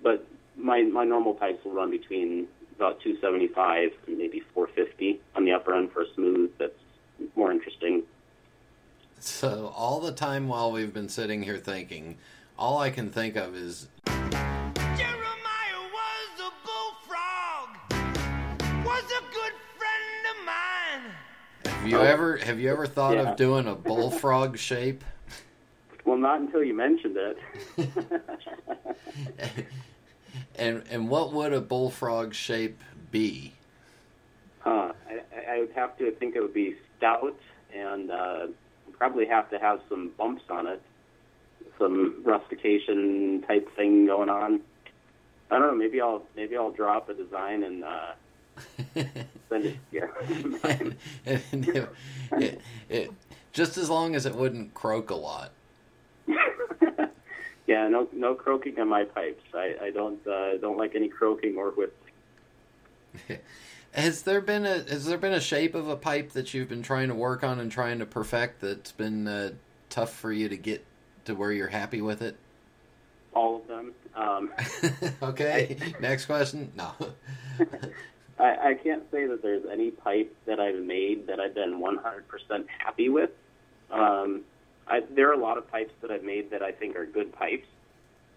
but 0.00 0.24
my 0.56 0.82
my 0.82 1.04
normal 1.04 1.34
pipes 1.34 1.64
will 1.64 1.72
run 1.72 1.90
between 1.90 2.46
about 2.76 3.00
275 3.00 3.90
and 4.06 4.18
maybe 4.18 4.40
450 4.54 5.20
on 5.34 5.44
the 5.44 5.52
upper 5.52 5.74
end 5.74 5.90
for 5.92 6.02
a 6.02 6.14
smooth 6.14 6.52
that's 6.58 6.78
more 7.34 7.50
interesting. 7.50 8.02
So 9.18 9.72
all 9.74 10.00
the 10.00 10.12
time 10.12 10.46
while 10.46 10.70
we've 10.70 10.92
been 10.92 11.08
sitting 11.08 11.42
here 11.42 11.56
thinking, 11.56 12.18
all 12.58 12.78
I 12.78 12.90
can 12.90 13.10
think 13.10 13.34
of 13.36 13.56
is 13.56 13.88
Have 21.90 22.00
you 22.00 22.06
ever 22.06 22.36
have 22.38 22.58
you 22.58 22.70
ever 22.70 22.86
thought 22.86 23.14
Yeah. 23.14 23.30
of 23.30 23.36
doing 23.36 23.66
a 23.68 23.74
bullfrog 23.88 24.58
shape? 24.58 25.04
Well, 26.04 26.16
not 26.16 26.40
until 26.40 26.62
you 26.64 26.74
mentioned 26.74 27.16
it. 27.16 27.38
And 30.58 30.84
and 30.90 31.08
what 31.10 31.32
would 31.34 31.52
a 31.52 31.60
bullfrog 31.60 32.32
shape 32.34 32.80
be? 33.10 33.52
Huh. 34.60 34.92
I, 35.08 35.52
I 35.54 35.60
would 35.60 35.72
have 35.72 35.96
to 35.98 36.10
think 36.12 36.34
it 36.34 36.40
would 36.40 36.54
be 36.54 36.76
stout 36.96 37.34
and 37.74 38.10
uh, 38.10 38.46
probably 38.98 39.26
have 39.26 39.50
to 39.50 39.58
have 39.58 39.80
some 39.88 40.10
bumps 40.16 40.44
on 40.50 40.66
it, 40.66 40.80
some 41.78 42.22
rustication 42.24 43.44
type 43.46 43.68
thing 43.76 44.06
going 44.06 44.28
on. 44.30 44.60
I 45.50 45.58
don't 45.58 45.68
know. 45.68 45.74
Maybe 45.74 46.00
I'll 46.00 46.22
maybe 46.34 46.56
I'll 46.56 46.70
draw 46.72 46.96
up 46.98 47.08
a 47.10 47.14
design 47.14 47.62
and 47.62 47.84
uh, 47.84 48.12
it. 48.94 49.76
Yeah. 49.92 50.06
And 50.64 50.96
it- 51.24 51.88
it- 52.32 52.60
it- 52.88 53.10
just 53.52 53.78
as 53.78 53.88
long 53.88 54.14
as 54.14 54.26
it 54.26 54.34
wouldn't 54.34 54.74
croak 54.74 55.10
a 55.10 55.14
lot. 55.14 55.50
yeah. 57.66 57.88
No 57.88 58.08
no 58.12 58.34
croaking 58.34 58.78
on 58.78 58.88
my 58.88 59.04
pipes. 59.04 59.42
I, 59.54 59.76
I 59.84 59.90
don't 59.90 60.24
uh, 60.26 60.56
don't 60.58 60.76
like 60.76 60.94
any 60.94 61.08
croaking 61.08 61.56
or 61.56 61.70
whistling. 61.70 61.92
Has 63.92 64.22
there 64.22 64.42
been 64.42 64.66
a 64.66 64.80
has 64.90 65.06
there 65.06 65.16
been 65.16 65.32
a 65.32 65.40
shape 65.40 65.74
of 65.74 65.88
a 65.88 65.96
pipe 65.96 66.32
that 66.32 66.52
you've 66.52 66.68
been 66.68 66.82
trying 66.82 67.08
to 67.08 67.14
work 67.14 67.42
on 67.42 67.58
and 67.60 67.72
trying 67.72 67.98
to 68.00 68.04
perfect 68.06 68.60
that's 68.60 68.92
been 68.92 69.26
uh, 69.26 69.52
tough 69.88 70.12
for 70.12 70.30
you 70.30 70.50
to 70.50 70.56
get 70.58 70.84
to 71.24 71.34
where 71.34 71.50
you're 71.50 71.68
happy 71.68 72.02
with 72.02 72.20
it? 72.20 72.36
All 73.32 73.56
of 73.56 73.66
them. 73.68 73.92
Um, 74.14 74.50
Okay, 75.22 75.78
next 75.98 76.26
question. 76.26 76.72
No. 76.76 76.92
I, 78.38 78.70
I 78.70 78.74
can't 78.74 79.04
say 79.10 79.26
that 79.26 79.42
there's 79.42 79.64
any 79.70 79.90
pipe 79.90 80.34
that 80.46 80.60
I've 80.60 80.82
made 80.82 81.26
that 81.26 81.40
I've 81.40 81.54
been 81.54 81.80
100% 81.80 82.66
happy 82.78 83.08
with. 83.08 83.30
Um, 83.90 84.42
I, 84.88 85.02
there 85.10 85.28
are 85.30 85.32
a 85.32 85.38
lot 85.38 85.58
of 85.58 85.70
pipes 85.70 85.92
that 86.02 86.10
I've 86.10 86.24
made 86.24 86.50
that 86.50 86.62
I 86.62 86.72
think 86.72 86.96
are 86.96 87.06
good 87.06 87.32
pipes, 87.32 87.66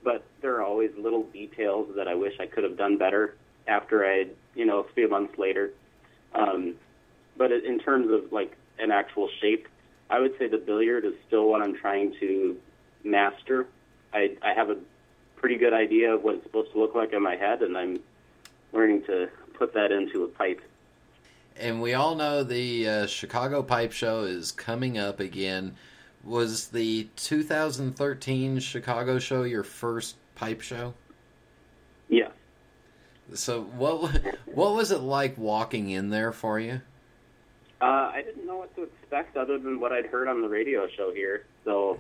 but 0.04 0.24
there 0.42 0.56
are 0.56 0.64
always 0.64 0.92
little 0.98 1.24
details 1.24 1.90
that 1.96 2.08
I 2.08 2.16
wish 2.16 2.34
I 2.40 2.46
could 2.46 2.64
have 2.64 2.78
done 2.78 2.98
better 2.98 3.36
after 3.68 4.06
I, 4.06 4.28
you 4.56 4.66
know, 4.66 4.80
a 4.80 4.94
few 4.94 5.10
months 5.10 5.38
later. 5.38 5.72
Um, 6.34 6.76
but 7.38 7.52
in 7.52 7.80
terms 7.80 8.12
of 8.12 8.32
like 8.32 8.56
an 8.80 8.92
actual 8.92 9.30
shape, 9.42 9.68
I 10.10 10.20
would 10.20 10.38
say 10.40 10.48
the 10.48 10.58
billiard 10.58 11.06
is 11.06 11.14
still 11.28 11.48
what 11.50 11.62
I'm 11.62 11.76
trying 11.76 12.16
to 12.20 12.58
master. 13.04 13.68
I, 14.14 14.38
I 14.42 14.54
have 14.54 14.70
a 14.70 14.78
pretty 15.36 15.58
good 15.58 15.74
idea 15.74 16.14
of 16.14 16.24
what 16.24 16.36
it's 16.36 16.44
supposed 16.44 16.72
to 16.74 16.80
look 16.80 16.96
like 16.96 17.14
in 17.14 17.22
my 17.22 17.36
head, 17.36 17.62
and 17.62 17.78
I'm 17.78 18.00
learning 18.74 19.04
to 19.04 19.30
put 19.60 19.74
that 19.74 19.92
into 19.92 20.24
a 20.24 20.28
pipe. 20.28 20.62
And 21.58 21.82
we 21.82 21.94
all 21.94 22.16
know 22.16 22.44
the 22.44 22.88
uh, 22.88 23.08
Chicago 23.08 23.62
Pipe 23.62 23.92
Show 23.92 24.24
is 24.24 24.52
coming 24.52 24.98
up 24.98 25.20
again. 25.20 25.76
Was 26.24 26.70
the 26.70 27.10
2013 27.18 28.60
Chicago 28.60 29.20
show 29.20 29.44
your 29.44 29.64
first 29.64 30.16
pipe 30.36 30.62
show? 30.62 30.94
Yeah. 32.08 32.30
So 33.34 33.64
what 33.64 34.22
what 34.46 34.74
was 34.74 34.92
it 34.92 35.02
like 35.02 35.38
walking 35.38 35.90
in 35.90 36.10
there 36.10 36.32
for 36.32 36.60
you? 36.60 36.82
Uh, 37.82 38.12
I 38.14 38.22
didn't 38.26 38.46
know 38.46 38.58
what 38.58 38.76
to 38.76 38.84
expect 38.84 39.38
other 39.38 39.58
than 39.58 39.80
what 39.80 39.92
I'd 39.94 40.08
heard 40.08 40.28
on 40.28 40.42
the 40.42 40.50
radio 40.50 40.88
show 40.98 41.14
here. 41.14 41.46
So 41.64 42.00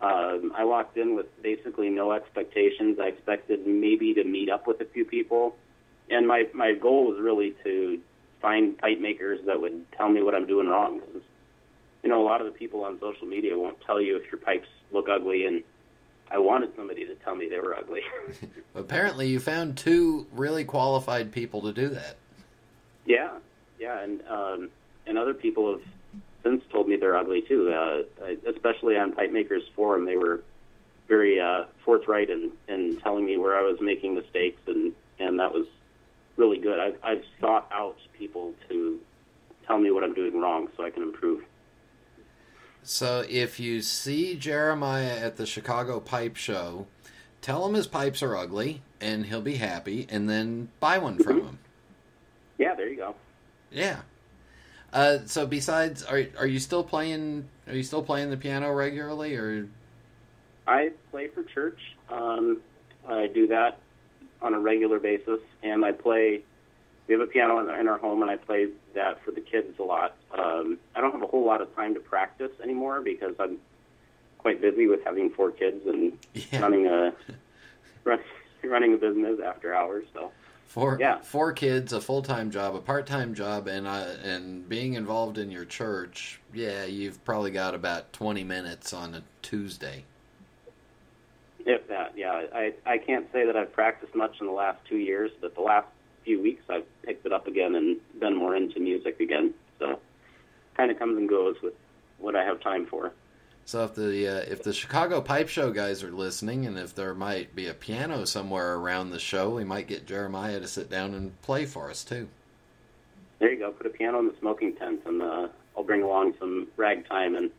um, 0.00 0.52
I 0.56 0.64
walked 0.64 0.96
in 0.96 1.16
with 1.16 1.26
basically 1.42 1.88
no 1.88 2.12
expectations. 2.12 2.98
I 3.00 3.08
expected 3.08 3.66
maybe 3.66 4.14
to 4.14 4.24
meet 4.24 4.48
up 4.48 4.66
with 4.66 4.80
a 4.80 4.84
few 4.84 5.04
people, 5.04 5.56
and 6.10 6.26
my 6.26 6.46
my 6.54 6.74
goal 6.74 7.06
was 7.10 7.20
really 7.20 7.54
to 7.64 8.00
find 8.40 8.78
pipe 8.78 9.00
makers 9.00 9.40
that 9.46 9.60
would 9.60 9.90
tell 9.92 10.08
me 10.08 10.22
what 10.22 10.34
I'm 10.34 10.46
doing 10.46 10.68
wrong. 10.68 11.00
'Cause, 11.00 11.22
you 12.02 12.08
know, 12.08 12.22
a 12.22 12.26
lot 12.26 12.40
of 12.40 12.46
the 12.46 12.52
people 12.56 12.84
on 12.84 12.98
social 13.00 13.26
media 13.26 13.58
won't 13.58 13.80
tell 13.80 14.00
you 14.00 14.16
if 14.16 14.30
your 14.30 14.40
pipes 14.40 14.68
look 14.92 15.08
ugly, 15.08 15.44
and 15.46 15.62
I 16.30 16.38
wanted 16.38 16.74
somebody 16.76 17.04
to 17.06 17.14
tell 17.16 17.34
me 17.34 17.48
they 17.48 17.58
were 17.58 17.76
ugly. 17.76 18.02
Apparently, 18.74 19.26
you 19.28 19.40
found 19.40 19.76
two 19.76 20.26
really 20.32 20.64
qualified 20.64 21.32
people 21.32 21.62
to 21.62 21.72
do 21.72 21.88
that. 21.88 22.16
Yeah, 23.04 23.30
yeah, 23.78 24.00
and 24.00 24.22
um, 24.28 24.70
and 25.06 25.18
other 25.18 25.34
people 25.34 25.72
have 25.72 25.82
since 26.44 26.62
told 26.70 26.88
me 26.88 26.96
they're 26.96 27.16
ugly 27.16 27.42
too. 27.42 27.72
Uh, 27.72 28.02
especially 28.46 28.96
on 28.96 29.12
Pipe 29.12 29.32
Makers 29.32 29.64
Forum, 29.74 30.04
they 30.04 30.16
were 30.16 30.42
very 31.08 31.40
uh, 31.40 31.64
forthright 31.84 32.28
in, 32.30 32.52
in 32.68 32.98
telling 33.00 33.24
me 33.24 33.36
where 33.38 33.58
I 33.58 33.62
was 33.62 33.78
making 33.80 34.14
mistakes, 34.14 34.60
and 34.66 34.92
and 35.18 35.40
that 35.40 35.52
was 35.52 35.66
really 36.38 36.58
good. 36.58 36.78
I've 36.78 36.96
I've 37.02 37.24
sought 37.40 37.68
out 37.70 37.98
people 38.18 38.54
to 38.68 38.98
tell 39.66 39.78
me 39.78 39.90
what 39.90 40.02
I'm 40.02 40.14
doing 40.14 40.40
wrong 40.40 40.68
so 40.76 40.84
I 40.84 40.90
can 40.90 41.02
improve. 41.02 41.44
So 42.82 43.24
if 43.28 43.60
you 43.60 43.82
see 43.82 44.34
Jeremiah 44.36 45.18
at 45.18 45.36
the 45.36 45.44
Chicago 45.44 46.00
Pipe 46.00 46.36
Show, 46.36 46.86
tell 47.42 47.66
him 47.66 47.74
his 47.74 47.86
pipes 47.86 48.22
are 48.22 48.34
ugly, 48.34 48.80
and 49.00 49.26
he'll 49.26 49.42
be 49.42 49.56
happy, 49.56 50.06
and 50.08 50.30
then 50.30 50.70
buy 50.80 50.96
one 50.96 51.18
from 51.18 51.40
him. 51.40 51.58
Yeah, 52.56 52.74
there 52.74 52.88
you 52.88 52.96
go. 52.96 53.14
Yeah. 53.70 54.00
Uh, 54.92 55.18
so 55.26 55.46
besides, 55.46 56.02
are 56.04 56.24
are 56.38 56.46
you 56.46 56.58
still 56.58 56.82
playing? 56.82 57.48
Are 57.66 57.74
you 57.74 57.82
still 57.82 58.02
playing 58.02 58.30
the 58.30 58.38
piano 58.38 58.72
regularly, 58.72 59.36
or 59.36 59.68
I 60.66 60.92
play 61.10 61.28
for 61.28 61.42
church. 61.42 61.80
Um, 62.08 62.60
I 63.06 63.26
do 63.26 63.46
that 63.48 63.78
on 64.42 64.54
a 64.54 64.60
regular 64.60 64.98
basis, 64.98 65.40
and 65.62 65.84
I 65.84 65.92
play. 65.92 66.42
We 67.06 67.14
have 67.14 67.22
a 67.22 67.26
piano 67.26 67.58
in 67.60 67.70
our- 67.70 67.80
in 67.80 67.88
our 67.88 67.96
home, 67.98 68.20
and 68.20 68.30
I 68.30 68.36
play 68.36 68.68
that 68.94 69.22
for 69.24 69.30
the 69.30 69.40
kids 69.40 69.78
a 69.78 69.82
lot. 69.82 70.14
Um, 70.32 70.78
I 70.94 71.00
don't 71.00 71.12
have 71.12 71.22
a 71.22 71.26
whole 71.26 71.44
lot 71.44 71.62
of 71.62 71.74
time 71.74 71.94
to 71.94 72.00
practice 72.00 72.52
anymore 72.62 73.00
because 73.00 73.34
I'm 73.40 73.58
quite 74.38 74.60
busy 74.60 74.86
with 74.86 75.02
having 75.04 75.30
four 75.30 75.50
kids 75.50 75.86
and 75.86 76.18
running 76.60 76.86
a 76.86 77.14
run, 78.04 78.20
running 78.62 78.92
a 78.92 78.96
business 78.98 79.40
after 79.40 79.74
hours. 79.74 80.04
So 80.12 80.32
four 80.66 80.98
Yeah. 81.00 81.20
four 81.22 81.52
kids, 81.54 81.94
a 81.94 82.00
full 82.02 82.20
time 82.20 82.50
job, 82.50 82.74
a 82.76 82.80
part 82.80 83.06
time 83.06 83.32
job, 83.32 83.66
and 83.68 83.86
uh, 83.86 84.16
and 84.22 84.68
being 84.68 84.92
involved 84.92 85.38
in 85.38 85.50
your 85.50 85.64
church? 85.64 86.40
Yeah, 86.52 86.84
you've 86.84 87.24
probably 87.24 87.50
got 87.52 87.74
about 87.74 88.12
twenty 88.12 88.44
minutes 88.44 88.92
on 88.92 89.14
a 89.14 89.22
Tuesday. 89.40 90.04
If 91.68 91.86
that, 91.88 92.16
yeah, 92.16 92.46
I 92.52 92.72
I 92.86 92.98
can't 92.98 93.30
say 93.30 93.44
that 93.44 93.54
I've 93.54 93.72
practiced 93.72 94.14
much 94.14 94.40
in 94.40 94.46
the 94.46 94.52
last 94.52 94.78
two 94.88 94.96
years, 94.96 95.30
but 95.40 95.54
the 95.54 95.60
last 95.60 95.86
few 96.24 96.40
weeks, 96.40 96.62
I've 96.68 96.86
picked 97.02 97.26
it 97.26 97.32
up 97.32 97.46
again 97.46 97.74
and 97.74 97.98
been 98.18 98.34
more 98.34 98.56
into 98.56 98.80
music 98.80 99.20
again. 99.20 99.52
So, 99.78 100.00
kind 100.76 100.90
of 100.90 100.98
comes 100.98 101.18
and 101.18 101.28
goes 101.28 101.56
with 101.62 101.74
what 102.18 102.34
I 102.34 102.44
have 102.44 102.60
time 102.60 102.86
for. 102.86 103.12
So 103.66 103.84
if 103.84 103.94
the 103.94 104.26
uh, 104.26 104.50
if 104.50 104.62
the 104.62 104.72
Chicago 104.72 105.20
Pipe 105.20 105.50
Show 105.50 105.70
guys 105.70 106.02
are 106.02 106.10
listening, 106.10 106.64
and 106.64 106.78
if 106.78 106.94
there 106.94 107.14
might 107.14 107.54
be 107.54 107.66
a 107.66 107.74
piano 107.74 108.24
somewhere 108.24 108.76
around 108.76 109.10
the 109.10 109.18
show, 109.18 109.50
we 109.50 109.64
might 109.64 109.86
get 109.86 110.06
Jeremiah 110.06 110.58
to 110.60 110.66
sit 110.66 110.88
down 110.88 111.12
and 111.12 111.40
play 111.42 111.66
for 111.66 111.90
us 111.90 112.02
too. 112.02 112.28
There 113.40 113.52
you 113.52 113.58
go. 113.58 113.70
Put 113.72 113.86
a 113.86 113.90
piano 113.90 114.20
in 114.20 114.26
the 114.26 114.34
smoking 114.40 114.74
tent, 114.74 115.02
and 115.04 115.20
uh, 115.20 115.48
I'll 115.76 115.84
bring 115.84 116.02
along 116.02 116.32
some 116.40 116.68
ragtime 116.78 117.36
and 117.36 117.50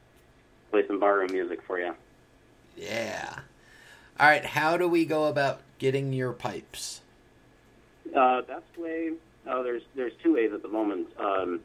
play 0.71 0.85
some 0.87 0.99
barroom 0.99 1.31
music 1.31 1.61
for 1.61 1.79
you. 1.79 1.93
Yeah. 2.75 3.41
All 4.19 4.27
right. 4.27 4.43
How 4.43 4.75
do 4.75 4.87
we 4.87 5.05
go 5.05 5.25
about 5.25 5.61
getting 5.77 6.11
your 6.11 6.33
pipes? 6.33 6.99
Uh, 8.13 8.41
best 8.41 8.77
way. 8.77 9.11
Oh, 9.47 9.63
there's 9.63 9.83
there's 9.95 10.11
two 10.21 10.33
ways 10.33 10.51
at 10.53 10.61
the 10.61 10.67
moment. 10.67 11.07
Um, 11.17 11.61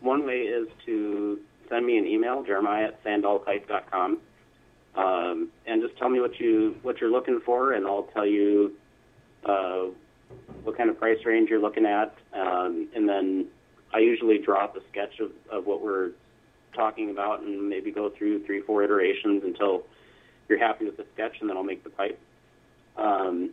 one 0.00 0.24
way 0.24 0.42
is 0.42 0.68
to 0.84 1.40
send 1.68 1.84
me 1.84 1.98
an 1.98 2.06
email, 2.06 2.44
Jeremiah 2.44 2.86
at 2.86 3.02
sandahlpipe.com, 3.02 4.18
um, 4.94 5.48
and 5.66 5.82
just 5.82 5.96
tell 5.98 6.08
me 6.08 6.20
what 6.20 6.38
you 6.38 6.76
what 6.82 7.00
you're 7.00 7.10
looking 7.10 7.40
for, 7.44 7.72
and 7.72 7.84
I'll 7.84 8.08
tell 8.14 8.26
you 8.26 8.72
uh, 9.44 9.86
what 10.62 10.76
kind 10.76 10.88
of 10.88 10.98
price 11.00 11.18
range 11.24 11.50
you're 11.50 11.60
looking 11.60 11.86
at, 11.86 12.16
um, 12.32 12.88
and 12.94 13.08
then 13.08 13.46
I 13.92 13.98
usually 13.98 14.38
draw 14.38 14.64
up 14.64 14.76
a 14.76 14.80
sketch 14.90 15.18
of, 15.18 15.32
of 15.50 15.66
what 15.66 15.82
we're 15.82 16.10
talking 16.74 17.10
about, 17.10 17.40
and 17.40 17.68
maybe 17.68 17.90
go 17.90 18.08
through 18.10 18.44
three, 18.44 18.60
four 18.60 18.84
iterations 18.84 19.42
until 19.42 19.84
you're 20.48 20.58
happy 20.58 20.84
with 20.84 20.96
the 20.96 21.06
sketch, 21.14 21.40
and 21.40 21.50
then 21.50 21.56
I'll 21.56 21.62
make 21.62 21.84
the 21.84 21.90
pipe. 21.90 22.18
Um, 22.96 23.50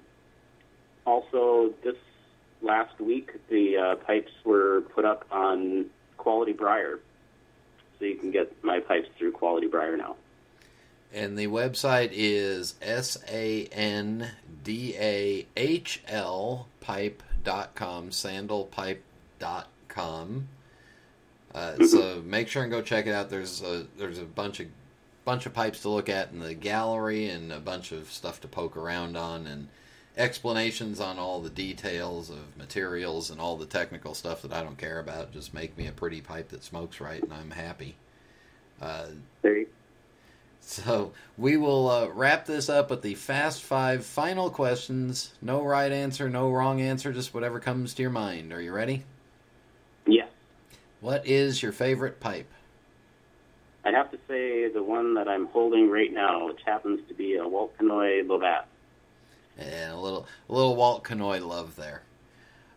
also, 1.05 1.73
this 1.83 1.95
last 2.61 2.99
week, 2.99 3.31
the 3.49 3.77
uh, 3.77 3.95
pipes 3.95 4.31
were 4.43 4.81
put 4.93 5.05
up 5.05 5.25
on 5.31 5.85
Quality 6.17 6.53
Briar, 6.53 6.99
so 7.99 8.05
you 8.05 8.15
can 8.15 8.31
get 8.31 8.51
my 8.63 8.79
pipes 8.79 9.09
through 9.17 9.33
Quality 9.33 9.67
Briar 9.67 9.97
now. 9.97 10.15
And 11.13 11.37
the 11.37 11.47
website 11.47 12.09
is 12.11 12.73
S 12.81 13.17
A 13.29 13.67
N 13.67 14.31
D 14.63 14.95
A 14.97 15.45
H 15.55 16.01
L 16.07 16.67
pipe.com, 16.81 18.09
sandahlpipe.com. 18.09 20.47
Uh, 21.53 21.85
so 21.85 22.23
make 22.25 22.47
sure 22.47 22.63
and 22.63 22.71
go 22.71 22.81
check 22.81 23.05
it 23.05 23.13
out. 23.13 23.29
There's 23.29 23.61
a 23.61 23.85
there's 23.97 24.17
a 24.17 24.23
bunch 24.23 24.59
of 24.59 24.65
bunch 25.25 25.45
of 25.45 25.53
pipes 25.53 25.81
to 25.81 25.89
look 25.89 26.09
at 26.09 26.31
in 26.31 26.39
the 26.39 26.53
gallery 26.53 27.29
and 27.29 27.51
a 27.51 27.59
bunch 27.59 27.91
of 27.91 28.11
stuff 28.11 28.41
to 28.41 28.47
poke 28.47 28.75
around 28.75 29.15
on 29.17 29.47
and 29.47 29.67
explanations 30.17 30.99
on 30.99 31.17
all 31.17 31.41
the 31.41 31.49
details 31.49 32.29
of 32.29 32.57
materials 32.57 33.29
and 33.29 33.39
all 33.39 33.57
the 33.57 33.65
technical 33.65 34.13
stuff 34.13 34.41
that 34.41 34.53
I 34.53 34.61
don't 34.61 34.77
care 34.77 34.99
about. 34.99 35.31
Just 35.31 35.53
make 35.53 35.77
me 35.77 35.87
a 35.87 35.91
pretty 35.91 36.21
pipe 36.21 36.49
that 36.49 36.63
smokes 36.63 36.99
right, 36.99 37.21
and 37.21 37.33
I'm 37.33 37.51
happy. 37.51 37.95
Uh, 38.81 39.07
you 39.43 39.67
so 40.65 41.11
we 41.37 41.57
will 41.57 41.89
uh, 41.89 42.07
wrap 42.07 42.45
this 42.45 42.69
up 42.69 42.89
with 42.89 43.01
the 43.01 43.15
fast 43.15 43.61
five 43.61 44.05
final 44.05 44.49
questions. 44.49 45.33
No 45.41 45.61
right 45.61 45.91
answer, 45.91 46.29
no 46.29 46.51
wrong 46.51 46.81
answer, 46.81 47.11
just 47.11 47.33
whatever 47.33 47.59
comes 47.59 47.93
to 47.95 48.01
your 48.01 48.11
mind. 48.11 48.53
Are 48.53 48.61
you 48.61 48.71
ready? 48.71 49.03
Yeah. 50.05 50.27
What 51.01 51.27
is 51.27 51.61
your 51.61 51.73
favorite 51.73 52.19
pipe? 52.19 52.49
I'd 53.85 53.93
have 53.93 54.11
to 54.11 54.17
say 54.27 54.69
the 54.69 54.83
one 54.83 55.15
that 55.15 55.27
I'm 55.27 55.47
holding 55.47 55.89
right 55.89 56.11
now, 56.11 56.47
which 56.47 56.61
happens 56.65 57.01
to 57.07 57.13
be 57.13 57.35
a 57.35 57.47
Walt 57.47 57.77
Cannoy 57.77 58.23
Lovat. 58.23 58.63
And 59.57 59.91
a 59.91 59.97
little, 59.97 60.25
a 60.49 60.53
little 60.53 60.75
Walt 60.75 61.03
Cannoy 61.03 61.39
love 61.45 61.75
there. 61.75 62.03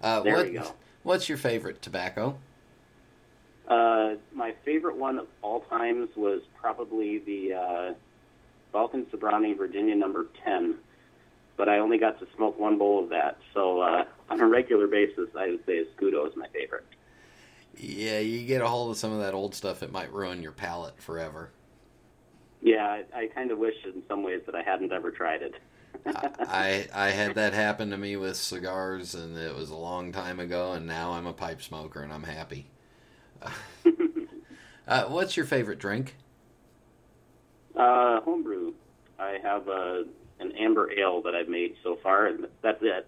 Uh, 0.02 0.20
there 0.20 0.36
what, 0.36 0.46
we 0.46 0.52
go. 0.52 0.74
What's 1.04 1.28
your 1.28 1.38
favorite 1.38 1.80
tobacco? 1.80 2.38
Uh, 3.68 4.14
my 4.32 4.54
favorite 4.64 4.96
one 4.96 5.18
of 5.18 5.26
all 5.42 5.60
times 5.60 6.08
was 6.16 6.42
probably 6.60 7.18
the 7.18 7.54
uh, 7.54 7.94
Balkan 8.72 9.06
Sobranie 9.06 9.56
Virginia 9.56 9.94
number 9.94 10.26
10, 10.44 10.76
but 11.56 11.68
I 11.68 11.78
only 11.78 11.98
got 11.98 12.18
to 12.20 12.26
smoke 12.36 12.58
one 12.58 12.78
bowl 12.78 13.02
of 13.02 13.10
that. 13.10 13.38
So 13.54 13.80
uh, 13.80 14.04
on 14.28 14.40
a 14.40 14.46
regular 14.46 14.86
basis, 14.86 15.28
I 15.36 15.50
would 15.50 15.64
say 15.66 15.84
Escudo 15.84 16.28
is 16.28 16.36
my 16.36 16.48
favorite. 16.48 16.84
Yeah, 17.76 18.20
you 18.20 18.46
get 18.46 18.62
a 18.62 18.66
hold 18.68 18.90
of 18.90 18.96
some 18.96 19.12
of 19.12 19.20
that 19.20 19.34
old 19.34 19.54
stuff, 19.54 19.82
it 19.82 19.92
might 19.92 20.12
ruin 20.12 20.42
your 20.42 20.52
palate 20.52 21.00
forever. 21.00 21.50
Yeah, 22.62 22.86
I, 22.86 23.04
I 23.14 23.26
kind 23.28 23.50
of 23.50 23.58
wish 23.58 23.74
in 23.84 24.02
some 24.08 24.22
ways 24.22 24.40
that 24.46 24.54
I 24.54 24.62
hadn't 24.62 24.92
ever 24.92 25.10
tried 25.10 25.42
it. 25.42 25.54
I 26.06 26.88
I 26.92 27.10
had 27.10 27.34
that 27.34 27.52
happen 27.54 27.90
to 27.90 27.96
me 27.96 28.16
with 28.16 28.36
cigars, 28.36 29.14
and 29.14 29.36
it 29.36 29.54
was 29.54 29.70
a 29.70 29.76
long 29.76 30.12
time 30.12 30.40
ago. 30.40 30.72
And 30.72 30.86
now 30.86 31.12
I'm 31.12 31.26
a 31.26 31.32
pipe 31.32 31.62
smoker, 31.62 32.02
and 32.02 32.12
I'm 32.12 32.24
happy. 32.24 32.70
uh, 34.88 35.04
what's 35.04 35.36
your 35.36 35.46
favorite 35.46 35.78
drink? 35.78 36.16
Uh, 37.76 38.20
homebrew. 38.22 38.72
I 39.18 39.38
have 39.42 39.68
a 39.68 40.04
an 40.40 40.52
amber 40.52 40.90
ale 40.98 41.22
that 41.22 41.34
I've 41.34 41.48
made 41.48 41.76
so 41.82 41.96
far, 42.02 42.26
and 42.26 42.46
that's 42.62 42.82
it. 42.82 43.06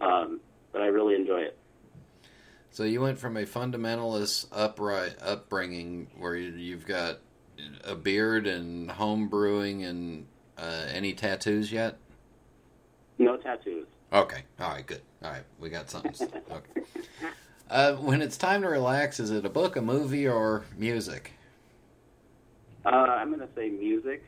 Um, 0.00 0.40
but 0.72 0.82
I 0.82 0.86
really 0.86 1.14
enjoy 1.14 1.40
it. 1.40 1.56
So 2.76 2.84
you 2.84 3.00
went 3.00 3.18
from 3.18 3.38
a 3.38 3.46
fundamentalist 3.46 4.48
upright 4.52 5.14
upbringing 5.22 6.08
where 6.18 6.36
you've 6.36 6.84
got 6.84 7.20
a 7.82 7.94
beard 7.94 8.46
and 8.46 8.90
home 8.90 9.28
brewing 9.28 9.82
and 9.84 10.26
uh, 10.58 10.84
any 10.92 11.14
tattoos 11.14 11.72
yet? 11.72 11.96
No 13.18 13.38
tattoos. 13.38 13.86
Okay. 14.12 14.42
All 14.60 14.72
right. 14.72 14.86
Good. 14.86 15.00
All 15.24 15.30
right. 15.30 15.44
We 15.58 15.70
got 15.70 15.88
something. 15.88 16.28
okay. 16.50 16.82
Uh, 17.70 17.94
when 17.94 18.20
it's 18.20 18.36
time 18.36 18.60
to 18.60 18.68
relax, 18.68 19.20
is 19.20 19.30
it 19.30 19.46
a 19.46 19.48
book, 19.48 19.76
a 19.76 19.80
movie, 19.80 20.28
or 20.28 20.66
music? 20.76 21.32
Uh, 22.84 22.90
I'm 22.90 23.34
going 23.34 23.40
to 23.40 23.48
say 23.56 23.70
music. 23.70 24.22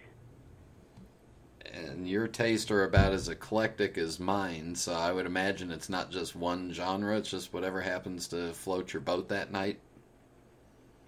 And 1.73 2.09
your 2.09 2.29
tastes 2.29 2.71
are 2.71 2.85
about 2.85 3.13
as 3.13 3.29
eclectic 3.29 3.99
as 3.99 4.19
mine, 4.19 4.75
so 4.75 4.95
I 4.95 5.13
would 5.13 5.27
imagine 5.27 5.71
it's 5.71 5.89
not 5.89 6.11
just 6.11 6.35
one 6.35 6.73
genre, 6.73 7.17
it's 7.17 7.31
just 7.31 7.53
whatever 7.53 7.81
happens 7.81 8.29
to 8.29 8.53
float 8.53 8.93
your 8.93 9.03
boat 9.03 9.29
that 9.29 9.53
night. 9.53 9.79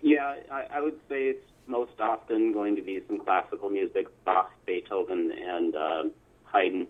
Yeah, 0.03 0.37
I, 0.51 0.67
I 0.71 0.81
would 0.81 0.99
say 1.09 1.25
it's 1.25 1.47
most 1.67 2.01
often 2.01 2.53
going 2.53 2.77
to 2.77 2.83
be 2.83 3.01
some 3.07 3.21
classical 3.21 3.71
music, 3.71 4.07
Bach, 4.25 4.53
Beethoven, 4.67 5.33
and 5.33 5.77
uh, 5.77 6.03
Haydn. 6.45 6.87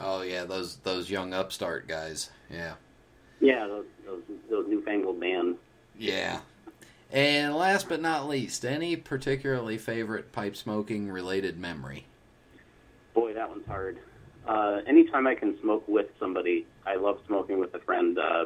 Oh 0.00 0.22
yeah, 0.22 0.44
those 0.44 0.76
those 0.78 1.10
young 1.10 1.32
upstart 1.32 1.88
guys. 1.88 2.30
Yeah. 2.50 2.74
Yeah, 3.40 3.66
those 3.66 3.86
those, 4.04 4.22
those 4.50 4.66
newfangled 4.68 5.20
bands. 5.20 5.58
Yeah. 5.98 6.40
And 7.12 7.54
last 7.54 7.88
but 7.88 8.00
not 8.00 8.28
least, 8.28 8.64
any 8.64 8.96
particularly 8.96 9.78
favorite 9.78 10.32
pipe 10.32 10.56
smoking 10.56 11.08
related 11.10 11.58
memory? 11.58 12.06
Boy, 13.16 13.32
that 13.32 13.48
one's 13.48 13.66
hard. 13.66 13.98
Uh, 14.46 14.82
anytime 14.86 15.26
I 15.26 15.34
can 15.34 15.58
smoke 15.62 15.88
with 15.88 16.06
somebody, 16.20 16.66
I 16.86 16.96
love 16.96 17.18
smoking 17.26 17.58
with 17.58 17.74
a 17.74 17.78
friend. 17.78 18.18
Uh, 18.18 18.44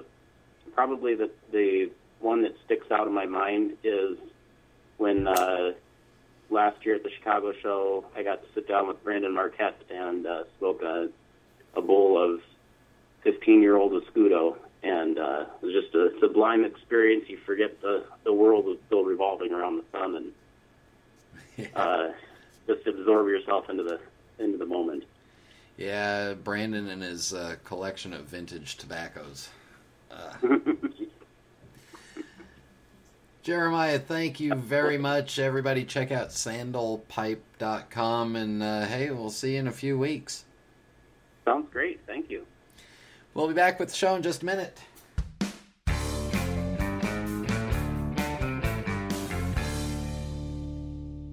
probably 0.74 1.16
the 1.16 1.28
the 1.50 1.90
one 2.20 2.42
that 2.42 2.54
sticks 2.64 2.88
out 2.92 3.08
in 3.08 3.12
my 3.12 3.26
mind 3.26 3.72
is 3.82 4.16
when 4.96 5.26
uh, 5.26 5.72
last 6.50 6.86
year 6.86 6.94
at 6.94 7.02
the 7.02 7.10
Chicago 7.18 7.52
show, 7.60 8.04
I 8.14 8.22
got 8.22 8.42
to 8.42 8.48
sit 8.54 8.68
down 8.68 8.86
with 8.86 9.02
Brandon 9.02 9.34
Marquette 9.34 9.82
and 9.90 10.24
uh, 10.24 10.44
smoke 10.58 10.82
a, 10.82 11.08
a 11.74 11.82
bowl 11.82 12.16
of 12.22 12.40
15 13.24 13.62
year 13.62 13.76
old 13.76 14.00
Escudo. 14.00 14.56
And 14.84 15.18
uh, 15.18 15.46
it 15.60 15.66
was 15.66 15.74
just 15.74 15.94
a 15.96 16.10
sublime 16.20 16.64
experience. 16.64 17.24
You 17.28 17.38
forget 17.44 17.80
the, 17.82 18.04
the 18.24 18.32
world 18.32 18.68
is 18.68 18.76
still 18.86 19.02
revolving 19.02 19.52
around 19.52 19.78
the 19.78 19.84
sun 19.90 20.32
and 21.58 21.68
uh, 21.74 22.08
just 22.68 22.86
absorb 22.86 23.26
yourself 23.26 23.68
into 23.68 23.82
the 23.82 23.98
into 24.40 24.58
the 24.58 24.66
moment. 24.66 25.04
Yeah, 25.76 26.34
Brandon 26.34 26.88
and 26.88 27.02
his 27.02 27.32
uh, 27.32 27.54
collection 27.64 28.12
of 28.12 28.26
vintage 28.26 28.76
tobaccos. 28.76 29.48
Uh, 30.10 30.34
Jeremiah, 33.42 33.98
thank 33.98 34.38
you 34.40 34.54
very 34.54 34.98
much. 34.98 35.38
Everybody, 35.38 35.84
check 35.84 36.12
out 36.12 36.28
sandahlpipe.com. 36.28 38.36
And 38.36 38.62
uh, 38.62 38.84
hey, 38.86 39.10
we'll 39.10 39.30
see 39.30 39.54
you 39.54 39.60
in 39.60 39.68
a 39.68 39.72
few 39.72 39.98
weeks. 39.98 40.44
Sounds 41.46 41.66
great. 41.72 42.00
Thank 42.06 42.30
you. 42.30 42.46
We'll 43.32 43.48
be 43.48 43.54
back 43.54 43.80
with 43.80 43.88
the 43.88 43.94
show 43.94 44.14
in 44.14 44.20
just 44.22 44.42
a 44.42 44.46
minute. 44.46 44.78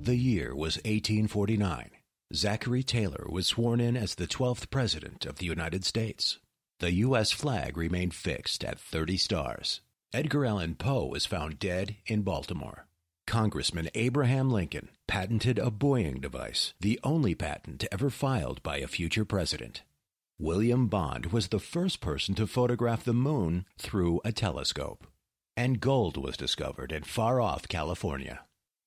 The 0.03 0.16
year 0.16 0.55
was 0.55 0.78
1849. 0.78 1.89
Zachary 2.34 2.84
Taylor 2.84 3.25
was 3.30 3.47
sworn 3.47 3.80
in 3.80 3.95
as 3.95 4.15
the 4.15 4.28
12th 4.28 4.69
President 4.69 5.25
of 5.25 5.38
the 5.38 5.45
United 5.45 5.86
States. 5.86 6.39
The 6.80 6.91
U.S. 6.93 7.32
flag 7.32 7.78
remained 7.78 8.13
fixed 8.13 8.65
at 8.65 8.80
30 8.80 9.15
stars. 9.15 9.82
Edgar 10.13 10.45
Allan 10.45 10.75
Poe 10.75 11.05
was 11.05 11.25
found 11.25 11.57
dead 11.57 11.95
in 12.05 12.23
Baltimore. 12.23 12.86
Congressman 13.25 13.89
Abraham 13.95 14.51
Lincoln 14.51 14.89
patented 15.07 15.57
a 15.57 15.71
buoying 15.71 16.19
device, 16.19 16.73
the 16.80 16.99
only 17.03 17.34
patent 17.34 17.86
ever 17.91 18.09
filed 18.09 18.61
by 18.61 18.78
a 18.78 18.88
future 18.88 19.25
president. 19.25 19.84
William 20.38 20.88
Bond 20.88 21.28
was 21.28 21.47
the 21.47 21.59
first 21.59 22.01
person 22.01 22.36
to 22.36 22.45
photograph 22.45 23.05
the 23.05 23.13
moon 23.13 23.65
through 23.78 24.19
a 24.25 24.34
telescope. 24.34 25.07
And 25.55 25.80
gold 25.80 26.17
was 26.17 26.38
discovered 26.38 26.91
in 26.91 27.03
far 27.03 27.41
off 27.41 27.67
California. 27.67 28.41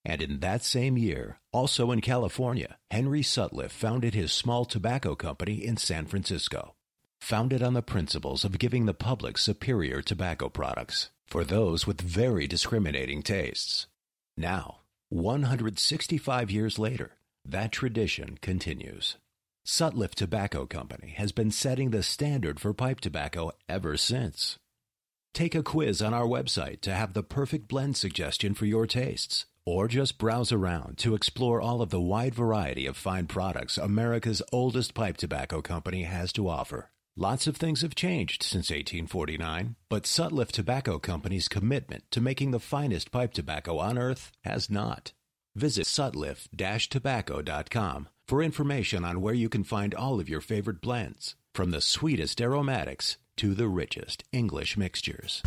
And 0.05 0.23
in 0.23 0.41
that 0.41 0.65
same 0.65 0.97
year, 0.97 1.41
also 1.53 1.91
in 1.91 2.01
California, 2.01 2.79
Henry 2.91 3.23
Sutliff 3.23 3.71
founded 3.71 4.15
his 4.15 4.33
small 4.33 4.65
tobacco 4.65 5.15
company 5.15 5.65
in 5.65 5.77
San 5.77 6.07
Francisco, 6.07 6.75
founded 7.21 7.63
on 7.63 7.75
the 7.75 7.83
principles 7.83 8.45
of 8.45 8.59
giving 8.59 8.87
the 8.87 8.95
public 8.95 9.37
superior 9.37 10.01
tobacco 10.01 10.49
products 10.49 11.11
for 11.27 11.45
those 11.45 11.87
with 11.87 12.01
very 12.01 12.47
discriminating 12.47 13.23
tastes. 13.23 13.87
Now, 14.37 14.81
165 15.11 16.51
years 16.51 16.79
later, 16.79 17.13
that 17.45 17.73
tradition 17.73 18.39
continues. 18.41 19.17
Sutliff 19.67 20.15
Tobacco 20.15 20.67
Company 20.67 21.15
has 21.17 21.33
been 21.33 21.51
setting 21.51 21.91
the 21.91 22.03
standard 22.03 22.59
for 22.59 22.73
pipe 22.73 23.01
tobacco 23.01 23.53
ever 23.69 23.97
since. 23.97 24.59
Take 25.35 25.55
a 25.55 25.63
quiz 25.63 26.03
on 26.03 26.15
our 26.15 26.27
website 26.27 26.81
to 26.81 26.95
have 26.95 27.13
the 27.13 27.23
perfect 27.23 27.69
blend 27.69 27.97
suggestion 27.97 28.55
for 28.55 28.67
your 28.67 28.87
tastes, 28.87 29.47
or 29.71 29.87
just 29.87 30.19
browse 30.19 30.51
around 30.51 30.99
to 30.99 31.15
explore 31.15 31.61
all 31.61 31.81
of 31.81 31.91
the 31.91 32.01
wide 32.01 32.35
variety 32.35 32.87
of 32.87 32.97
fine 32.97 33.27
products 33.27 33.79
America's 33.79 34.43
oldest 34.51 34.95
pipe 34.95 35.17
tobacco 35.17 35.63
company 35.63 36.03
has 36.03 36.33
to 36.33 36.49
offer. 36.49 36.91
Lots 37.17 37.47
of 37.47 37.57
things 37.57 37.83
have 37.83 37.95
changed 37.95 38.43
since 38.43 38.71
1849, 38.71 39.77
but 39.89 40.03
Sutliff 40.05 40.51
Tobacco 40.51 40.99
Company's 40.99 41.47
commitment 41.47 42.03
to 42.11 42.21
making 42.21 42.51
the 42.51 42.59
finest 42.59 43.13
pipe 43.13 43.33
tobacco 43.33 43.79
on 43.79 43.97
earth 43.97 44.33
has 44.43 44.69
not. 44.69 45.13
Visit 45.55 45.87
sutliff-tobacco.com 45.87 48.09
for 48.27 48.43
information 48.43 49.05
on 49.05 49.21
where 49.21 49.35
you 49.35 49.49
can 49.49 49.63
find 49.65 49.95
all 49.95 50.19
of 50.19 50.29
your 50.29 50.41
favorite 50.41 50.81
blends, 50.81 51.37
from 51.55 51.71
the 51.71 51.81
sweetest 51.81 52.41
aromatics 52.41 53.19
to 53.37 53.55
the 53.55 53.69
richest 53.69 54.25
English 54.33 54.77
mixtures. 54.77 55.45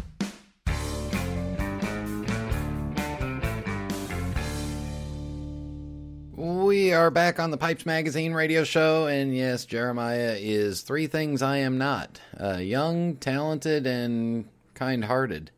We 6.43 6.91
are 6.91 7.09
back 7.09 7.39
on 7.39 7.51
the 7.51 7.57
Pipes 7.57 7.85
Magazine 7.85 8.33
radio 8.33 8.65
show, 8.65 9.07
and 9.07 9.33
yes, 9.33 9.63
Jeremiah 9.63 10.35
is 10.37 10.81
three 10.81 11.07
things 11.07 11.41
I 11.41 11.59
am 11.59 11.77
not 11.77 12.19
uh, 12.37 12.57
young, 12.57 13.15
talented, 13.15 13.87
and 13.87 14.49
kind 14.73 15.05
hearted. 15.05 15.51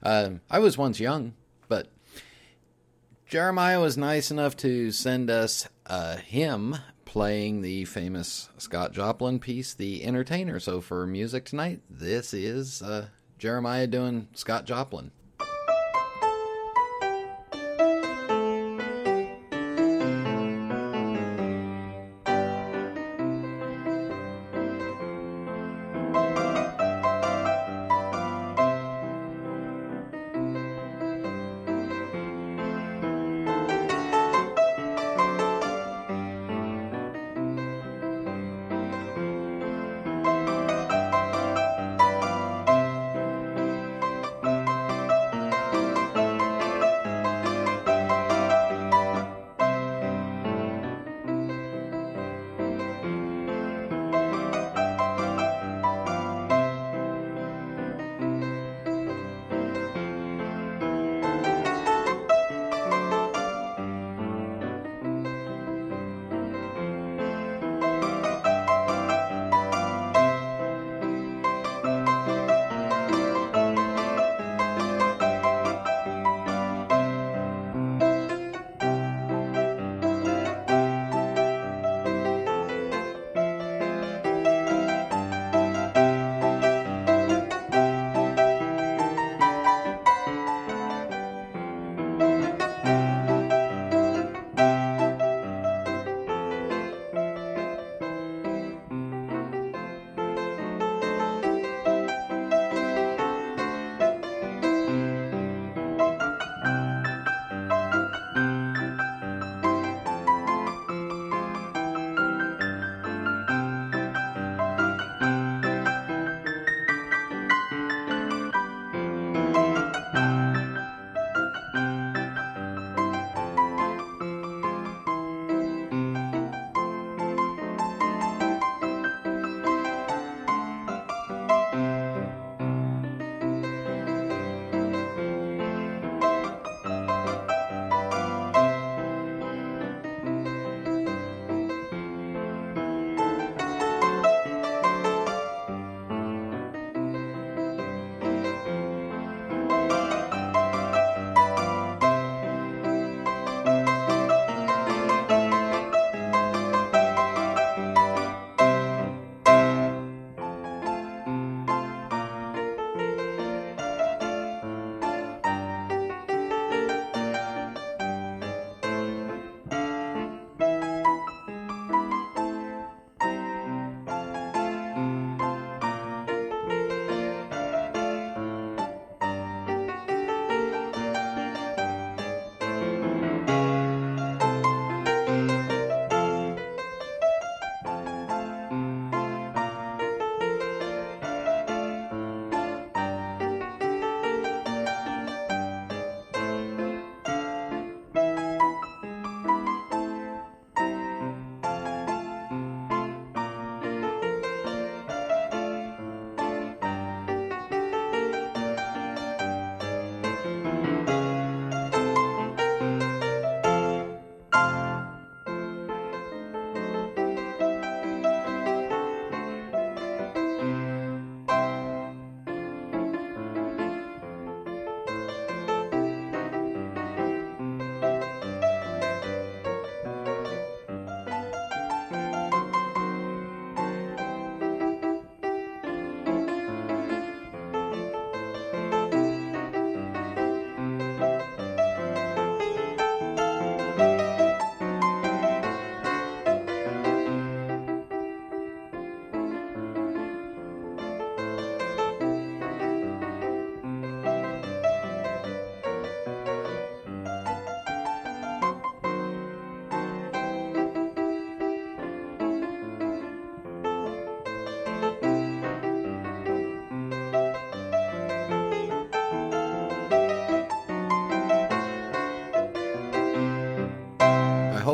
Uh, 0.00 0.34
I 0.48 0.60
was 0.60 0.78
once 0.78 1.00
young, 1.00 1.34
but 1.66 1.88
Jeremiah 3.26 3.80
was 3.80 3.98
nice 3.98 4.30
enough 4.30 4.56
to 4.58 4.92
send 4.92 5.28
us 5.28 5.68
uh, 5.86 6.18
him 6.18 6.76
playing 7.04 7.62
the 7.62 7.84
famous 7.86 8.48
Scott 8.58 8.92
Joplin 8.92 9.40
piece, 9.40 9.74
The 9.74 10.04
Entertainer. 10.04 10.60
So 10.60 10.80
for 10.80 11.04
music 11.04 11.46
tonight, 11.46 11.80
this 11.90 12.32
is 12.32 12.80
uh, 12.80 13.08
Jeremiah 13.38 13.88
doing 13.88 14.28
Scott 14.34 14.66
Joplin. 14.66 15.10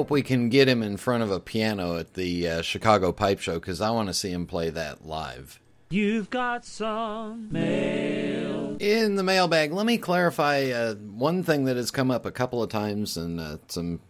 Hope 0.04 0.10
we 0.10 0.22
can 0.22 0.50
get 0.50 0.68
him 0.68 0.82
in 0.82 0.98
front 0.98 1.22
of 1.22 1.30
a 1.30 1.40
piano 1.40 1.96
at 1.96 2.12
the 2.12 2.46
uh, 2.46 2.60
Chicago 2.60 3.10
Pipe 3.10 3.40
Show 3.40 3.54
because 3.54 3.80
I 3.80 3.88
want 3.88 4.08
to 4.08 4.12
see 4.12 4.30
him 4.30 4.46
play 4.46 4.68
that 4.68 5.06
live. 5.06 5.58
You've 5.88 6.28
got 6.28 6.66
some 6.66 7.50
mail. 7.50 8.76
In 8.80 9.16
the 9.16 9.22
mailbag, 9.22 9.72
let 9.72 9.86
me 9.86 9.96
clarify 9.96 10.64
uh, 10.64 10.96
one 10.96 11.42
thing 11.42 11.64
that 11.64 11.78
has 11.78 11.90
come 11.90 12.10
up 12.10 12.26
a 12.26 12.30
couple 12.30 12.62
of 12.62 12.68
times 12.68 13.16
and 13.16 13.40
uh, 13.40 13.56
some 13.68 14.00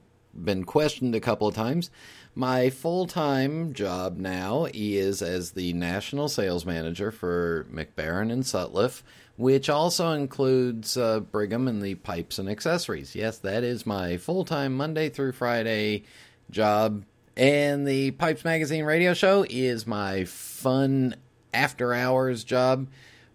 been 0.44 0.64
questioned 0.64 1.14
a 1.14 1.20
couple 1.20 1.48
of 1.48 1.54
times. 1.54 1.90
My 2.34 2.70
full 2.70 3.06
time 3.06 3.72
job 3.74 4.18
now 4.18 4.66
is 4.74 5.22
as 5.22 5.52
the 5.52 5.72
national 5.72 6.28
sales 6.28 6.66
manager 6.66 7.12
for 7.12 7.66
Mac 7.70 7.94
Baren 7.94 8.32
and 8.32 8.42
Sutliff, 8.42 9.02
which 9.36 9.68
also 9.68 10.12
includes 10.12 10.96
uh, 10.96 11.20
Brigham 11.20 11.68
and 11.68 11.80
the 11.80 11.94
pipes 11.94 12.38
and 12.38 12.48
accessories. 12.48 13.14
Yes, 13.14 13.38
that 13.38 13.62
is 13.62 13.86
my 13.86 14.16
full 14.16 14.44
time 14.44 14.76
Monday 14.76 15.08
through 15.08 15.32
Friday 15.32 16.04
job. 16.50 17.04
And 17.36 17.86
the 17.86 18.12
Pipes 18.12 18.44
Magazine 18.44 18.84
radio 18.84 19.12
show 19.12 19.44
is 19.48 19.86
my 19.86 20.24
fun 20.24 21.16
after 21.52 21.92
hours 21.92 22.44
job. 22.44 22.88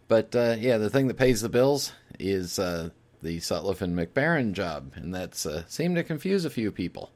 But 0.08 0.36
uh, 0.36 0.56
yeah, 0.60 0.78
the 0.78 0.90
thing 0.90 1.08
that 1.08 1.18
pays 1.18 1.42
the 1.42 1.50
bills 1.50 1.92
is 2.20 2.60
uh, 2.60 2.90
the 3.22 3.38
Sutliff 3.40 3.82
and 3.82 3.96
Mac 3.96 4.14
Baren 4.14 4.54
job, 4.54 4.94
and 4.96 5.14
that's 5.14 5.46
uh, 5.46 5.64
seemed 5.68 5.96
to 5.96 6.04
confuse 6.04 6.46
a 6.46 6.50
few 6.50 6.72
people. 6.72 7.12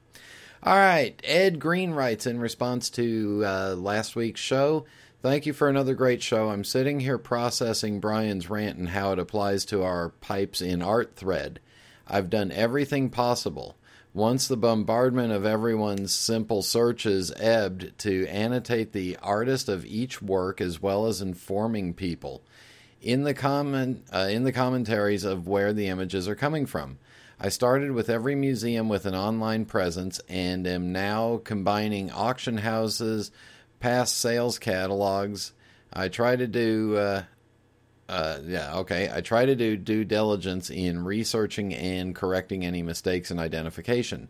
All 0.62 0.78
right, 0.78 1.20
Ed 1.24 1.60
Green 1.60 1.91
writes 1.91 2.26
in 2.26 2.39
response 2.39 2.89
to 2.91 3.43
uh, 3.45 3.76
last 3.78 4.16
week's 4.16 4.39
show. 4.39 4.86
Thank 5.22 5.45
you 5.45 5.54
for 5.54 5.70
another 5.70 5.93
great 5.93 6.22
show. 6.22 6.49
I'm 6.49 6.64
sitting 6.64 6.99
here 6.99 7.18
processing 7.18 7.99
Brian's 7.99 8.49
rant 8.49 8.78
and 8.78 8.89
how 8.89 9.14
it 9.14 9.20
applies 9.20 9.66
to 9.66 9.84
our 9.84 10.10
pipes 10.10 10.62
in 10.62 10.82
art 10.82 11.16
thread. 11.16 11.60
I've 12.08 12.30
done 12.30 12.51
everything 12.51 13.10
possible. 13.10 13.78
Once 14.14 14.47
the 14.47 14.58
bombardment 14.58 15.34
of 15.34 15.45
everyone's 15.45 16.14
simple 16.14 16.62
searches 16.62 17.32
ebbed, 17.38 17.97
to 17.99 18.28
annotate 18.28 18.91
the 18.91 19.18
artist 19.24 19.68
of 19.68 19.86
each 19.86 20.22
work 20.22 20.62
as 20.62 20.82
well 20.82 21.08
as 21.08 21.22
informing 21.22 21.93
people 21.93 22.43
in 23.04 23.24
the 23.24 23.34
comment 23.34 24.06
uh, 24.14 24.28
in 24.32 24.43
the 24.43 24.51
commentaries 24.51 25.26
of 25.26 25.47
where 25.47 25.74
the 25.74 25.88
images 25.88 26.28
are 26.28 26.36
coming 26.36 26.66
from. 26.66 26.97
I 27.39 27.49
started 27.49 27.91
with 27.91 28.10
every 28.10 28.36
museum 28.36 28.88
with 28.88 29.06
an 29.06 29.16
online 29.16 29.66
presence 29.66 30.22
and 30.30 30.66
am 30.66 30.93
now 30.93 31.41
combining 31.43 32.10
auction 32.10 32.58
houses, 32.58 33.32
past 33.82 34.18
sales 34.18 34.58
catalogs. 34.58 35.51
I 35.91 36.08
try 36.08 36.38
to 36.38 36.47
do, 36.47 36.95
uh, 36.95 37.24
uh, 38.08 38.39
yeah, 38.45 38.78
okay. 38.78 39.12
I 39.14 39.20
try 39.20 39.45
to 39.45 39.56
do 39.56 39.76
due 39.76 40.06
diligence 40.06 40.70
in 40.70 41.04
researching 41.04 41.74
and 41.74 42.16
correcting 42.16 42.66
any 42.66 42.82
mistakes 42.82 43.30
in 43.30 43.39
identification. 43.39 44.30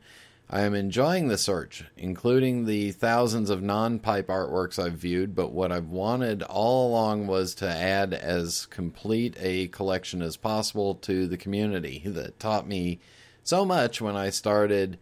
I 0.54 0.62
am 0.62 0.76
enjoying 0.76 1.30
the 1.30 1.38
search, 1.40 1.84
including 1.98 2.66
the 2.66 2.92
thousands 2.92 3.50
of 3.50 3.64
non 3.64 3.98
pipe 3.98 4.28
artworks 4.28 4.78
I've 4.78 4.94
viewed, 4.94 5.34
but 5.34 5.52
what 5.52 5.72
I've 5.72 5.90
wanted 5.90 6.44
all 6.44 6.92
along 6.92 7.26
was 7.26 7.56
to 7.56 7.68
add 7.68 8.14
as 8.14 8.68
complete 8.68 9.36
a 9.40 9.70
collection 9.70 10.22
as 10.22 10.38
possible 10.38 10.94
to 10.94 11.26
the 11.26 11.38
community 11.38 12.04
that 12.06 12.40
taught 12.40 12.68
me 12.68 13.00
so 13.42 13.66
much 13.66 14.00
when 14.00 14.16
I 14.16 14.30
started, 14.30 15.00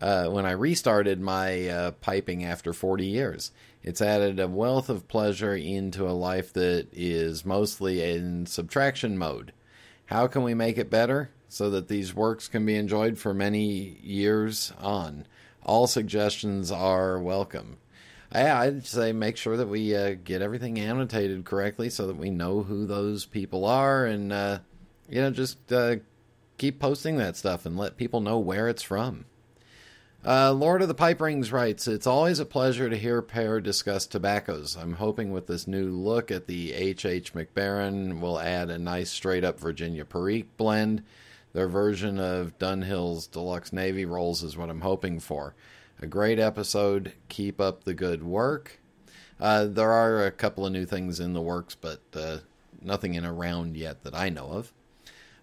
uh, 0.00 0.28
when 0.28 0.46
I 0.46 0.52
restarted 0.52 1.20
my 1.20 1.68
uh, 1.68 1.90
piping 1.90 2.42
after 2.42 2.72
40 2.72 3.04
years. 3.04 3.52
It's 3.82 4.00
added 4.00 4.40
a 4.40 4.48
wealth 4.48 4.88
of 4.88 5.08
pleasure 5.08 5.54
into 5.54 6.08
a 6.08 6.16
life 6.16 6.54
that 6.54 6.86
is 6.90 7.44
mostly 7.44 8.02
in 8.02 8.46
subtraction 8.46 9.18
mode. 9.18 9.52
How 10.06 10.26
can 10.26 10.42
we 10.42 10.54
make 10.54 10.78
it 10.78 10.88
better 10.88 11.28
so 11.56 11.70
that 11.70 11.88
these 11.88 12.14
works 12.14 12.48
can 12.48 12.66
be 12.66 12.76
enjoyed 12.76 13.18
for 13.18 13.32
many 13.32 13.98
years 14.02 14.72
on? 14.78 15.26
All 15.64 15.86
suggestions 15.86 16.70
are 16.70 17.18
welcome. 17.18 17.78
I'd 18.32 18.86
say 18.86 19.12
make 19.12 19.36
sure 19.36 19.56
that 19.56 19.68
we 19.68 19.94
uh, 19.94 20.16
get 20.22 20.42
everything 20.42 20.78
annotated 20.78 21.44
correctly 21.44 21.90
so 21.90 22.06
that 22.06 22.16
we 22.16 22.30
know 22.30 22.62
who 22.62 22.86
those 22.86 23.24
people 23.24 23.64
are 23.64 24.04
and, 24.04 24.32
uh, 24.32 24.58
you 25.08 25.20
know, 25.20 25.30
just 25.30 25.72
uh, 25.72 25.96
keep 26.58 26.80
posting 26.80 27.16
that 27.16 27.36
stuff 27.36 27.66
and 27.66 27.76
let 27.76 27.96
people 27.96 28.20
know 28.20 28.38
where 28.38 28.68
it's 28.68 28.82
from. 28.82 29.24
Uh, 30.24 30.52
Lord 30.52 30.82
of 30.82 30.88
the 30.88 30.94
Pipe 30.94 31.20
Rings 31.20 31.52
writes, 31.52 31.86
It's 31.86 32.06
always 32.06 32.40
a 32.40 32.44
pleasure 32.44 32.90
to 32.90 32.96
hear 32.96 33.22
Per 33.22 33.60
discuss 33.60 34.06
tobaccos. 34.06 34.76
I'm 34.76 34.94
hoping 34.94 35.30
with 35.30 35.46
this 35.46 35.68
new 35.68 35.88
look 35.88 36.32
at 36.32 36.48
the 36.48 36.72
H.H. 36.72 37.32
Mac 37.34 37.54
Baren 37.54 38.20
will 38.20 38.40
add 38.40 38.68
a 38.68 38.78
nice 38.78 39.10
straight 39.10 39.44
up 39.44 39.60
Virginia 39.60 40.04
Perique 40.04 40.56
blend. 40.56 41.04
Their 41.56 41.68
version 41.68 42.20
of 42.20 42.58
Dunhill's 42.58 43.26
Deluxe 43.26 43.72
Navy 43.72 44.04
Rolls 44.04 44.42
is 44.42 44.58
what 44.58 44.68
I'm 44.68 44.82
hoping 44.82 45.18
for. 45.20 45.54
A 46.02 46.06
great 46.06 46.38
episode. 46.38 47.14
Keep 47.30 47.62
up 47.62 47.84
the 47.84 47.94
good 47.94 48.22
work. 48.22 48.78
Uh, 49.40 49.64
there 49.64 49.90
are 49.90 50.26
a 50.26 50.30
couple 50.30 50.66
of 50.66 50.72
new 50.72 50.84
things 50.84 51.18
in 51.18 51.32
the 51.32 51.40
works, 51.40 51.74
but 51.74 52.02
uh, 52.14 52.40
nothing 52.82 53.14
in 53.14 53.24
around 53.24 53.74
yet 53.74 54.04
that 54.04 54.14
I 54.14 54.28
know 54.28 54.48
of. 54.48 54.70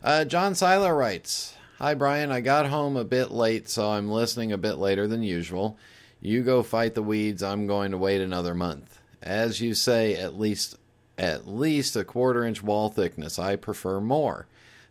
Uh, 0.03 0.24
John 0.24 0.53
Seiler 0.53 0.95
writes, 0.95 1.55
Hi, 1.80 1.95
Brian. 1.95 2.32
I 2.32 2.41
got 2.41 2.68
home 2.68 2.95
a 2.95 3.03
bit 3.03 3.32
late, 3.32 3.68
so 3.68 3.89
I'm 3.89 4.11
listening 4.11 4.51
a 4.51 4.57
bit 4.59 4.76
later 4.76 5.07
than 5.07 5.24
usual. 5.24 5.80
You 6.22 6.43
go 6.43 6.61
fight 6.61 6.93
the 6.93 7.01
weeds. 7.01 7.41
I'm 7.41 7.66
going 7.66 7.89
to 7.89 7.97
wait 7.97 8.22
another 8.22 8.53
month. 8.53 8.99
As 9.24 9.61
you 9.61 9.74
say, 9.74 10.16
at 10.16 10.38
least 10.38 10.78
at 11.18 11.47
least 11.47 11.95
a 11.95 12.03
quarter 12.03 12.45
inch 12.45 12.61
wall 12.61 12.89
thickness. 12.89 13.39
I 13.39 13.55
prefer 13.55 13.99
more. 13.99 14.45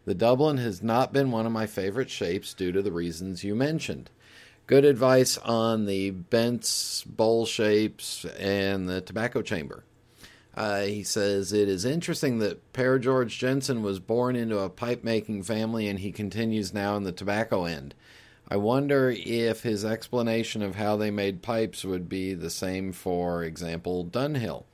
The 0.05 0.15
Dublin 0.15 0.59
has 0.59 0.83
not 0.83 1.13
been 1.13 1.31
one 1.31 1.47
of 1.47 1.53
my 1.53 1.67
favorite 1.67 2.11
shapes 2.11 2.55
due 2.55 2.73
to 2.73 2.83
the 2.83 2.91
reasons 2.91 3.45
you 3.45 3.55
mentioned. 3.55 4.11
Good 4.67 4.85
advice 4.85 5.39
on 5.39 5.87
the 5.87 6.11
Bent's 6.11 7.05
bowl 7.05 7.47
shapes 7.47 8.25
and 8.39 8.89
the 8.89 9.01
tobacco 9.01 9.43
chamber. 9.43 9.85
Uh, 10.55 10.83
he 10.83 11.03
says 11.03 11.53
it 11.53 11.69
is 11.69 11.85
interesting 11.85 12.39
that 12.41 12.73
Per 12.73 12.99
George 12.99 13.39
Jensen 13.39 13.83
was 13.83 14.01
born 14.01 14.37
into 14.37 14.59
a 14.59 14.69
pipe 14.69 15.03
making 15.03 15.45
family 15.45 15.89
and 15.89 15.99
he 15.99 16.13
continues 16.13 16.75
now 16.75 16.97
in 16.97 17.05
the 17.05 17.13
tobacco 17.13 17.65
end. 17.65 17.95
I 18.49 18.57
wonder 18.57 19.11
if 19.11 19.63
his 19.63 19.85
explanation 19.85 20.63
of 20.63 20.75
how 20.75 20.97
they 20.97 21.11
made 21.11 21.43
pipes 21.43 21.85
would 21.85 22.09
be 22.09 22.35
the 22.35 22.51
same 22.51 22.93
for 22.93 23.43
example, 23.45 24.05
Dunhill. 24.05 24.65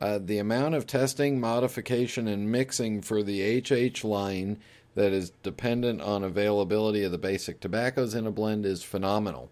Uh, 0.00 0.18
the 0.18 0.38
amount 0.38 0.74
of 0.74 0.86
testing, 0.86 1.38
modification, 1.38 2.26
and 2.26 2.50
mixing 2.50 3.02
for 3.02 3.22
the 3.22 3.60
HH 3.60 4.02
line 4.02 4.58
that 4.94 5.12
is 5.12 5.30
dependent 5.42 6.00
on 6.00 6.24
availability 6.24 7.04
of 7.04 7.12
the 7.12 7.18
basic 7.18 7.60
tobaccos 7.60 8.14
in 8.14 8.26
a 8.26 8.30
blend 8.30 8.64
is 8.64 8.82
phenomenal. 8.82 9.50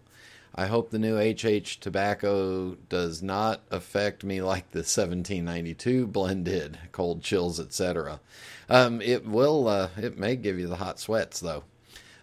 I 0.55 0.65
hope 0.65 0.89
the 0.89 0.99
new 0.99 1.17
HH 1.17 1.79
tobacco 1.79 2.75
does 2.89 3.21
not 3.21 3.61
affect 3.69 4.23
me 4.23 4.41
like 4.41 4.71
the 4.71 4.79
1792 4.79 6.07
blend 6.07 6.45
did, 6.45 6.79
cold 6.91 7.21
chills, 7.21 7.59
etc. 7.59 8.19
Um, 8.67 9.01
it 9.01 9.27
will. 9.27 9.67
Uh, 9.67 9.89
it 9.97 10.17
may 10.17 10.35
give 10.35 10.59
you 10.59 10.67
the 10.67 10.77
hot 10.77 10.99
sweats 10.99 11.39
though. 11.39 11.63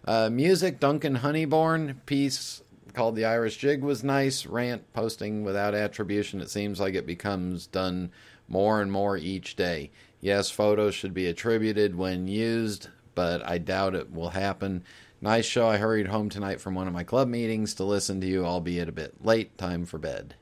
Uh, 0.05 0.29
music, 0.31 0.79
Duncan 0.81 1.17
Honeybourne 1.17 2.01
piece 2.07 2.63
called 2.97 3.15
The 3.15 3.27
Irish 3.27 3.59
Jig 3.59 3.83
was 3.83 4.03
nice. 4.03 4.47
Rant 4.47 4.91
posting 4.95 5.45
without 5.45 5.75
attribution. 5.75 6.41
It 6.41 6.49
seems 6.49 6.81
like 6.81 6.95
it 6.95 7.07
becomes 7.07 7.67
done 7.67 8.11
more 8.49 8.81
and 8.81 8.91
more 8.91 9.19
each 9.19 9.55
day. 9.55 9.91
Yes, 10.23 10.51
photos 10.51 10.95
should 10.95 11.13
be 11.13 11.27
attributed 11.27 11.95
when 11.95 12.27
used, 12.27 12.89
but 13.15 13.47
I 13.47 13.59
doubt 13.59 13.95
it 13.95 14.13
will 14.13 14.31
happen. 14.31 14.83
Nice 15.21 15.45
show. 15.45 15.69
I 15.69 15.77
hurried 15.77 16.07
home 16.07 16.31
tonight 16.31 16.59
from 16.59 16.75
one 16.75 16.87
of 16.87 16.95
my 16.95 17.05
club 17.05 17.29
meetings 17.29 17.75
to 17.75 17.85
listen 17.85 18.19
to 18.23 18.27
you, 18.27 18.47
albeit 18.47 18.89
a 18.89 18.93
bit 18.93 19.23
late. 19.23 19.59
Time 19.59 19.85
for 19.85 19.99
bed. 19.99 20.35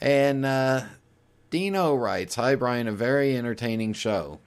And 0.00 0.44
uh, 0.44 0.82
Dino 1.50 1.94
writes 1.94 2.34
Hi, 2.34 2.56
Brian. 2.56 2.88
A 2.88 2.92
very 2.92 3.36
entertaining 3.36 3.92
show. 3.92 4.40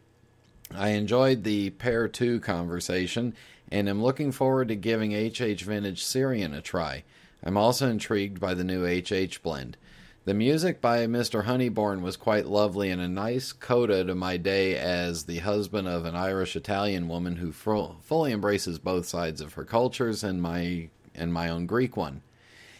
I 0.76 0.90
enjoyed 0.90 1.46
the 1.46 1.70
Pair 1.70 2.10
2 2.10 2.42
conversation 2.42 3.34
and 3.72 3.88
am 3.88 4.04
looking 4.04 4.34
forward 4.34 4.68
to 4.68 4.76
giving 4.76 5.14
HH 5.14 5.62
Vintage 5.62 6.04
Syrian 6.04 6.54
a 6.54 6.62
try. 6.62 7.06
I'm 7.44 7.58
also 7.58 7.90
intrigued 7.90 8.40
by 8.40 8.54
the 8.54 8.64
new 8.64 8.86
HH 8.86 9.42
blend. 9.42 9.78
The 10.26 10.34
music 10.34 10.82
by 10.82 11.08
Mr. 11.08 11.46
Honeybourne 11.46 12.02
was 12.02 12.18
quite 12.18 12.46
lovely 12.46 12.92
and 12.92 13.02
a 13.02 13.08
nice 13.08 13.52
coda 13.52 14.04
to 14.04 14.14
my 14.14 14.38
day 14.38 14.76
as 14.76 15.24
the 15.24 15.40
husband 15.40 15.88
of 15.88 16.06
an 16.06 16.16
Irish 16.16 16.56
Italian 16.56 17.08
woman 17.08 17.38
who 17.38 17.52
fully 17.52 18.32
embraces 18.32 18.78
both 18.78 19.08
sides 19.08 19.42
of 19.42 19.54
her 19.54 19.64
cultures 19.64 20.24
and 20.24 20.42
my 20.42 20.90
and 21.16 21.34
my 21.34 21.50
own 21.50 21.66
Greek 21.66 21.98
one. 21.98 22.22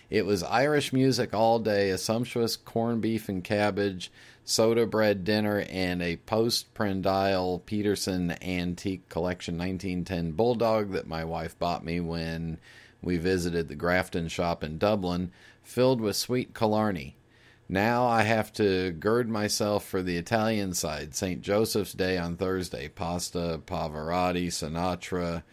It 0.10 0.26
was 0.26 0.43
Irish 0.43 0.91
music 0.91 1.34
all 1.34 1.60
day, 1.60 1.91
a 1.91 1.97
sumptuous 1.97 2.55
corned 2.55 3.01
beef 3.01 3.30
and 3.30 3.43
cabbage, 3.43 4.12
soda 4.43 4.86
bread 4.86 5.24
dinner, 5.24 5.66
and 5.70 6.01
a 6.01 6.18
post 6.18 6.74
prandial 6.74 7.60
Peterson 7.60 8.36
Antique 8.41 9.07
Collection 9.07 9.57
1910 9.57 10.32
Bulldog 10.32 10.91
that 10.91 11.07
my 11.07 11.24
wife 11.24 11.57
bought 11.60 11.86
me 11.86 11.99
when 11.99 12.60
we 13.02 13.18
visited 13.18 13.68
the 13.68 13.76
Grafton 13.76 14.28
shop 14.28 14.64
in 14.64 14.78
Dublin, 14.78 15.32
filled 15.64 16.02
with 16.02 16.16
sweet 16.16 16.54
Killarney. 16.54 17.16
Now 17.68 18.08
I 18.08 18.24
have 18.24 18.52
to 18.54 18.91
gird 18.91 19.30
myself 19.30 19.86
for 19.86 20.02
the 20.02 20.18
Italian 20.18 20.74
side. 20.74 21.14
St. 21.16 21.41
Joseph's 21.41 21.93
Day 21.93 22.18
on 22.18 22.36
Thursday. 22.36 22.88
Pasta, 22.88 23.62
Pavarotti, 23.66 24.47
Sinatra, 24.47 25.43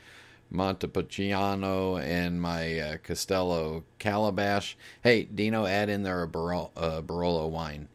Montepulciano 0.50 1.98
and 1.98 2.40
my 2.40 2.78
uh, 2.78 2.96
Castello 2.98 3.84
Calabash. 3.98 4.76
Hey, 5.02 5.24
Dino, 5.24 5.66
add 5.66 5.88
in 5.88 6.04
there 6.04 6.22
a 6.22 6.28
Barolo, 6.28 6.70
uh, 6.76 7.02
Barolo 7.02 7.48
wine. 7.50 7.88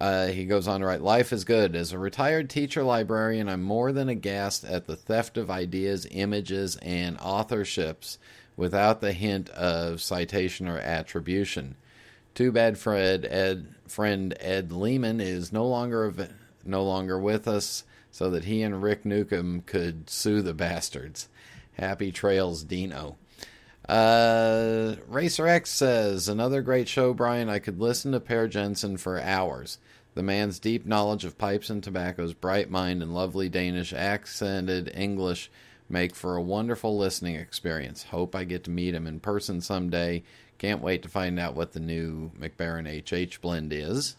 Uh, 0.00 0.28
he 0.28 0.44
goes 0.44 0.68
on 0.68 0.80
to 0.80 0.86
write 0.86 1.02
Life 1.02 1.32
is 1.32 1.44
good. 1.44 1.74
As 1.74 1.92
a 1.92 1.98
retired 1.98 2.48
teacher 2.48 2.82
librarian, 2.82 3.48
I'm 3.48 3.62
more 3.62 3.92
than 3.92 4.08
aghast 4.08 4.64
at 4.64 4.86
the 4.86 4.96
theft 4.96 5.36
of 5.36 5.50
ideas, 5.50 6.06
images, 6.10 6.76
and 6.76 7.18
authorships 7.18 8.18
without 8.58 9.00
the 9.00 9.12
hint 9.12 9.48
of 9.50 10.02
citation 10.02 10.68
or 10.68 10.78
attribution. 10.78 11.76
Too 12.34 12.52
bad 12.52 12.76
Fred 12.76 13.24
Ed, 13.24 13.68
friend 13.86 14.34
Ed 14.40 14.72
Lehman 14.72 15.20
is 15.20 15.52
no 15.52 15.66
longer 15.66 16.12
no 16.64 16.82
longer 16.82 17.18
with 17.18 17.48
us, 17.48 17.84
so 18.10 18.28
that 18.30 18.44
he 18.44 18.62
and 18.62 18.82
Rick 18.82 19.06
Newcombe 19.06 19.62
could 19.62 20.10
sue 20.10 20.42
the 20.42 20.52
bastards. 20.52 21.28
Happy 21.74 22.10
trails, 22.10 22.64
Dino. 22.64 23.16
Uh, 23.88 24.96
Racer 25.06 25.46
X 25.46 25.70
says 25.70 26.28
another 26.28 26.60
great 26.60 26.88
show, 26.88 27.14
Brian. 27.14 27.48
I 27.48 27.60
could 27.60 27.80
listen 27.80 28.12
to 28.12 28.20
Per 28.20 28.48
Jensen 28.48 28.96
for 28.96 29.20
hours. 29.20 29.78
The 30.14 30.22
man's 30.24 30.58
deep 30.58 30.84
knowledge 30.84 31.24
of 31.24 31.38
pipes 31.38 31.70
and 31.70 31.82
tobaccos, 31.82 32.34
bright 32.34 32.70
mind, 32.70 33.02
and 33.02 33.14
lovely 33.14 33.48
Danish 33.48 33.92
accented 33.92 34.90
English 34.94 35.48
make 35.88 36.14
for 36.14 36.36
a 36.36 36.42
wonderful 36.42 36.96
listening 36.96 37.36
experience. 37.36 38.04
Hope 38.04 38.34
I 38.34 38.44
get 38.44 38.64
to 38.64 38.70
meet 38.70 38.94
him 38.94 39.06
in 39.06 39.20
person 39.20 39.60
someday. 39.60 40.22
Can't 40.58 40.82
wait 40.82 41.02
to 41.02 41.08
find 41.08 41.38
out 41.38 41.54
what 41.54 41.72
the 41.72 41.80
new 41.80 42.30
Mac 42.36 42.56
Baren 42.56 42.86
HH 42.86 43.40
blend 43.40 43.72
is. 43.72 44.16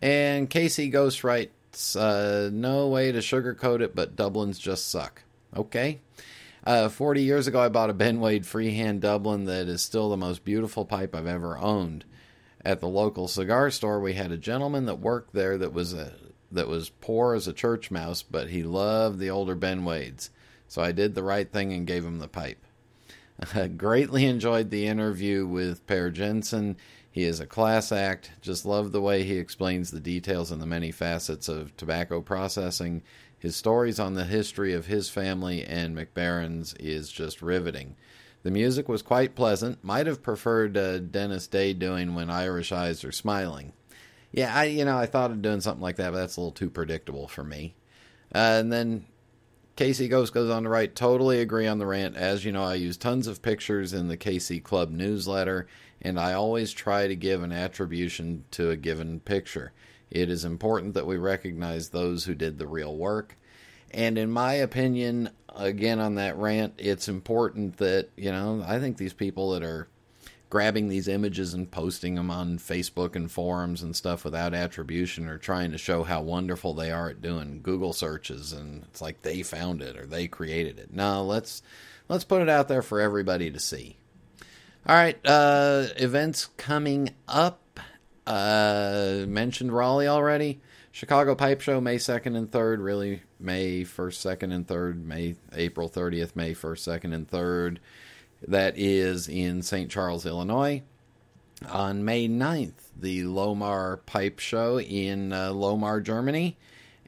And 0.00 0.48
Casey 0.48 0.88
Ghost 0.88 1.24
writes, 1.24 1.94
uh, 1.94 2.50
no 2.52 2.88
way 2.88 3.12
to 3.12 3.18
sugarcoat 3.18 3.80
it, 3.80 3.94
but 3.94 4.16
Dublins 4.16 4.58
just 4.58 4.88
suck. 4.88 5.22
Okay. 5.56 6.00
Uh, 6.64 6.88
40 6.88 7.22
years 7.22 7.46
ago, 7.46 7.60
I 7.60 7.68
bought 7.68 7.90
a 7.90 7.94
Ben 7.94 8.20
Wade 8.20 8.46
freehand 8.46 9.00
Dublin 9.00 9.44
that 9.44 9.68
is 9.68 9.82
still 9.82 10.10
the 10.10 10.16
most 10.16 10.44
beautiful 10.44 10.84
pipe 10.84 11.14
I've 11.14 11.26
ever 11.26 11.56
owned. 11.58 12.04
At 12.64 12.80
the 12.80 12.88
local 12.88 13.28
cigar 13.28 13.70
store, 13.70 14.00
we 14.00 14.14
had 14.14 14.32
a 14.32 14.36
gentleman 14.36 14.86
that 14.86 14.98
worked 14.98 15.32
there 15.32 15.56
that 15.58 15.72
was 15.72 15.94
a 15.94 16.12
that 16.50 16.68
was 16.68 16.88
poor 16.88 17.34
as 17.34 17.46
a 17.46 17.52
church 17.52 17.90
mouse, 17.90 18.22
but 18.22 18.48
he 18.48 18.62
loved 18.62 19.18
the 19.18 19.30
older 19.30 19.54
Ben 19.54 19.84
Wades. 19.84 20.30
So 20.68 20.82
I 20.82 20.92
did 20.92 21.14
the 21.14 21.22
right 21.22 21.50
thing 21.50 21.72
and 21.72 21.86
gave 21.86 22.04
him 22.04 22.18
the 22.18 22.28
pipe. 22.28 22.64
I 23.54 23.68
greatly 23.76 24.26
enjoyed 24.26 24.70
the 24.70 24.86
interview 24.86 25.46
with 25.46 25.86
Per 25.86 26.10
Jensen. 26.10 26.76
He 27.10 27.24
is 27.24 27.40
a 27.40 27.46
class 27.46 27.90
act. 27.90 28.32
Just 28.40 28.66
love 28.66 28.92
the 28.92 29.00
way 29.00 29.24
he 29.24 29.38
explains 29.38 29.90
the 29.90 30.00
details 30.00 30.50
and 30.50 30.60
the 30.60 30.66
many 30.66 30.92
facets 30.92 31.48
of 31.48 31.76
tobacco 31.76 32.20
processing. 32.20 33.02
His 33.38 33.56
stories 33.56 33.98
on 33.98 34.14
the 34.14 34.24
history 34.24 34.72
of 34.72 34.86
his 34.86 35.08
family 35.08 35.64
and 35.64 35.94
Mac 35.94 36.12
Baren's 36.12 36.74
is 36.74 37.10
just 37.10 37.40
riveting. 37.40 37.96
The 38.42 38.50
music 38.50 38.88
was 38.88 39.02
quite 39.02 39.34
pleasant. 39.34 39.82
Might 39.82 40.06
have 40.06 40.22
preferred 40.22 40.76
uh, 40.76 40.98
Dennis 40.98 41.46
Day 41.46 41.72
doing 41.72 42.14
when 42.14 42.30
Irish 42.30 42.72
eyes 42.72 43.04
are 43.04 43.12
smiling. 43.12 43.72
Yeah, 44.32 44.54
I 44.54 44.64
you 44.64 44.84
know 44.84 44.98
I 44.98 45.06
thought 45.06 45.30
of 45.30 45.42
doing 45.42 45.60
something 45.60 45.82
like 45.82 45.96
that, 45.96 46.12
but 46.12 46.18
that's 46.18 46.36
a 46.36 46.40
little 46.40 46.52
too 46.52 46.70
predictable 46.70 47.26
for 47.28 47.42
me. 47.42 47.74
Uh, 48.34 48.60
and 48.60 48.72
then 48.72 49.06
Casey 49.78 50.08
Ghost 50.08 50.34
goes 50.34 50.50
on 50.50 50.64
to 50.64 50.68
write, 50.68 50.96
totally 50.96 51.40
agree 51.40 51.68
on 51.68 51.78
the 51.78 51.86
rant. 51.86 52.16
As 52.16 52.44
you 52.44 52.50
know, 52.50 52.64
I 52.64 52.74
use 52.74 52.96
tons 52.96 53.28
of 53.28 53.42
pictures 53.42 53.92
in 53.92 54.08
the 54.08 54.16
KC 54.16 54.60
Club 54.60 54.90
newsletter, 54.90 55.68
and 56.02 56.18
I 56.18 56.32
always 56.32 56.72
try 56.72 57.06
to 57.06 57.14
give 57.14 57.44
an 57.44 57.52
attribution 57.52 58.42
to 58.50 58.70
a 58.70 58.76
given 58.76 59.20
picture. 59.20 59.70
It 60.10 60.30
is 60.30 60.44
important 60.44 60.94
that 60.94 61.06
we 61.06 61.16
recognize 61.16 61.90
those 61.90 62.24
who 62.24 62.34
did 62.34 62.58
the 62.58 62.66
real 62.66 62.96
work. 62.96 63.36
And 63.92 64.18
in 64.18 64.32
my 64.32 64.54
opinion, 64.54 65.30
again 65.54 66.00
on 66.00 66.16
that 66.16 66.36
rant, 66.36 66.74
it's 66.76 67.06
important 67.06 67.76
that, 67.76 68.08
you 68.16 68.32
know, 68.32 68.64
I 68.66 68.80
think 68.80 68.96
these 68.96 69.14
people 69.14 69.52
that 69.52 69.62
are 69.62 69.86
grabbing 70.50 70.88
these 70.88 71.08
images 71.08 71.52
and 71.52 71.70
posting 71.70 72.14
them 72.14 72.30
on 72.30 72.58
Facebook 72.58 73.14
and 73.14 73.30
forums 73.30 73.82
and 73.82 73.94
stuff 73.94 74.24
without 74.24 74.54
attribution 74.54 75.28
or 75.28 75.38
trying 75.38 75.70
to 75.72 75.78
show 75.78 76.04
how 76.04 76.22
wonderful 76.22 76.74
they 76.74 76.90
are 76.90 77.10
at 77.10 77.20
doing 77.20 77.60
Google 77.62 77.92
searches 77.92 78.52
and 78.52 78.84
it's 78.84 79.02
like 79.02 79.22
they 79.22 79.42
found 79.42 79.82
it 79.82 79.96
or 79.96 80.06
they 80.06 80.26
created 80.26 80.78
it. 80.78 80.92
No, 80.92 81.24
let's 81.24 81.62
let's 82.08 82.24
put 82.24 82.42
it 82.42 82.48
out 82.48 82.68
there 82.68 82.82
for 82.82 83.00
everybody 83.00 83.50
to 83.50 83.60
see. 83.60 83.96
All 84.86 84.96
right, 84.96 85.18
uh, 85.26 85.88
events 85.96 86.46
coming 86.56 87.10
up. 87.26 87.80
Uh, 88.26 89.24
mentioned 89.26 89.72
Raleigh 89.72 90.08
already. 90.08 90.60
Chicago 90.92 91.34
Pipe 91.34 91.60
Show 91.60 91.80
May 91.80 91.96
2nd 91.96 92.36
and 92.36 92.50
3rd, 92.50 92.82
really 92.82 93.22
May 93.38 93.82
1st, 93.84 94.38
2nd 94.38 94.52
and 94.52 94.66
3rd, 94.66 95.04
May 95.04 95.36
April 95.54 95.88
30th, 95.88 96.34
May 96.34 96.54
1st, 96.54 97.00
2nd 97.02 97.14
and 97.14 97.30
3rd. 97.30 97.78
That 98.46 98.78
is 98.78 99.28
in 99.28 99.62
St. 99.62 99.90
Charles, 99.90 100.26
Illinois. 100.26 100.82
On 101.68 102.04
May 102.04 102.28
9th, 102.28 102.90
the 102.96 103.22
Lohmar 103.22 104.04
Pipe 104.06 104.38
Show 104.38 104.78
in 104.78 105.32
uh, 105.32 105.50
Lohmar, 105.50 106.02
Germany. 106.02 106.56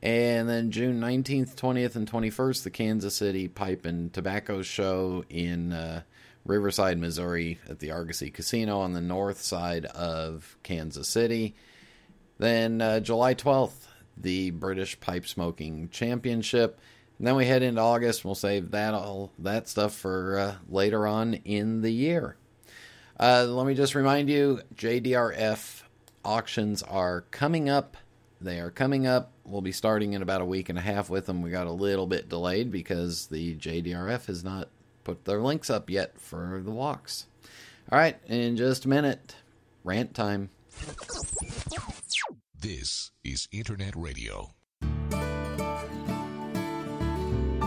And 0.02 0.48
then 0.48 0.70
June 0.70 1.00
19th, 1.00 1.54
20th, 1.54 1.94
and 1.94 2.10
21st, 2.10 2.62
the 2.64 2.70
Kansas 2.70 3.14
City 3.14 3.48
Pipe 3.48 3.84
and 3.84 4.12
Tobacco 4.12 4.62
Show 4.62 5.24
in 5.28 5.72
uh, 5.72 6.02
Riverside, 6.44 6.98
Missouri 6.98 7.58
at 7.68 7.78
the 7.80 7.90
Argosy 7.90 8.30
Casino 8.30 8.80
on 8.80 8.94
the 8.94 9.00
north 9.00 9.42
side 9.42 9.84
of 9.86 10.56
Kansas 10.62 11.06
City. 11.06 11.54
Then 12.38 12.80
uh, 12.80 13.00
July 13.00 13.34
12th, 13.34 13.86
the 14.16 14.50
British 14.50 14.98
Pipe 14.98 15.26
Smoking 15.26 15.90
Championship. 15.90 16.80
And 17.20 17.26
then 17.26 17.36
we 17.36 17.44
head 17.44 17.62
into 17.62 17.82
August. 17.82 18.20
and 18.20 18.30
We'll 18.30 18.34
save 18.34 18.70
that 18.70 18.94
all 18.94 19.30
that 19.40 19.68
stuff 19.68 19.94
for 19.94 20.38
uh, 20.38 20.54
later 20.70 21.06
on 21.06 21.34
in 21.34 21.82
the 21.82 21.90
year. 21.90 22.38
Uh, 23.18 23.44
let 23.46 23.66
me 23.66 23.74
just 23.74 23.94
remind 23.94 24.30
you, 24.30 24.62
JDRF 24.74 25.82
auctions 26.24 26.82
are 26.82 27.26
coming 27.30 27.68
up. 27.68 27.98
They 28.40 28.58
are 28.58 28.70
coming 28.70 29.06
up. 29.06 29.32
We'll 29.44 29.60
be 29.60 29.70
starting 29.70 30.14
in 30.14 30.22
about 30.22 30.40
a 30.40 30.46
week 30.46 30.70
and 30.70 30.78
a 30.78 30.80
half 30.80 31.10
with 31.10 31.26
them. 31.26 31.42
We 31.42 31.50
got 31.50 31.66
a 31.66 31.72
little 31.72 32.06
bit 32.06 32.30
delayed 32.30 32.70
because 32.70 33.26
the 33.26 33.54
JDRF 33.54 34.24
has 34.24 34.42
not 34.42 34.70
put 35.04 35.26
their 35.26 35.42
links 35.42 35.68
up 35.68 35.90
yet 35.90 36.18
for 36.18 36.62
the 36.64 36.70
walks. 36.70 37.26
All 37.92 37.98
right, 37.98 38.16
in 38.28 38.56
just 38.56 38.86
a 38.86 38.88
minute, 38.88 39.36
rant 39.84 40.14
time. 40.14 40.48
This 42.58 43.10
is 43.22 43.46
Internet 43.52 43.94
Radio. 43.94 44.54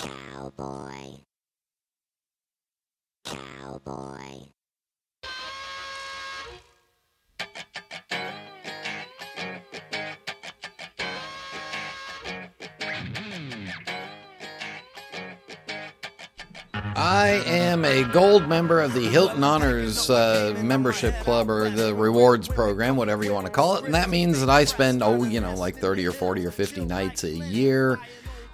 Cowboy. 0.00 1.18
Cowboy. 3.24 4.50
I 16.96 17.42
am 17.46 17.84
a 17.84 18.04
gold 18.04 18.48
member 18.48 18.80
of 18.80 18.94
the 18.94 19.00
Hilton 19.00 19.44
Honors 19.44 20.08
uh, 20.08 20.58
membership 20.62 21.14
club 21.20 21.50
or 21.50 21.68
the 21.68 21.94
rewards 21.94 22.48
program, 22.48 22.96
whatever 22.96 23.22
you 23.22 23.34
want 23.34 23.46
to 23.46 23.52
call 23.52 23.76
it. 23.76 23.84
And 23.84 23.92
that 23.94 24.08
means 24.08 24.40
that 24.40 24.48
I 24.48 24.64
spend, 24.64 25.02
oh, 25.02 25.24
you 25.24 25.40
know, 25.40 25.54
like 25.54 25.76
30 25.76 26.06
or 26.06 26.12
40 26.12 26.46
or 26.46 26.50
50 26.50 26.86
nights 26.86 27.22
a 27.24 27.30
year 27.30 27.98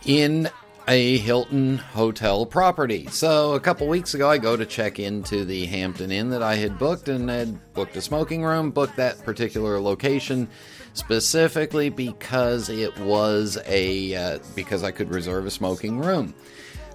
in 0.04 0.50
a 0.88 1.18
Hilton 1.18 1.78
hotel 1.78 2.46
property. 2.46 3.06
So 3.06 3.54
a 3.54 3.60
couple 3.60 3.88
weeks 3.88 4.14
ago, 4.14 4.30
I 4.30 4.38
go 4.38 4.56
to 4.56 4.64
check 4.64 4.98
into 4.98 5.44
the 5.44 5.66
Hampton 5.66 6.12
Inn 6.12 6.30
that 6.30 6.42
I 6.42 6.54
had 6.54 6.78
booked 6.78 7.08
and 7.08 7.28
had 7.28 7.74
booked 7.74 7.96
a 7.96 8.00
smoking 8.00 8.44
room, 8.44 8.70
booked 8.70 8.96
that 8.96 9.24
particular 9.24 9.80
location 9.80 10.48
specifically 10.94 11.88
because 11.88 12.68
it 12.68 12.96
was 13.00 13.58
a 13.66 14.14
uh, 14.14 14.38
because 14.54 14.82
I 14.84 14.92
could 14.92 15.10
reserve 15.10 15.46
a 15.46 15.50
smoking 15.50 15.98
room. 15.98 16.34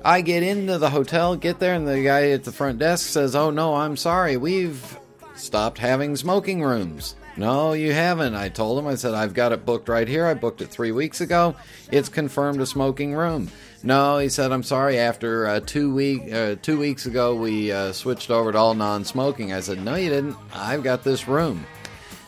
I 0.04 0.22
get 0.22 0.42
into 0.42 0.78
the 0.78 0.90
hotel, 0.90 1.36
get 1.36 1.60
there, 1.60 1.76
and 1.76 1.88
the 1.88 2.02
guy 2.02 2.32
at 2.32 2.44
the 2.44 2.52
front 2.52 2.80
desk 2.80 3.08
says, 3.08 3.36
"Oh 3.36 3.52
no, 3.52 3.76
I'm 3.76 3.98
sorry, 3.98 4.38
we've 4.38 4.98
stopped 5.36 5.78
having 5.78 6.16
smoking 6.16 6.64
rooms." 6.64 7.16
No, 7.38 7.74
you 7.74 7.94
haven't. 7.94 8.36
I 8.36 8.50
told 8.50 8.78
him. 8.78 8.88
I 8.88 8.96
said 8.96 9.14
I've 9.14 9.34
got 9.34 9.52
it 9.52 9.66
booked 9.66 9.88
right 9.88 10.08
here. 10.08 10.26
I 10.26 10.34
booked 10.34 10.62
it 10.62 10.68
three 10.68 10.92
weeks 10.92 11.22
ago. 11.22 11.56
It's 11.92 12.10
confirmed 12.10 12.60
a 12.60 12.66
smoking 12.66 13.14
room. 13.14 13.50
No, 13.84 14.20
he 14.20 14.30
said 14.30 14.52
I'm 14.52 14.64
sorry. 14.64 15.00
After 15.00 15.48
uh, 15.48 15.60
two 15.60 15.94
week 15.94 16.32
uh, 16.32 16.56
two 16.62 16.78
weeks 16.78 17.06
ago, 17.06 17.36
we 17.36 17.72
uh, 17.72 17.94
switched 17.94 18.30
over 18.30 18.52
to 18.52 18.58
all 18.58 18.74
non-smoking. 18.76 19.54
I 19.54 19.60
said 19.62 19.84
no, 19.84 19.96
you 19.96 20.10
didn't. 20.10 20.38
I've 20.54 20.84
got 20.84 21.04
this 21.04 21.28
room. 21.28 21.66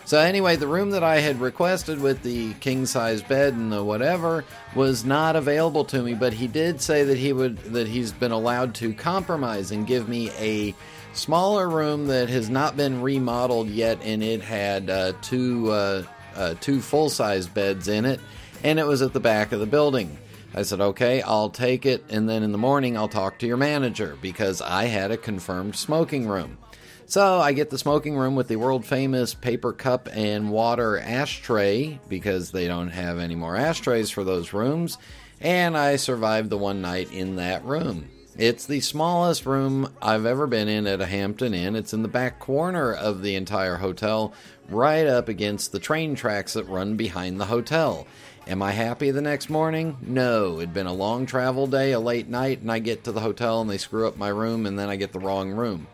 So 0.05 0.19
anyway, 0.19 0.57
the 0.57 0.67
room 0.67 0.89
that 0.91 1.03
I 1.03 1.19
had 1.19 1.39
requested 1.39 2.01
with 2.01 2.23
the 2.23 2.53
king 2.55 2.85
size 2.85 3.21
bed 3.21 3.53
and 3.53 3.71
the 3.71 3.83
whatever 3.83 4.43
was 4.75 5.05
not 5.05 5.35
available 5.35 5.85
to 5.85 6.01
me, 6.01 6.13
but 6.13 6.33
he 6.33 6.47
did 6.47 6.81
say 6.81 7.03
that 7.05 7.17
he 7.17 7.31
would 7.31 7.57
that 7.57 7.87
he's 7.87 8.11
been 8.11 8.31
allowed 8.31 8.75
to 8.75 8.93
compromise 8.93 9.71
and 9.71 9.87
give 9.87 10.09
me 10.09 10.31
a 10.39 10.75
smaller 11.13 11.69
room 11.69 12.07
that 12.07 12.29
has 12.29 12.49
not 12.49 12.75
been 12.75 13.01
remodeled 13.01 13.69
yet, 13.69 13.99
and 14.03 14.23
it 14.23 14.41
had 14.41 14.89
uh, 14.89 15.13
two 15.21 15.71
uh, 15.71 16.03
uh, 16.35 16.55
two 16.59 16.81
full 16.81 17.09
size 17.09 17.47
beds 17.47 17.87
in 17.87 18.05
it, 18.05 18.19
and 18.63 18.79
it 18.79 18.87
was 18.87 19.01
at 19.01 19.13
the 19.13 19.19
back 19.19 19.51
of 19.51 19.59
the 19.59 19.65
building. 19.65 20.17
I 20.55 20.61
said, 20.61 20.81
okay, 20.81 21.21
I'll 21.21 21.49
take 21.49 21.85
it, 21.85 22.03
and 22.09 22.29
then 22.29 22.43
in 22.43 22.51
the 22.51 22.57
morning 22.57 22.95
I'll 22.95 23.07
talk 23.07 23.39
to 23.39 23.47
your 23.47 23.57
manager 23.57 24.17
because 24.21 24.61
I 24.61 24.85
had 24.85 25.09
a 25.11 25.17
confirmed 25.17 25.75
smoking 25.75 26.27
room. 26.27 26.59
So 27.05 27.39
I 27.39 27.53
get 27.53 27.69
the 27.69 27.77
smoking 27.77 28.15
room 28.15 28.35
with 28.35 28.47
the 28.47 28.55
world 28.55 28.85
famous 28.85 29.33
paper 29.33 29.73
cup 29.73 30.07
and 30.13 30.51
water 30.51 30.99
ashtray 30.99 31.99
because 32.07 32.51
they 32.51 32.67
don't 32.67 32.89
have 32.89 33.19
any 33.19 33.35
more 33.35 33.55
ashtrays 33.55 34.09
for 34.09 34.23
those 34.23 34.53
rooms, 34.53 34.97
and 35.41 35.75
I 35.75 35.95
survived 35.95 36.49
the 36.49 36.57
one 36.57 36.81
night 36.81 37.11
in 37.11 37.35
that 37.37 37.65
room. 37.65 38.09
It's 38.35 38.65
the 38.65 38.79
smallest 38.79 39.45
room 39.45 39.93
I've 40.01 40.25
ever 40.25 40.47
been 40.47 40.67
in 40.67 40.87
at 40.87 41.01
a 41.01 41.05
Hampton 41.05 41.53
Inn. 41.53 41.75
It's 41.75 41.93
in 41.93 42.01
the 42.01 42.07
back 42.07 42.39
corner 42.39 42.91
of 42.91 43.21
the 43.21 43.35
entire 43.35 43.77
hotel, 43.77 44.33
right 44.69 45.05
up 45.05 45.29
against 45.29 45.71
the 45.71 45.79
train 45.79 46.15
tracks 46.15 46.53
that 46.53 46.67
run 46.67 46.95
behind 46.95 47.39
the 47.39 47.45
hotel. 47.45 48.07
Am 48.45 48.61
I 48.61 48.71
happy 48.71 49.09
the 49.11 49.21
next 49.21 49.49
morning? 49.49 49.95
No. 50.01 50.57
It'd 50.57 50.73
been 50.73 50.85
a 50.85 50.93
long 50.93 51.25
travel 51.25 51.65
day, 51.65 51.93
a 51.93 51.99
late 51.99 52.27
night, 52.27 52.59
and 52.59 52.69
I 52.69 52.79
get 52.79 53.05
to 53.05 53.13
the 53.13 53.21
hotel 53.21 53.61
and 53.61 53.69
they 53.69 53.77
screw 53.77 54.05
up 54.05 54.17
my 54.17 54.27
room, 54.27 54.65
and 54.65 54.77
then 54.77 54.89
I 54.89 54.97
get 54.97 55.13
the 55.13 55.19
wrong 55.19 55.51
room. 55.51 55.87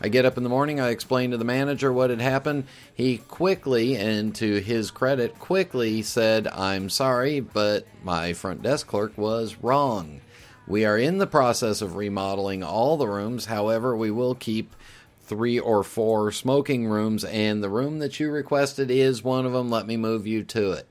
I 0.00 0.06
get 0.08 0.24
up 0.24 0.36
in 0.36 0.44
the 0.44 0.48
morning, 0.48 0.78
I 0.78 0.90
explain 0.90 1.32
to 1.32 1.36
the 1.36 1.44
manager 1.44 1.92
what 1.92 2.10
had 2.10 2.20
happened. 2.20 2.66
He 2.94 3.18
quickly, 3.18 3.96
and 3.96 4.32
to 4.36 4.60
his 4.60 4.92
credit, 4.92 5.40
quickly 5.40 6.00
said, 6.02 6.46
I'm 6.46 6.90
sorry, 6.90 7.40
but 7.40 7.86
my 8.04 8.34
front 8.34 8.62
desk 8.62 8.86
clerk 8.86 9.18
was 9.18 9.56
wrong. 9.60 10.20
We 10.68 10.84
are 10.84 10.98
in 10.98 11.18
the 11.18 11.26
process 11.26 11.82
of 11.82 11.96
remodeling 11.96 12.62
all 12.62 12.96
the 12.96 13.08
rooms, 13.08 13.46
however, 13.46 13.96
we 13.96 14.12
will 14.12 14.36
keep 14.36 14.76
three 15.24 15.58
or 15.58 15.82
four 15.82 16.30
smoking 16.30 16.86
rooms, 16.86 17.24
and 17.24 17.64
the 17.64 17.70
room 17.70 17.98
that 17.98 18.20
you 18.20 18.30
requested 18.30 18.92
is 18.92 19.24
one 19.24 19.44
of 19.44 19.52
them. 19.52 19.70
Let 19.70 19.88
me 19.88 19.96
move 19.96 20.24
you 20.24 20.44
to 20.44 20.70
it. 20.70 20.88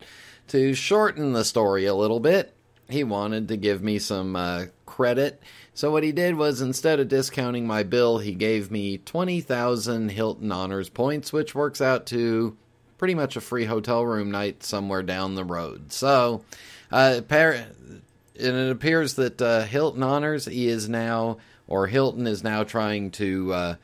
To 0.49 0.73
shorten 0.73 1.33
the 1.33 1.43
story 1.43 1.85
a 1.85 1.95
little 1.95 2.19
bit, 2.19 2.53
he 2.89 3.03
wanted 3.03 3.47
to 3.47 3.57
give 3.57 3.81
me 3.81 3.99
some 3.99 4.35
uh, 4.35 4.65
credit 4.85 5.41
so 5.75 5.91
what 5.91 6.03
he 6.03 6.13
did 6.13 6.35
was 6.35 6.61
instead 6.61 7.01
of 7.01 7.09
discounting 7.09 7.67
my 7.67 7.83
bill, 7.83 8.19
he 8.19 8.33
gave 8.33 8.71
me 8.71 8.97
20,000 8.97 10.07
Hilton 10.07 10.49
Honors 10.49 10.87
points, 10.87 11.33
which 11.33 11.53
works 11.53 11.81
out 11.81 12.05
to 12.07 12.55
pretty 12.97 13.13
much 13.13 13.35
a 13.35 13.41
free 13.41 13.65
hotel 13.65 14.05
room 14.05 14.31
night 14.31 14.63
somewhere 14.63 15.03
down 15.03 15.35
the 15.35 15.43
road. 15.43 15.91
So, 15.91 16.45
uh, 16.93 17.19
and 17.29 18.01
it 18.35 18.71
appears 18.71 19.15
that 19.15 19.41
uh, 19.41 19.63
Hilton 19.63 20.01
Honors 20.01 20.47
is 20.47 20.87
now, 20.87 21.39
or 21.67 21.87
Hilton 21.87 22.25
is 22.25 22.41
now 22.41 22.63
trying 22.63 23.11
to 23.11 23.53
uh, 23.53 23.75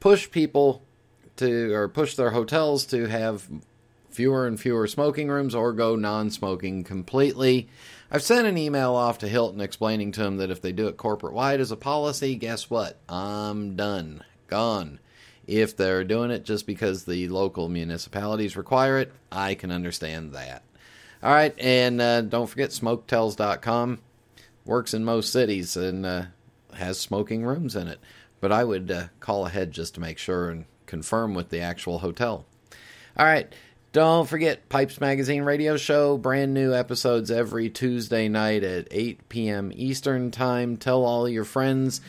push 0.00 0.30
people 0.30 0.82
to, 1.36 1.72
or 1.72 1.88
push 1.88 2.14
their 2.14 2.32
hotels 2.32 2.84
to 2.86 3.06
have 3.06 3.48
fewer 4.10 4.46
and 4.46 4.58
fewer 4.58 4.86
smoking 4.86 5.28
rooms 5.28 5.54
or 5.54 5.72
go 5.72 5.96
non 5.96 6.30
smoking 6.30 6.84
completely. 6.84 7.68
I've 8.10 8.22
sent 8.22 8.46
an 8.46 8.56
email 8.56 8.94
off 8.94 9.18
to 9.18 9.28
Hilton 9.28 9.60
explaining 9.60 10.12
to 10.12 10.24
him 10.24 10.38
that 10.38 10.50
if 10.50 10.62
they 10.62 10.72
do 10.72 10.88
it 10.88 10.96
corporate 10.96 11.34
wide 11.34 11.60
as 11.60 11.70
a 11.70 11.76
policy, 11.76 12.34
guess 12.36 12.70
what? 12.70 12.98
I'm 13.08 13.76
done. 13.76 14.24
Gone. 14.46 14.98
If 15.46 15.76
they're 15.76 16.04
doing 16.04 16.30
it 16.30 16.44
just 16.44 16.66
because 16.66 17.04
the 17.04 17.28
local 17.28 17.68
municipalities 17.68 18.56
require 18.56 18.98
it, 18.98 19.12
I 19.30 19.54
can 19.54 19.70
understand 19.70 20.32
that. 20.32 20.62
All 21.22 21.32
right, 21.32 21.54
and 21.58 22.00
uh, 22.00 22.20
don't 22.22 22.46
forget 22.46 22.70
smoketels.com 22.70 23.98
works 24.64 24.92
in 24.94 25.04
most 25.04 25.32
cities 25.32 25.76
and 25.76 26.06
uh, 26.06 26.24
has 26.74 27.00
smoking 27.00 27.44
rooms 27.44 27.74
in 27.74 27.88
it. 27.88 27.98
But 28.40 28.52
I 28.52 28.62
would 28.62 28.90
uh, 28.90 29.04
call 29.18 29.46
ahead 29.46 29.72
just 29.72 29.94
to 29.94 30.00
make 30.00 30.18
sure 30.18 30.50
and 30.50 30.66
confirm 30.86 31.34
with 31.34 31.48
the 31.48 31.60
actual 31.60 31.98
hotel. 32.00 32.46
All 33.16 33.26
right. 33.26 33.52
Don't 33.92 34.28
forget 34.28 34.68
Pipes 34.68 35.00
Magazine 35.00 35.44
radio 35.44 35.78
show, 35.78 36.18
brand 36.18 36.52
new 36.52 36.74
episodes 36.74 37.30
every 37.30 37.70
Tuesday 37.70 38.28
night 38.28 38.62
at 38.62 38.86
8 38.90 39.30
p.m. 39.30 39.72
Eastern 39.74 40.30
Time. 40.30 40.76
Tell 40.76 41.06
all 41.06 41.26
your 41.26 41.46
friends. 41.46 42.02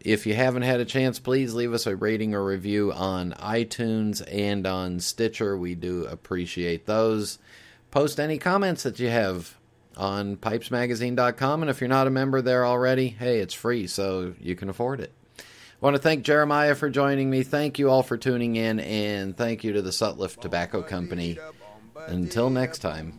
If 0.00 0.26
you 0.26 0.34
haven't 0.34 0.62
had 0.62 0.80
a 0.80 0.84
chance, 0.84 1.20
please 1.20 1.54
leave 1.54 1.72
us 1.72 1.86
a 1.86 1.94
rating 1.94 2.34
or 2.34 2.44
review 2.44 2.92
on 2.92 3.30
iTunes 3.34 4.26
and 4.28 4.66
on 4.66 4.98
Stitcher. 4.98 5.56
We 5.56 5.76
do 5.76 6.04
appreciate 6.04 6.86
those. 6.86 7.38
Post 7.92 8.18
any 8.18 8.38
comments 8.38 8.82
that 8.82 8.98
you 8.98 9.08
have 9.10 9.56
on 9.96 10.36
pipesmagazine.com. 10.36 11.62
And 11.62 11.70
if 11.70 11.80
you're 11.80 11.86
not 11.86 12.08
a 12.08 12.10
member 12.10 12.42
there 12.42 12.66
already, 12.66 13.06
hey, 13.06 13.38
it's 13.38 13.54
free, 13.54 13.86
so 13.86 14.34
you 14.40 14.56
can 14.56 14.68
afford 14.68 15.00
it. 15.00 15.12
I 15.80 15.86
want 15.86 15.96
to 15.96 16.02
thank 16.02 16.24
Jeremiah 16.24 16.74
for 16.74 16.90
joining 16.90 17.30
me. 17.30 17.42
Thank 17.42 17.78
you 17.78 17.88
all 17.88 18.02
for 18.02 18.18
tuning 18.18 18.56
in, 18.56 18.80
and 18.80 19.34
thank 19.34 19.64
you 19.64 19.72
to 19.72 19.80
the 19.80 19.90
Sutliff 19.90 20.38
Tobacco 20.38 20.82
Company. 20.82 21.38
Until 22.06 22.50
next 22.50 22.80
time. 22.80 23.18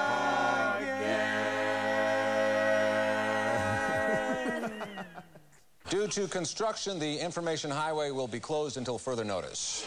to 6.11 6.27
construction, 6.27 6.99
the 6.99 7.17
information 7.19 7.71
highway 7.71 8.11
will 8.11 8.27
be 8.27 8.39
closed 8.39 8.75
until 8.75 8.97
further 8.97 9.23
notice. 9.23 9.85